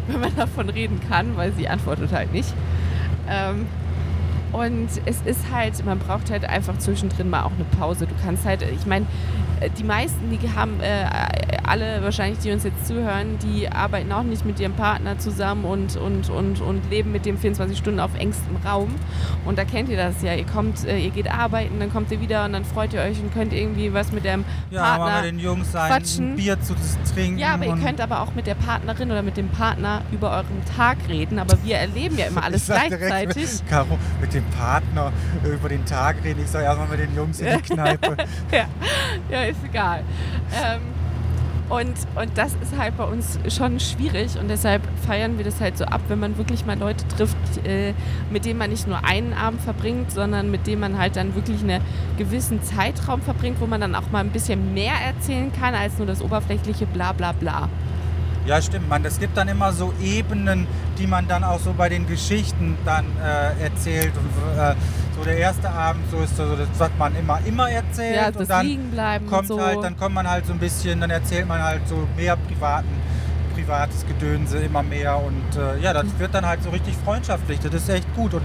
wenn 0.08 0.20
man 0.20 0.36
davon 0.36 0.68
reden 0.68 1.00
kann, 1.08 1.36
weil 1.36 1.52
sie 1.52 1.68
antwortet 1.68 2.12
halt 2.12 2.32
nicht. 2.32 2.52
Ähm, 3.28 3.66
und 4.52 4.88
es 5.04 5.20
ist 5.24 5.50
halt, 5.52 5.84
man 5.84 5.98
braucht 5.98 6.30
halt 6.30 6.44
einfach 6.44 6.78
zwischendrin 6.78 7.30
mal 7.30 7.42
auch 7.42 7.52
eine 7.52 7.64
Pause. 7.78 8.06
Du 8.06 8.14
kannst 8.24 8.44
halt, 8.44 8.62
ich 8.62 8.86
meine, 8.86 9.06
äh, 9.60 9.70
die 9.78 9.84
meisten, 9.84 10.30
die 10.30 10.50
haben 10.54 10.80
äh, 10.80 11.04
alle 11.64 12.02
wahrscheinlich, 12.02 12.40
die 12.40 12.50
uns 12.50 12.64
jetzt 12.64 12.86
zuhören, 12.86 13.38
die 13.38 13.68
arbeiten 13.68 14.10
auch 14.12 14.22
nicht 14.22 14.44
mit 14.44 14.58
ihrem 14.58 14.72
Partner 14.72 15.18
zusammen 15.18 15.64
und, 15.64 15.96
und, 15.96 16.30
und, 16.30 16.60
und 16.60 16.90
leben 16.90 17.12
mit 17.12 17.26
dem 17.26 17.38
24 17.38 17.78
Stunden 17.78 18.00
auf 18.00 18.10
engstem 18.18 18.56
Raum. 18.64 18.94
Und 19.44 19.58
da 19.58 19.64
kennt 19.64 19.88
ihr 19.88 19.96
das 19.96 20.22
ja. 20.22 20.34
Ihr 20.34 20.46
kommt, 20.46 20.84
äh, 20.86 20.98
ihr 20.98 21.10
geht 21.10 21.30
arbeiten, 21.30 21.78
dann 21.78 21.92
kommt 21.92 22.10
ihr 22.10 22.20
wieder 22.20 22.44
und 22.46 22.54
dann 22.54 22.64
freut 22.64 22.92
ihr 22.92 23.00
euch 23.00 23.20
und 23.20 23.32
könnt 23.32 23.52
irgendwie 23.52 23.92
was 23.92 24.10
mit 24.12 24.24
dem 24.24 24.44
Ja, 24.70 24.96
Partner. 24.96 25.22
mit 25.22 25.32
den 25.32 25.38
Jungs 25.38 25.74
ein, 25.74 25.90
quatschen. 25.90 26.32
ein 26.32 26.36
Bier 26.36 26.60
zu 26.60 26.74
trinken. 27.14 27.38
Ja, 27.38 27.54
aber 27.54 27.66
ihr 27.66 27.76
könnt 27.76 28.00
aber 28.00 28.20
auch 28.22 28.34
mit 28.34 28.46
der 28.46 28.54
Partnerin 28.54 29.10
oder 29.10 29.22
mit 29.22 29.36
dem 29.36 29.48
Partner 29.48 30.02
über 30.10 30.30
euren 30.30 30.64
Tag 30.76 30.96
reden. 31.08 31.38
Aber 31.38 31.56
wir 31.62 31.76
erleben 31.76 32.16
ja 32.16 32.26
immer 32.26 32.42
alles 32.44 32.62
ich 32.62 32.68
sag 32.68 32.88
direkt, 32.88 33.06
gleichzeitig. 33.06 33.66
Caro, 33.68 33.98
mit 34.20 34.32
dem 34.34 34.39
Partner 34.56 35.12
über 35.44 35.68
den 35.68 35.84
Tag 35.84 36.16
reden. 36.24 36.40
Ich 36.42 36.50
sage 36.50 36.64
erstmal 36.64 36.88
mit 36.88 37.00
den 37.00 37.14
Jungs 37.14 37.40
in 37.40 37.56
die 37.56 37.62
Kneipe. 37.74 38.16
ja. 38.52 38.66
ja, 39.30 39.42
ist 39.42 39.64
egal. 39.64 40.02
Ähm, 40.52 40.80
und, 41.70 41.94
und 42.16 42.36
das 42.36 42.54
ist 42.60 42.76
halt 42.76 42.96
bei 42.96 43.04
uns 43.04 43.38
schon 43.48 43.78
schwierig 43.78 44.36
und 44.36 44.48
deshalb 44.48 44.82
feiern 45.06 45.38
wir 45.38 45.44
das 45.44 45.60
halt 45.60 45.78
so 45.78 45.84
ab, 45.84 46.00
wenn 46.08 46.18
man 46.18 46.36
wirklich 46.36 46.66
mal 46.66 46.76
Leute 46.76 47.06
trifft, 47.06 47.36
äh, 47.64 47.94
mit 48.28 48.44
denen 48.44 48.58
man 48.58 48.70
nicht 48.70 48.88
nur 48.88 49.04
einen 49.04 49.32
Abend 49.32 49.62
verbringt, 49.62 50.10
sondern 50.10 50.50
mit 50.50 50.66
denen 50.66 50.80
man 50.80 50.98
halt 50.98 51.14
dann 51.14 51.36
wirklich 51.36 51.62
einen 51.62 51.80
gewissen 52.18 52.60
Zeitraum 52.60 53.22
verbringt, 53.22 53.60
wo 53.60 53.68
man 53.68 53.80
dann 53.80 53.94
auch 53.94 54.10
mal 54.10 54.18
ein 54.18 54.30
bisschen 54.30 54.74
mehr 54.74 54.94
erzählen 54.94 55.52
kann 55.52 55.76
als 55.76 55.96
nur 55.98 56.08
das 56.08 56.22
oberflächliche 56.22 56.86
Bla 56.86 57.12
bla 57.12 57.30
bla. 57.30 57.68
Ja, 58.50 58.60
stimmt, 58.60 58.88
man. 58.88 59.04
Es 59.04 59.20
gibt 59.20 59.36
dann 59.36 59.46
immer 59.46 59.72
so 59.72 59.94
Ebenen, 60.02 60.66
die 60.98 61.06
man 61.06 61.28
dann 61.28 61.44
auch 61.44 61.60
so 61.60 61.72
bei 61.72 61.88
den 61.88 62.08
Geschichten 62.08 62.76
dann 62.84 63.04
äh, 63.22 63.62
erzählt. 63.62 64.12
Und, 64.16 64.58
äh, 64.60 64.74
so 65.16 65.22
der 65.22 65.38
erste 65.38 65.70
Abend, 65.70 66.02
so 66.10 66.18
ist 66.18 66.36
so 66.36 66.56
das, 66.56 66.66
was 66.76 66.90
man 66.98 67.14
immer, 67.14 67.38
immer 67.46 67.70
erzählt. 67.70 68.16
Ja, 68.16 68.26
und 68.36 68.50
dann 68.50 69.26
kommt 69.28 69.46
so. 69.46 69.60
halt, 69.60 69.84
dann 69.84 69.96
kommt 69.96 70.16
man 70.16 70.28
halt 70.28 70.46
so 70.46 70.52
ein 70.52 70.58
bisschen, 70.58 71.00
dann 71.00 71.10
erzählt 71.10 71.46
man 71.46 71.62
halt 71.62 71.86
so 71.86 72.08
mehr 72.16 72.36
privaten, 72.36 72.88
privates 73.54 74.04
Gedönse 74.04 74.58
immer 74.58 74.82
mehr 74.82 75.16
und 75.16 75.56
äh, 75.56 75.78
ja, 75.78 75.92
das 75.92 76.06
wird 76.18 76.34
dann 76.34 76.44
halt 76.44 76.60
so 76.64 76.70
richtig 76.70 76.96
freundschaftlich. 77.04 77.60
Das 77.60 77.72
ist 77.72 77.88
echt 77.88 78.12
gut 78.16 78.34
und 78.34 78.42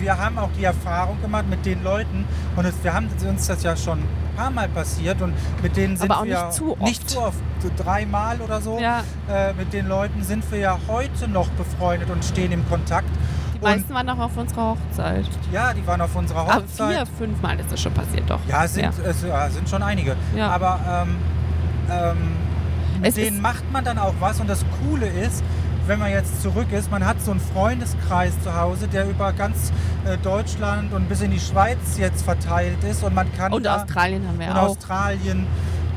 wir 0.00 0.18
haben 0.18 0.36
auch 0.36 0.50
die 0.58 0.64
Erfahrung 0.64 1.22
gemacht 1.22 1.44
mit 1.48 1.64
den 1.64 1.84
Leuten 1.84 2.24
und 2.56 2.64
es, 2.64 2.74
wir 2.82 2.92
haben 2.92 3.08
uns 3.24 3.46
das 3.46 3.62
ja 3.62 3.76
schon 3.76 4.02
paar 4.36 4.50
Mal 4.50 4.68
passiert 4.68 5.20
und 5.22 5.34
mit 5.62 5.76
denen 5.76 5.96
sind 5.96 6.10
Aber 6.10 6.24
wir 6.24 6.42
nicht 6.44 6.52
zu 6.52 6.72
oft. 6.72 6.82
nicht 6.82 7.10
zu 7.10 7.20
oft, 7.20 7.38
so 7.60 7.70
dreimal 7.76 8.40
oder 8.40 8.60
so. 8.60 8.78
Ja. 8.78 9.02
Äh, 9.30 9.52
mit 9.54 9.72
den 9.72 9.86
Leuten 9.88 10.22
sind 10.22 10.50
wir 10.50 10.58
ja 10.58 10.78
heute 10.88 11.28
noch 11.28 11.48
befreundet 11.50 12.10
und 12.10 12.24
stehen 12.24 12.52
im 12.52 12.68
Kontakt. 12.68 13.08
Die 13.54 13.60
meisten 13.60 13.94
waren 13.94 14.08
auch 14.10 14.18
auf 14.18 14.36
unserer 14.36 14.76
Hochzeit. 14.76 15.24
Ja, 15.52 15.72
die 15.72 15.86
waren 15.86 16.00
auf 16.00 16.14
unserer 16.14 16.40
Aber 16.40 16.56
Hochzeit. 16.56 16.96
vier, 16.96 17.06
fünf 17.06 17.40
Mal 17.40 17.58
ist 17.58 17.72
das 17.72 17.80
schon 17.80 17.94
passiert, 17.94 18.28
doch. 18.28 18.40
Ja, 18.48 18.66
sind, 18.68 18.92
Es, 19.04 19.22
ja, 19.22 19.48
sind 19.48 19.68
schon 19.68 19.82
einige. 19.82 20.16
Ja. 20.36 20.48
Aber 20.50 20.80
ähm, 21.06 21.16
ähm, 21.90 22.16
mit 23.00 23.08
Es 23.08 23.14
denen 23.14 23.40
macht 23.40 23.70
man 23.72 23.84
dann 23.84 23.98
auch 23.98 24.14
was. 24.20 24.38
Und 24.40 24.50
das 24.50 24.64
Coole 24.82 25.06
ist, 25.06 25.42
wenn 25.86 25.98
man 25.98 26.10
jetzt 26.10 26.42
zurück 26.42 26.72
ist, 26.72 26.90
man 26.90 27.04
hat 27.04 27.20
so 27.20 27.30
einen 27.30 27.40
Freundeskreis 27.40 28.32
zu 28.42 28.54
Hause, 28.54 28.88
der 28.88 29.08
über 29.08 29.32
ganz 29.32 29.72
äh, 30.04 30.16
Deutschland 30.18 30.92
und 30.92 31.08
bis 31.08 31.20
in 31.20 31.30
die 31.30 31.40
Schweiz 31.40 31.98
jetzt 31.98 32.24
verteilt 32.24 32.82
ist. 32.84 33.02
Und 33.02 33.14
man 33.14 33.32
kann 33.34 33.52
Und 33.52 33.64
da, 33.66 33.82
Australien 33.82 34.26
haben 34.26 34.38
wir 34.38 34.48
und 34.48 34.56
auch. 34.56 34.68
Australien. 34.70 35.46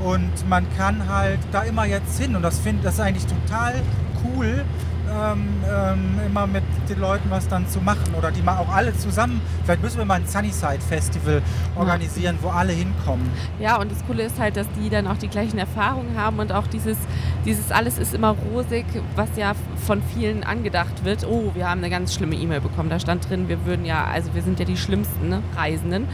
Und 0.04 0.48
man 0.48 0.66
kann 0.78 1.08
halt 1.10 1.40
da 1.52 1.62
immer 1.64 1.86
jetzt 1.86 2.20
hin. 2.20 2.36
Und 2.36 2.44
das 2.44 2.60
finde 2.60 2.84
das 2.84 2.96
ist 2.96 3.00
eigentlich 3.00 3.26
total 3.26 3.76
cool, 4.24 4.64
ähm, 5.10 5.48
ähm, 5.70 6.20
immer 6.26 6.48
mit 6.48 6.64
den 6.90 7.00
Leuten 7.00 7.30
was 7.30 7.48
dann 7.48 7.68
zu 7.68 7.80
machen. 7.80 8.14
Oder 8.18 8.32
die 8.32 8.42
mal 8.42 8.58
auch 8.58 8.70
alle 8.70 8.96
zusammen. 8.98 9.42
Vielleicht 9.64 9.82
müssen 9.82 9.98
wir 9.98 10.06
mal 10.06 10.16
ein 10.16 10.28
Sunnyside 10.28 10.80
Festival 10.80 11.42
organisieren, 11.76 12.38
wo 12.42 12.50
alle 12.50 12.74
hinkommen. 12.74 13.30
Ja, 13.60 13.78
und 13.78 13.92
das 13.92 14.06
Coole 14.06 14.24
ist 14.24 14.40
halt, 14.40 14.58
dass 14.58 14.68
die 14.80 14.90
dann 14.90 15.08
auch 15.08 15.18
die 15.18 15.28
gleichen 15.28 15.58
Erfahrungen 15.58 16.18
haben 16.18 16.40
und 16.40 16.52
auch 16.52 16.68
dieses, 16.68 16.98
dieses 17.46 17.72
alles 17.72 17.98
ist 17.98 18.14
immer 18.14 18.36
rosig, 18.52 18.86
was 19.16 19.30
ja 19.36 19.54
von 19.86 20.02
vielen 20.14 20.44
angedacht 20.44 21.04
wird. 21.04 21.26
Oh, 21.26 21.52
wir 21.54 21.70
haben 21.70 21.80
eine 21.80 21.90
ganz 21.90 22.14
schlimme 22.14 22.36
E-Mail 22.36 22.62
bekommen. 22.62 22.90
Da 22.90 23.00
stand 23.00 23.30
drin, 23.30 23.48
wir 23.50 23.66
würden 23.66 23.86
ja, 23.86 24.06
also 24.06 24.34
wir 24.34 24.42
sind 24.42 24.60
ja 24.60 24.66
die 24.66 24.78
schlimmsten 24.78 25.30
ne, 25.30 25.42
Reisenden. 25.56 26.08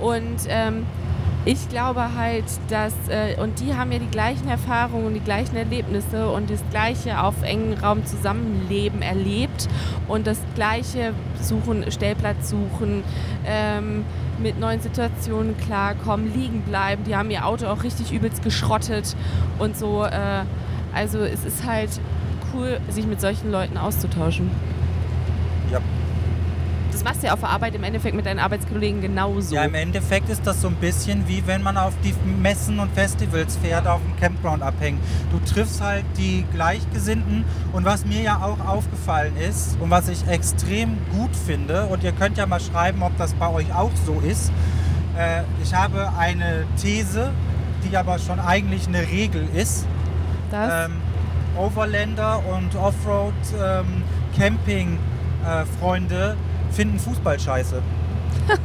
Und 0.00 0.46
ähm, 0.48 0.84
ich 1.44 1.68
glaube 1.68 2.14
halt, 2.14 2.44
dass, 2.68 2.94
äh, 3.08 3.40
und 3.40 3.58
die 3.60 3.74
haben 3.74 3.90
ja 3.90 3.98
die 3.98 4.10
gleichen 4.10 4.48
Erfahrungen 4.48 5.06
und 5.06 5.14
die 5.14 5.20
gleichen 5.20 5.56
Erlebnisse 5.56 6.30
und 6.30 6.50
das 6.50 6.62
gleiche 6.70 7.20
auf 7.20 7.42
engen 7.42 7.76
Raum 7.78 8.06
Zusammenleben 8.06 9.02
erlebt 9.02 9.68
und 10.06 10.26
das 10.26 10.38
gleiche 10.54 11.14
suchen, 11.40 11.90
Stellplatz 11.90 12.50
suchen, 12.50 13.02
ähm, 13.44 14.04
mit 14.40 14.60
neuen 14.60 14.80
Situationen 14.80 15.56
klarkommen, 15.58 16.32
liegen 16.32 16.62
bleiben. 16.62 17.04
Die 17.04 17.16
haben 17.16 17.30
ihr 17.30 17.44
Auto 17.44 17.66
auch 17.66 17.82
richtig 17.82 18.12
übelst 18.12 18.42
geschrottet 18.42 19.16
und 19.58 19.76
so. 19.76 20.04
Äh, 20.04 20.44
also 20.94 21.18
es 21.20 21.44
ist 21.44 21.66
halt 21.66 21.90
cool, 22.54 22.78
sich 22.88 23.06
mit 23.06 23.20
solchen 23.20 23.50
Leuten 23.50 23.76
auszutauschen. 23.78 24.50
Ja. 25.72 25.80
Das 27.02 27.14
machst 27.14 27.22
du 27.24 27.26
ja 27.26 27.32
auf 27.32 27.40
der 27.40 27.48
Arbeit 27.48 27.74
im 27.74 27.82
Endeffekt 27.82 28.14
mit 28.14 28.26
deinen 28.26 28.38
Arbeitskollegen 28.38 29.00
genauso. 29.00 29.56
Ja, 29.56 29.64
im 29.64 29.74
Endeffekt 29.74 30.28
ist 30.28 30.46
das 30.46 30.60
so 30.60 30.68
ein 30.68 30.76
bisschen 30.76 31.26
wie 31.26 31.44
wenn 31.48 31.60
man 31.60 31.76
auf 31.76 31.94
die 32.04 32.14
Messen 32.40 32.78
und 32.78 32.94
Festivals 32.94 33.56
fährt, 33.56 33.88
auf 33.88 34.00
dem 34.00 34.16
Campground 34.20 34.62
abhängt. 34.62 35.00
Du 35.32 35.40
triffst 35.40 35.80
halt 35.80 36.04
die 36.16 36.44
Gleichgesinnten 36.52 37.44
und 37.72 37.84
was 37.84 38.06
mir 38.06 38.20
ja 38.20 38.36
auch 38.36 38.64
aufgefallen 38.64 39.36
ist 39.36 39.76
und 39.80 39.90
was 39.90 40.08
ich 40.08 40.28
extrem 40.28 40.96
gut 41.10 41.34
finde 41.34 41.86
und 41.86 42.04
ihr 42.04 42.12
könnt 42.12 42.38
ja 42.38 42.46
mal 42.46 42.60
schreiben, 42.60 43.02
ob 43.02 43.16
das 43.18 43.34
bei 43.34 43.48
euch 43.48 43.74
auch 43.74 43.90
so 44.06 44.20
ist. 44.20 44.52
Äh, 45.18 45.42
ich 45.60 45.74
habe 45.74 46.12
eine 46.16 46.66
These, 46.80 47.32
die 47.82 47.96
aber 47.96 48.20
schon 48.20 48.38
eigentlich 48.38 48.86
eine 48.86 49.00
Regel 49.00 49.48
ist. 49.52 49.86
das? 50.52 50.86
Ähm, 50.86 50.92
Overlander 51.58 52.44
und 52.46 52.76
Offroad 52.76 53.34
ähm, 53.60 54.04
Camping 54.36 55.00
äh, 55.44 55.64
Freunde 55.80 56.36
finden 56.72 56.98
Fußball 56.98 57.38
scheiße. 57.38 57.82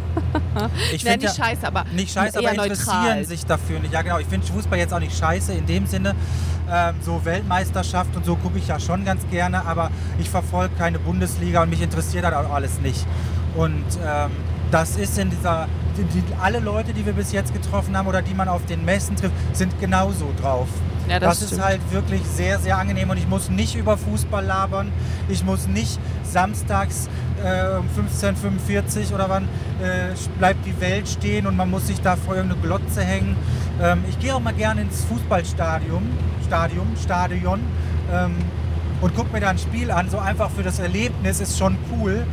Ich 0.91 1.03
Ja, 1.03 1.11
find 1.11 1.21
nicht 1.23 1.35
scheiße, 1.35 1.67
aber 1.67 1.85
nicht 1.93 2.11
scheiße, 2.11 2.39
aber 2.39 2.51
interessieren 2.51 3.03
neutral. 3.03 3.25
sich 3.25 3.45
dafür 3.45 3.79
nicht. 3.79 3.93
Ja 3.93 4.01
genau, 4.01 4.17
ich 4.17 4.25
finde 4.25 4.47
Fußball 4.47 4.79
jetzt 4.79 4.91
auch 4.93 4.99
nicht 4.99 5.15
scheiße 5.15 5.53
in 5.53 5.65
dem 5.67 5.85
Sinne. 5.85 6.15
Ähm, 6.69 6.95
so 7.01 7.23
Weltmeisterschaft 7.23 8.15
und 8.15 8.25
so 8.25 8.35
gucke 8.35 8.57
ich 8.57 8.67
ja 8.67 8.79
schon 8.79 9.05
ganz 9.05 9.21
gerne, 9.29 9.65
aber 9.65 9.91
ich 10.19 10.29
verfolge 10.29 10.73
keine 10.75 10.99
Bundesliga 10.99 11.61
und 11.63 11.69
mich 11.69 11.81
interessiert 11.81 12.23
das 12.23 12.33
auch 12.33 12.51
alles 12.51 12.79
nicht. 12.81 13.05
Und 13.55 13.85
ähm, 14.03 14.31
das 14.71 14.97
ist 14.97 15.17
in 15.17 15.29
dieser, 15.29 15.67
die, 15.97 16.03
die, 16.03 16.23
alle 16.41 16.59
Leute, 16.59 16.93
die 16.93 17.05
wir 17.05 17.13
bis 17.13 17.31
jetzt 17.31 17.53
getroffen 17.53 17.95
haben 17.95 18.07
oder 18.07 18.21
die 18.21 18.33
man 18.33 18.49
auf 18.49 18.65
den 18.65 18.83
Messen 18.83 19.15
trifft, 19.15 19.33
sind 19.53 19.79
genauso 19.79 20.33
drauf. 20.41 20.67
Ja, 21.09 21.19
das 21.19 21.39
das 21.39 21.51
ist 21.51 21.61
halt 21.61 21.79
wirklich 21.91 22.21
sehr, 22.23 22.59
sehr 22.59 22.77
angenehm 22.77 23.09
und 23.09 23.17
ich 23.17 23.27
muss 23.27 23.49
nicht 23.49 23.75
über 23.75 23.97
Fußball 23.97 24.43
labern. 24.43 24.91
Ich 25.29 25.43
muss 25.43 25.67
nicht 25.67 25.99
samstags 26.23 27.09
äh, 27.43 27.77
um 27.77 27.87
15.45 27.87 29.13
oder 29.13 29.29
wann 29.29 29.43
äh, 29.81 30.13
bleibt 30.37 30.65
die 30.65 30.79
Welt 30.81 31.07
stehen 31.07 31.47
und 31.47 31.55
man 31.55 31.69
muss 31.69 31.87
sich 31.87 32.01
da 32.01 32.15
vor 32.15 32.35
irgendeine 32.35 32.61
Glotze 32.61 33.03
hängen. 33.03 33.35
Ähm, 33.81 34.03
ich 34.09 34.19
gehe 34.19 34.35
auch 34.35 34.39
mal 34.39 34.53
gerne 34.53 34.81
ins 34.81 35.05
Fußballstadion, 35.05 36.03
Stadion, 36.45 36.87
Stadion 37.01 37.59
ähm, 38.11 38.35
und 39.01 39.15
gucke 39.15 39.31
mir 39.31 39.39
da 39.39 39.49
ein 39.49 39.59
Spiel 39.59 39.91
an. 39.91 40.09
So 40.09 40.17
einfach 40.17 40.49
für 40.49 40.63
das 40.63 40.79
Erlebnis 40.79 41.39
ist 41.39 41.57
schon 41.57 41.77
cool. 41.91 42.25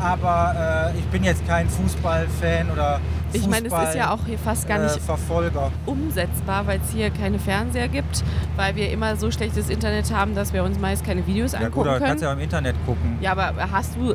Aber 0.00 0.92
äh, 0.94 0.98
ich 0.98 1.04
bin 1.06 1.24
jetzt 1.24 1.46
kein 1.46 1.68
Fußballfan 1.68 2.70
oder 2.72 3.00
ich 3.32 3.46
meine, 3.46 3.68
es 3.68 3.72
ist 3.72 3.94
ja 3.94 4.10
auch 4.12 4.18
hier 4.26 4.38
fast 4.38 4.66
gar 4.66 4.78
nicht 4.78 4.96
äh, 4.96 5.00
Verfolger. 5.00 5.70
umsetzbar, 5.86 6.66
weil 6.66 6.80
es 6.84 6.90
hier 6.92 7.10
keine 7.10 7.38
Fernseher 7.38 7.86
gibt, 7.86 8.24
weil 8.56 8.74
wir 8.74 8.90
immer 8.90 9.14
so 9.14 9.30
schlechtes 9.30 9.68
Internet 9.70 10.12
haben, 10.12 10.34
dass 10.34 10.52
wir 10.52 10.64
uns 10.64 10.80
meist 10.80 11.04
keine 11.04 11.24
Videos 11.28 11.52
Ja 11.52 11.58
gut, 11.58 11.66
angucken 11.66 11.88
aber 11.90 11.98
können. 11.98 12.08
kannst 12.10 12.24
ja 12.24 12.32
im 12.32 12.40
Internet 12.40 12.74
gucken. 12.86 13.18
Ja, 13.20 13.32
aber 13.32 13.52
hast 13.70 13.94
du, 13.94 14.14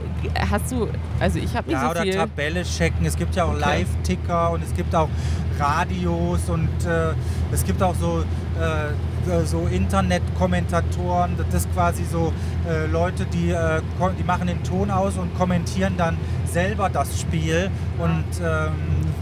hast 0.52 0.70
du, 0.72 0.90
also 1.20 1.40
ich 1.40 1.56
habe 1.56 1.68
nicht 1.70 1.78
Ja, 1.80 1.86
so 1.86 1.92
oder 1.92 2.02
viel. 2.02 2.14
Tabelle 2.16 2.64
checken. 2.64 3.06
Es 3.06 3.16
gibt 3.16 3.36
ja 3.36 3.46
auch 3.46 3.52
Okay. 3.54 3.60
Live-Ticker 3.62 4.52
und 4.52 4.64
es 4.64 4.74
gibt 4.76 4.94
auch 4.94 5.08
Radios 5.58 6.50
und 6.50 6.68
äh, 6.86 7.14
es 7.54 7.64
gibt 7.64 7.82
auch 7.82 7.96
so, 7.96 8.20
äh, 8.60 8.92
so 9.46 9.68
Internet-Kommentatoren. 9.68 11.38
Das 11.38 11.62
ist 11.62 11.74
quasi 11.74 12.04
so 12.04 12.34
äh, 12.70 12.86
Leute, 12.88 13.26
die, 13.26 13.52
äh, 13.52 13.82
die 14.18 14.24
machen 14.24 14.48
den 14.48 14.64
Ton 14.64 14.92
aus 14.92 15.18
und 15.18 15.36
kommentieren 15.38 15.96
dann 15.98 16.18
selber 16.46 16.90
das 16.90 17.20
Spiel. 17.20 17.70
Und 17.98 18.26
ähm, 18.42 18.74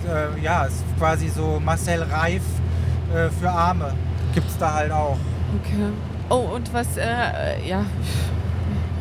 äh, 0.08 0.43
ja, 0.43 0.66
es 0.66 0.74
ist 0.74 0.84
quasi 0.97 1.30
so 1.30 1.62
Marcel 1.64 2.04
Reif 2.04 2.43
äh, 3.14 3.30
für 3.30 3.49
Arme. 3.49 3.93
Gibt 4.34 4.47
es 4.47 4.58
da 4.58 4.74
halt 4.74 4.91
auch. 4.91 5.18
Okay. 5.62 5.91
Oh, 6.30 6.56
und 6.56 6.74
was, 6.74 6.97
äh, 6.97 7.04
ja, 7.68 7.86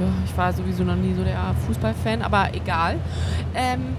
ja, 0.00 0.08
ich 0.24 0.36
war 0.36 0.52
sowieso 0.52 0.84
noch 0.84 0.96
nie 0.96 1.14
so 1.14 1.22
der 1.22 1.54
Fußballfan, 1.66 2.22
aber 2.22 2.54
egal. 2.54 2.96
Ähm, 3.54 3.96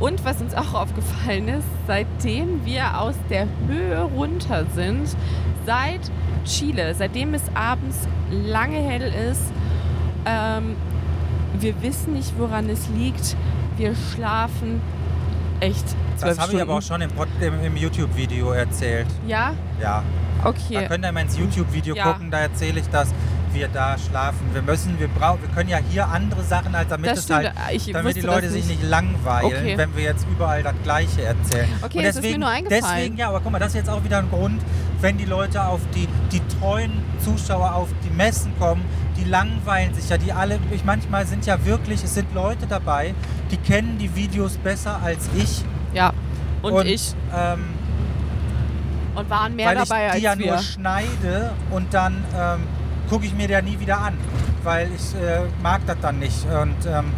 und 0.00 0.24
was 0.24 0.40
uns 0.40 0.54
auch 0.54 0.74
aufgefallen 0.74 1.48
ist, 1.48 1.66
seitdem 1.86 2.64
wir 2.64 3.00
aus 3.00 3.14
der 3.30 3.46
Höhe 3.66 4.02
runter 4.02 4.64
sind, 4.74 5.16
seit 5.68 6.00
Chile, 6.46 6.94
seitdem 6.94 7.34
es 7.34 7.42
abends 7.54 8.08
lange 8.30 8.78
hell 8.78 9.12
ist, 9.30 9.42
ähm, 10.24 10.76
wir 11.60 11.82
wissen 11.82 12.14
nicht, 12.14 12.32
woran 12.38 12.70
es 12.70 12.88
liegt. 12.88 13.36
Wir 13.76 13.92
schlafen 13.94 14.80
echt 15.60 15.86
zwölf 16.16 16.36
Das 16.36 16.38
habe 16.38 16.54
ich 16.56 16.62
aber 16.62 16.74
auch 16.74 16.82
schon 16.82 17.02
im, 17.02 17.10
im, 17.40 17.64
im 17.64 17.76
YouTube-Video 17.76 18.52
erzählt. 18.52 19.06
Ja, 19.26 19.52
Ja, 19.80 20.02
da 20.42 20.48
okay. 20.48 20.86
könnt 20.88 21.04
ihr 21.04 21.12
mal 21.12 21.20
ins 21.20 21.36
YouTube-Video 21.36 21.94
Ja. 21.94 22.12
gucken, 22.12 22.30
da 22.30 22.38
erzähle 22.38 22.80
ich, 22.80 22.88
dass 22.88 23.08
wir 23.52 23.68
da 23.68 23.96
schlafen. 23.98 24.40
Wir 24.54 24.62
müssen, 24.62 24.98
wir 24.98 25.08
brauchen, 25.08 25.42
wir 25.42 25.48
können 25.50 25.68
ja 25.68 25.78
hier 25.90 26.06
andere 26.08 26.42
Sachen, 26.44 26.74
als 26.74 26.88
damit 26.88 27.10
Das 27.10 27.18
es 27.20 27.30
halt, 27.30 27.52
ich 27.72 27.90
damit 27.92 28.16
die 28.16 28.20
Leute 28.22 28.42
das 28.42 28.52
sich 28.52 28.66
nicht. 28.66 28.82
langweilen, 28.82 29.46
Okay. 29.46 29.76
wenn 29.76 29.94
wir 29.96 30.04
jetzt 30.04 30.26
überall 30.30 30.62
das 30.62 30.74
Gleiche 30.82 31.22
erzählen. 31.22 31.68
Okay, 31.82 31.98
Und 31.98 32.04
das 32.06 32.16
ist 32.16 32.22
mir 32.22 32.38
nur 32.38 32.48
eingefallen. 32.48 32.84
Deswegen, 32.96 33.16
ja, 33.18 33.28
aber 33.28 33.40
guck 33.40 33.52
mal, 33.52 33.58
das 33.58 33.68
ist 33.68 33.74
jetzt 33.76 33.90
auch 33.90 34.02
wieder 34.04 34.18
ein 34.18 34.30
Grund, 34.30 34.60
wenn 35.00 35.16
die 35.16 35.24
Leute 35.24 35.64
auf 35.64 35.80
die, 35.94 36.08
die 36.32 36.40
treuen 36.58 36.92
Zuschauer 37.24 37.74
auf 37.74 37.88
die 38.04 38.10
Messen 38.10 38.52
kommen, 38.58 38.84
die 39.16 39.24
langweilen 39.24 39.94
sich 39.94 40.08
ja, 40.08 40.18
die 40.18 40.32
alle, 40.32 40.58
ich 40.72 40.84
manchmal 40.84 41.26
sind 41.26 41.46
ja 41.46 41.64
wirklich, 41.64 42.02
es 42.02 42.14
sind 42.14 42.32
Leute 42.34 42.66
dabei, 42.66 43.14
die 43.50 43.56
kennen 43.56 43.98
die 43.98 44.14
Videos 44.14 44.56
besser 44.56 45.00
als 45.02 45.28
ich. 45.36 45.64
Ja. 45.92 46.12
Und, 46.62 46.86
ich. 46.86 47.14
Ähm, 47.34 47.64
Und 49.14 49.30
waren 49.30 49.56
mehr 49.56 49.68
weil 49.68 49.74
dabei 49.76 50.06
ich 50.06 50.10
als 50.10 50.16
die 50.16 50.24
ja 50.24 50.38
wir. 50.38 50.52
nur 50.52 50.58
schneide 50.58 51.50
und 51.70 51.94
dann 51.94 52.24
ähm, 52.36 52.60
gucke 53.08 53.26
ich 53.26 53.34
mir 53.34 53.48
der 53.48 53.62
nie 53.62 53.78
wieder 53.80 53.98
an, 54.00 54.14
weil 54.62 54.90
ich 54.94 55.14
äh, 55.14 55.40
mag 55.62 55.80
das 55.86 55.96
dann 56.00 56.18
nicht. 56.18 56.44
Und 56.44 56.76
ähm, 56.86 57.12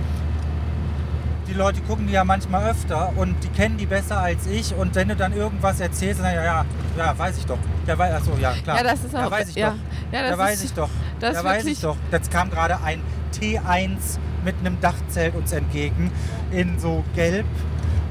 die 1.50 1.54
Leute 1.56 1.80
gucken 1.82 2.06
die 2.06 2.12
ja 2.12 2.24
manchmal 2.24 2.70
öfter 2.70 3.12
und 3.16 3.34
die 3.42 3.48
kennen 3.48 3.76
die 3.76 3.86
besser 3.86 4.18
als 4.20 4.46
ich. 4.46 4.74
Und 4.74 4.94
wenn 4.94 5.08
du 5.08 5.16
dann 5.16 5.32
irgendwas 5.32 5.80
erzählst, 5.80 6.20
dann 6.20 6.32
ja, 6.32 6.44
ja, 6.44 6.64
ja, 6.96 7.18
weiß 7.18 7.38
ich 7.38 7.46
doch. 7.46 7.58
Ja, 7.86 7.98
wei 7.98 8.14
achso, 8.14 8.32
ja, 8.40 8.52
klar. 8.62 8.76
Ja, 8.76 8.82
das 8.84 9.04
ist 9.04 9.14
auch. 9.16 9.20
ja, 9.22 9.30
weiß 9.30 9.48
ich 9.48 9.56
ja, 9.56 9.70
doch. 9.70 9.76
Ja, 10.12 10.22
das 10.22 10.30
Ja, 10.30 10.38
weiß 10.38 10.54
ist, 10.54 10.64
ich 10.64 10.72
doch. 10.74 10.90
das 11.18 11.34
ja, 11.34 11.44
weiß 11.44 11.64
ich 11.66 11.80
doch. 11.80 11.96
Jetzt 12.12 12.30
kam 12.30 12.50
gerade 12.50 12.80
ein 12.82 13.00
T1 13.38 14.18
mit 14.44 14.54
einem 14.60 14.80
Dachzelt 14.80 15.34
uns 15.34 15.52
entgegen 15.52 16.10
in 16.52 16.78
so 16.78 17.04
gelb. 17.14 17.46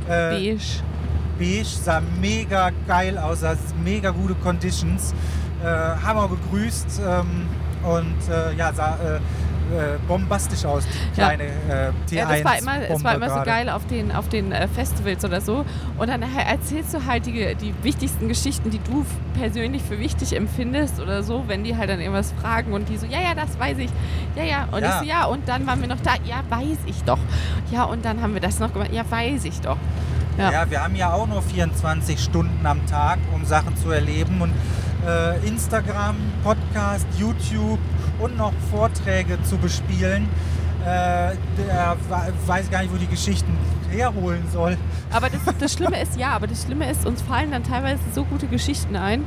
Äh, 0.07 0.31
beige. 0.31 0.59
beige, 1.37 1.65
sah 1.65 2.01
mega 2.19 2.71
geil 2.87 3.17
aus, 3.17 3.39
sah 3.39 3.55
mega 3.83 4.09
gute 4.11 4.35
Conditions. 4.35 5.13
Äh, 5.63 5.65
haben 5.65 6.19
wir 6.19 6.27
begrüßt 6.27 7.01
ähm, 7.07 7.47
und 7.83 8.33
äh, 8.33 8.53
ja, 8.55 8.73
sah 8.73 8.97
äh, 9.71 9.97
bombastisch 10.07 10.65
aus, 10.65 10.83
die 11.15 11.19
Ja. 11.21 11.27
kleine 11.27 11.43
äh, 11.43 11.91
T1. 12.09 12.15
Ja, 12.15 12.25
das 12.27 12.43
war 12.43 12.57
immer, 12.59 12.89
es 12.89 13.03
war 13.03 13.15
immer 13.15 13.29
so 13.29 13.43
geil 13.43 13.69
auf 13.69 13.85
den, 13.87 14.11
auf 14.11 14.29
den 14.29 14.51
äh, 14.51 14.67
Festivals 14.67 15.23
oder 15.25 15.41
so. 15.41 15.65
Und 15.97 16.09
dann 16.09 16.21
erzählst 16.23 16.93
du 16.93 17.05
halt 17.05 17.25
die, 17.25 17.55
die 17.55 17.73
wichtigsten 17.83 18.27
Geschichten, 18.27 18.69
die 18.71 18.79
du 18.79 19.05
persönlich 19.39 19.81
für 19.83 19.99
wichtig 19.99 20.35
empfindest 20.35 20.99
oder 20.99 21.23
so, 21.23 21.43
wenn 21.47 21.63
die 21.63 21.75
halt 21.77 21.89
dann 21.89 21.99
irgendwas 21.99 22.33
fragen 22.41 22.73
und 22.73 22.89
die 22.89 22.97
so, 22.97 23.05
ja, 23.05 23.19
ja, 23.21 23.33
das 23.35 23.57
weiß 23.59 23.77
ich. 23.79 23.89
Ja, 24.35 24.43
ja. 24.43 24.67
Und 24.71 24.81
Ja. 24.81 24.89
ich 24.89 24.95
so, 24.95 25.03
ja, 25.05 25.25
und 25.25 25.47
dann 25.47 25.65
waren 25.67 25.81
wir 25.81 25.87
noch 25.87 26.01
da. 26.03 26.13
Ja, 26.25 26.41
weiß 26.49 26.77
ich 26.85 27.03
doch. 27.03 27.19
Ja, 27.71 27.83
und 27.85 28.03
dann 28.05 28.21
haben 28.21 28.33
wir 28.33 28.41
das 28.41 28.59
noch 28.59 28.73
gemacht. 28.73 28.91
Ja, 28.91 29.03
weiß 29.09 29.45
ich 29.45 29.59
doch. 29.61 29.77
Ja. 30.37 30.51
Ja, 30.51 30.69
wir 30.71 30.81
haben 30.83 30.95
ja 30.95 31.11
auch 31.13 31.27
nur 31.27 31.41
24 31.41 32.17
Stunden 32.23 32.65
am 32.65 32.85
Tag, 32.87 33.19
um 33.35 33.43
Sachen 33.45 33.75
zu 33.75 33.91
erleben. 33.91 34.41
Und 34.41 34.51
äh, 35.05 35.47
Instagram, 35.47 36.15
Podcast, 36.43 37.07
YouTube 37.17 37.79
und 38.19 38.37
noch 38.37 38.53
Vorträge 38.71 39.41
zu 39.43 39.57
bespielen. 39.57 40.27
Äh, 40.81 41.35
der 41.57 41.97
weiß 42.45 42.69
gar 42.71 42.81
nicht, 42.81 42.93
wo 42.93 42.97
die 42.97 43.07
Geschichten 43.07 43.57
herholen 43.91 44.43
soll. 44.51 44.77
Aber 45.11 45.29
das, 45.29 45.41
das 45.59 45.73
Schlimme 45.73 46.01
ist, 46.01 46.17
ja, 46.17 46.29
aber 46.29 46.47
das 46.47 46.63
Schlimme 46.63 46.89
ist, 46.89 47.05
uns 47.05 47.21
fallen 47.21 47.51
dann 47.51 47.63
teilweise 47.63 47.99
so 48.13 48.23
gute 48.23 48.47
Geschichten 48.47 48.95
ein. 48.95 49.23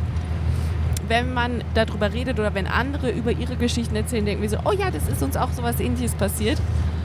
Wenn 1.08 1.34
man 1.34 1.62
darüber 1.74 2.12
redet 2.12 2.38
oder 2.38 2.54
wenn 2.54 2.66
andere 2.66 3.10
über 3.10 3.32
ihre 3.32 3.56
Geschichten 3.56 3.96
erzählen, 3.96 4.24
denken 4.24 4.42
wir 4.42 4.48
so, 4.48 4.58
oh 4.64 4.72
ja, 4.72 4.90
das 4.90 5.08
ist 5.08 5.22
uns 5.22 5.36
auch 5.36 5.50
sowas 5.52 5.78
ähnliches 5.80 6.14
passiert. 6.14 6.58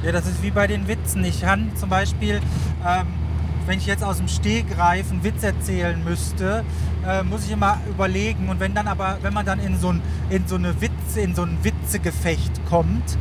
Ja, 0.04 0.12
das 0.12 0.28
ist 0.28 0.44
wie 0.44 0.52
bei 0.52 0.68
den 0.68 0.88
Witzen. 0.88 1.24
Ich 1.26 1.42
kann 1.42 1.72
zum 1.76 1.90
Beispiel, 1.90 2.40
ähm, 2.86 3.08
wenn 3.68 3.78
ich 3.78 3.86
jetzt 3.86 4.04
aus 4.04 4.18
dem 4.18 4.28
Stegreif 4.28 5.12
einen 5.12 5.24
Witz 5.24 5.44
erzählen 5.44 6.02
müsste, 6.04 6.64
äh, 7.08 7.24
muss 7.24 7.46
ich 7.46 7.52
immer 7.52 7.78
überlegen. 7.88 8.50
Und 8.50 8.60
wenn 8.60 8.74
dann 8.74 8.88
aber, 8.88 9.18
wenn 9.22 9.34
man 9.34 9.46
dann 9.46 9.60
in 9.60 9.78
so 9.80 9.92
ein, 9.92 10.02
in 10.30 10.48
so 10.48 10.56
eine 10.56 10.80
Witze, 10.82 11.22
in 11.22 11.36
so 11.36 11.44
ein 11.44 11.58
Witzegefecht 11.64 12.66
kommt, 12.70 13.18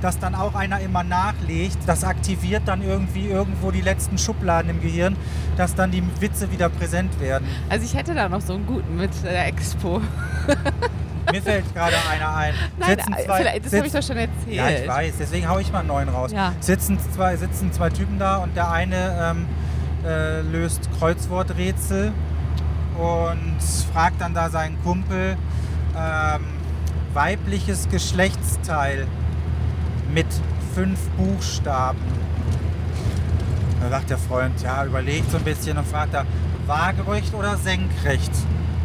dass 0.00 0.18
dann 0.18 0.34
auch 0.36 0.54
einer 0.54 0.80
immer 0.80 1.02
nachlegt, 1.02 1.78
das 1.86 2.04
aktiviert 2.04 2.62
dann 2.66 2.82
irgendwie 2.82 3.26
irgendwo 3.26 3.70
die 3.72 3.80
letzten 3.80 4.16
Schubladen 4.16 4.70
im 4.70 4.80
Gehirn, 4.80 5.16
dass 5.56 5.74
dann 5.74 5.90
die 5.90 6.02
Witze 6.20 6.52
wieder 6.52 6.68
präsent 6.68 7.20
werden. 7.20 7.46
Also 7.68 7.84
ich 7.84 7.94
hätte 7.96 8.14
da 8.14 8.28
noch 8.28 8.40
so 8.40 8.54
einen 8.54 8.66
guten 8.66 8.96
mit 8.96 9.10
der 9.24 9.46
Expo. 9.48 10.00
Mir 11.32 11.42
fällt 11.42 11.74
gerade 11.74 11.96
einer 12.10 12.34
ein. 12.34 12.54
Nein, 12.78 12.90
Sitzen 12.96 13.12
äh, 13.12 13.24
zwei- 13.24 13.36
vielleicht, 13.38 13.66
das 13.66 13.72
habe 13.74 13.86
ich 13.86 13.92
doch 13.92 14.02
schon 14.02 14.16
erzählt. 14.16 14.56
Ja, 14.56 14.70
ich 14.70 14.88
weiß, 14.88 15.14
deswegen 15.18 15.48
hau 15.48 15.58
ich 15.58 15.70
mal 15.72 15.80
einen 15.80 15.88
neuen 15.88 16.08
raus. 16.08 16.32
Ja. 16.32 16.52
Sitzen, 16.60 16.98
zwei, 17.14 17.36
sitzen 17.36 17.72
zwei 17.72 17.90
Typen 17.90 18.18
da 18.18 18.36
und 18.38 18.56
der 18.56 18.70
eine 18.70 19.32
ähm, 19.32 19.46
äh, 20.08 20.40
löst 20.40 20.88
Kreuzworträtsel 20.98 22.12
und 22.96 23.56
fragt 23.92 24.20
dann 24.20 24.34
da 24.34 24.48
seinen 24.48 24.82
Kumpel 24.82 25.36
ähm, 25.96 26.40
weibliches 27.12 27.88
Geschlechtsteil 27.88 29.06
mit 30.12 30.26
fünf 30.74 30.98
Buchstaben. 31.10 32.00
Da 33.80 33.90
sagt 33.90 34.10
der 34.10 34.18
Freund, 34.18 34.60
ja, 34.62 34.84
überlegt 34.84 35.30
so 35.30 35.36
ein 35.36 35.44
bisschen 35.44 35.78
und 35.78 35.86
fragt 35.86 36.14
er, 36.14 36.24
waagerecht 36.66 37.34
oder 37.34 37.56
senkrecht? 37.56 38.32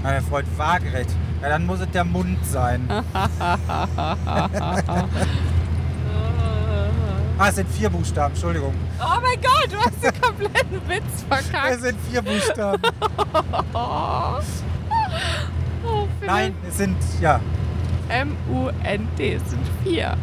Na, 0.04 0.12
der 0.12 0.22
Freund, 0.22 0.48
waagerecht. 0.58 1.10
Ja, 1.42 1.50
dann 1.50 1.66
muss 1.66 1.80
es 1.80 1.90
der 1.92 2.04
Mund 2.04 2.38
sein. 2.46 2.88
Ah, 7.38 7.50
es 7.50 7.56
sind 7.56 7.70
vier 7.70 7.90
Buchstaben, 7.90 8.34
Entschuldigung. 8.34 8.74
Oh 9.00 9.20
mein 9.22 9.42
Gott, 9.42 9.72
du 9.72 9.78
hast 9.78 10.04
den 10.04 10.22
kompletten 10.22 10.82
Witz 10.88 11.04
Es 11.16 11.24
verkackt. 11.24 11.82
sind 11.82 11.98
vier 12.10 12.22
Buchstaben. 12.22 12.82
Oh. 15.86 16.08
Nein, 16.26 16.56
es 16.68 16.78
sind, 16.78 16.96
ja. 17.20 17.42
M-U-N-D 18.08 19.34
es 19.34 19.50
sind 19.50 19.62
vier. 19.84 20.16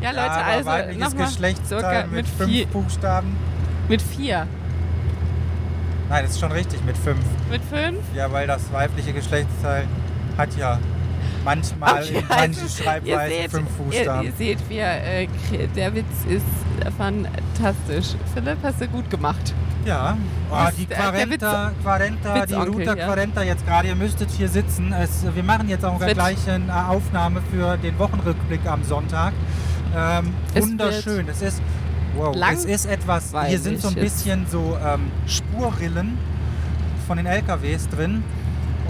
Ja, 0.00 0.10
Leute, 0.10 0.18
ja, 0.18 0.42
also 0.46 0.66
weibliches 0.66 1.02
nochmal 1.10 1.26
Geschlechtsteil 1.26 1.80
circa 1.80 2.02
mit, 2.02 2.12
mit 2.12 2.28
fünf 2.28 2.50
vier. 2.50 2.66
Buchstaben. 2.66 3.36
Mit 3.88 4.00
vier. 4.00 4.46
Nein, 6.08 6.22
das 6.22 6.32
ist 6.32 6.40
schon 6.40 6.52
richtig, 6.52 6.84
mit 6.84 6.96
fünf. 6.96 7.18
Mit 7.50 7.62
fünf? 7.64 7.98
Ja, 8.14 8.30
weil 8.30 8.46
das 8.46 8.72
weibliche 8.72 9.12
Geschlechtsteil 9.12 9.86
hat 10.38 10.56
ja 10.56 10.78
manchmal 11.44 12.04
in 12.06 12.14
manchen 12.28 12.62
also, 12.62 12.82
Schreibweisen 12.82 13.50
fünf 13.50 13.68
ihr, 13.78 13.84
Buchstaben. 13.84 14.26
ihr 14.26 14.32
seht, 14.32 14.58
wir, 14.68 14.84
äh, 14.86 15.28
der 15.76 15.94
Witz 15.94 16.06
ist 16.28 16.44
fantastisch. 16.96 18.16
Philipp, 18.34 18.58
hast 18.62 18.80
du 18.80 18.88
gut 18.88 19.08
gemacht. 19.10 19.54
Ja, 19.84 20.16
oh, 20.50 20.56
die 20.76 20.84
der- 20.84 20.98
der 20.98 21.10
Quarenta, 21.10 21.72
Quarenta 21.82 22.46
die 22.46 22.52
Ruta 22.54 22.94
ja. 22.94 23.06
Quarenta 23.06 23.42
jetzt 23.42 23.66
gerade, 23.66 23.88
ihr 23.88 23.94
müsstet 23.94 24.30
hier 24.30 24.48
sitzen. 24.48 24.92
Es, 24.92 25.24
wir 25.34 25.42
machen 25.42 25.68
jetzt 25.68 25.84
auch 25.84 25.98
gleich 25.98 26.36
eine 26.50 26.88
Aufnahme 26.88 27.40
für 27.50 27.76
den 27.78 27.98
Wochenrückblick 27.98 28.66
am 28.66 28.84
Sonntag. 28.84 29.32
Ähm, 29.96 30.34
Es 30.54 30.66
wunderschön. 30.68 31.28
Es 31.28 31.40
ist, 31.40 31.62
wow, 32.14 32.36
es 32.52 32.64
ist 32.66 32.86
etwas, 32.86 33.32
hier 33.46 33.58
sind 33.58 33.80
so 33.80 33.88
ein 33.88 33.94
bisschen 33.94 34.46
so 34.50 34.76
ähm, 34.84 35.10
Spurrillen 35.26 36.18
von 37.06 37.16
den 37.16 37.26
LKWs 37.26 37.88
drin. 37.88 38.22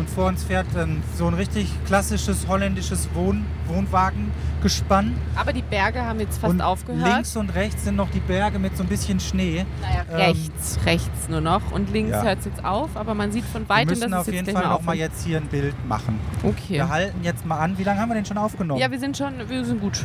Und 0.01 0.09
vor 0.09 0.29
uns 0.29 0.43
fährt 0.45 0.67
ähm, 0.79 1.03
so 1.15 1.27
ein 1.27 1.35
richtig 1.35 1.69
klassisches 1.87 2.49
holländisches 2.49 3.07
Wohn 3.13 3.45
Wohnwagengespann. 3.69 5.15
Aber 5.37 5.53
die 5.53 5.61
Berge 5.63 6.03
haben 6.05 6.19
jetzt 6.21 6.39
fast 6.41 6.53
und 6.55 6.61
aufgehört. 6.63 7.07
links 7.15 7.37
und 7.37 7.55
rechts 7.55 7.85
sind 7.85 7.97
noch 7.97 8.11
die 8.11 8.21
Berge 8.21 8.59
mit 8.59 8.75
so 8.79 8.83
ein 8.83 8.89
bisschen 8.89 9.21
Schnee. 9.21 9.67
naja, 9.83 10.05
ähm, 10.11 10.17
rechts, 10.17 10.79
rechts 10.87 11.29
nur 11.29 11.43
noch. 11.43 11.71
Und 11.73 11.93
links 11.93 12.13
Ja. 12.13 12.23
hört 12.23 12.39
es 12.41 12.47
jetzt 12.47 12.65
auf, 12.65 12.97
aber 12.97 13.13
man 13.15 13.31
sieht 13.31 13.45
von 13.45 13.63
Wir 13.63 13.69
weitem, 13.69 13.89
müssen 13.91 14.11
dass 14.11 14.21
auf 14.21 14.27
es 14.29 14.33
jetzt 14.33 14.35
jeden 14.37 14.45
gleich 14.47 14.63
Fall 14.63 14.71
mal 14.73 14.77
auch 14.77 14.83
mal 14.83 14.97
jetzt 14.97 15.25
hier 15.25 15.37
ein 15.37 15.47
Bild 15.49 15.75
machen. 15.87 16.19
Okay. 16.43 16.75
Wir 16.75 16.89
halten 16.89 17.23
jetzt 17.23 17.45
mal 17.45 17.59
an. 17.59 17.77
Wie 17.77 17.85
lange 17.85 18.01
haben 18.01 18.09
wir 18.09 18.15
denn 18.15 18.25
schon 18.27 18.39
aufgenommen? 18.39 18.81
Ja, 18.81 18.91
wir 18.91 18.99
sind 18.99 19.17
schon, 19.19 19.35
wir 19.49 19.65
sind 19.67 19.81
gut. 19.83 20.03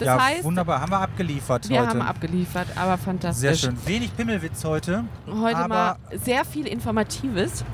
Das 0.00 0.06
Ja, 0.06 0.20
heißt, 0.20 0.42
wunderbar. 0.44 0.80
Haben 0.80 0.90
wir 0.92 1.00
abgeliefert 1.00 1.68
wir 1.68 1.78
heute. 1.80 1.90
haben 1.90 2.02
abgeliefert, 2.02 2.66
aber 2.74 2.98
fantastisch. 2.98 3.40
Sehr 3.40 3.54
schön. 3.70 3.76
Wenig 3.86 4.14
Pimmelwitz 4.16 4.64
heute. 4.64 5.04
Heute 5.40 5.56
Aber- 5.56 5.68
mal 5.68 5.96
sehr 6.24 6.44
viel 6.44 6.66
Informatives. 6.66 7.64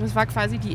Das 0.00 0.14
war 0.14 0.26
quasi 0.26 0.58
die 0.58 0.74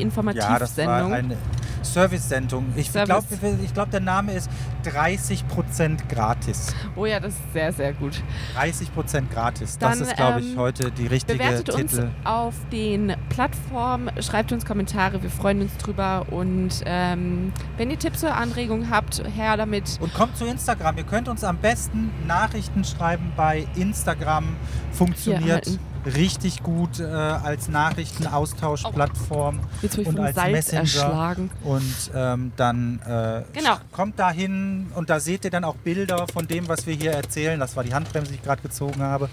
das 0.58 0.76
war 0.76 0.84
Informativsendung. 1.02 1.12
eine 1.12 1.36
Service-Sendung. 1.82 2.64
Ich 2.76 2.90
Service. 2.90 3.08
glaube, 3.08 3.26
glaub, 3.72 3.90
der 3.90 4.00
Name 4.00 4.32
ist 4.32 4.50
30% 4.84 6.08
gratis. 6.08 6.74
Oh 6.96 7.06
ja, 7.06 7.20
das 7.20 7.32
ist 7.34 7.52
sehr, 7.52 7.72
sehr 7.72 7.92
gut. 7.92 8.22
30% 8.56 9.28
gratis. 9.32 9.78
Dann, 9.78 9.98
das 9.98 10.08
ist, 10.08 10.16
glaube 10.16 10.40
ich, 10.40 10.52
ähm, 10.52 10.58
heute 10.58 10.90
die 10.90 11.06
richtige 11.06 11.38
Bewertet 11.38 11.70
uns 11.70 11.92
Titel. 11.92 12.08
auf 12.24 12.54
den 12.72 13.14
Plattformen, 13.28 14.10
schreibt 14.20 14.52
uns 14.52 14.64
Kommentare, 14.64 15.22
wir 15.22 15.30
freuen 15.30 15.62
uns 15.62 15.76
drüber. 15.78 16.26
Und 16.30 16.82
ähm, 16.84 17.52
wenn 17.76 17.90
ihr 17.90 17.98
Tipps 17.98 18.22
oder 18.22 18.36
Anregungen 18.36 18.90
habt, 18.90 19.22
her 19.34 19.56
damit. 19.56 19.98
Und 20.00 20.12
kommt 20.14 20.36
zu 20.36 20.44
Instagram. 20.44 20.96
Ihr 20.98 21.04
könnt 21.04 21.28
uns 21.28 21.44
am 21.44 21.56
besten 21.58 22.10
Nachrichten 22.26 22.84
schreiben 22.84 23.32
bei 23.36 23.66
Instagram. 23.76 24.56
Funktioniert 24.92 25.66
halten. 25.66 25.78
Richtig 26.06 26.62
gut 26.62 27.00
äh, 27.00 27.04
als 27.04 27.68
Nachrichtenaustauschplattform 27.68 29.60
ich 29.82 30.06
und 30.06 30.18
als 30.18 30.36
Salz 30.36 30.52
Messenger. 30.52 30.80
erschlagen. 30.80 31.50
Und 31.64 32.10
ähm, 32.14 32.52
dann 32.56 33.00
äh, 33.06 33.42
Genau. 33.52 33.76
kommt 33.92 34.18
da 34.18 34.30
hin 34.30 34.88
und 34.94 35.10
da 35.10 35.20
seht 35.20 35.44
ihr 35.44 35.50
dann 35.50 35.64
auch 35.64 35.76
Bilder 35.76 36.26
von 36.32 36.46
dem, 36.46 36.68
was 36.68 36.86
wir 36.86 36.94
hier 36.94 37.12
erzählen. 37.12 37.58
Das 37.60 37.76
war 37.76 37.84
die 37.84 37.94
Handbremse, 37.94 38.30
die 38.32 38.36
ich 38.36 38.42
gerade 38.42 38.62
gezogen 38.62 39.02
habe. 39.02 39.28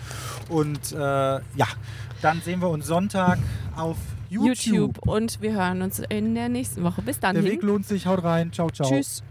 Und 0.49 0.91
äh, 0.91 0.97
ja, 0.97 1.67
dann 2.21 2.41
sehen 2.41 2.61
wir 2.61 2.69
uns 2.69 2.87
Sonntag 2.87 3.39
auf 3.75 3.97
YouTube. 4.29 4.57
YouTube. 4.65 4.97
Und 5.07 5.41
wir 5.41 5.53
hören 5.53 5.81
uns 5.81 5.99
in 6.09 6.35
der 6.35 6.49
nächsten 6.49 6.83
Woche. 6.83 7.01
Bis 7.01 7.19
dann. 7.19 7.35
Der 7.35 7.43
Weg 7.43 7.61
lohnt 7.63 7.87
sich. 7.87 8.05
Haut 8.07 8.23
rein. 8.23 8.51
Ciao, 8.51 8.69
ciao. 8.69 8.89
Tschüss. 8.89 9.23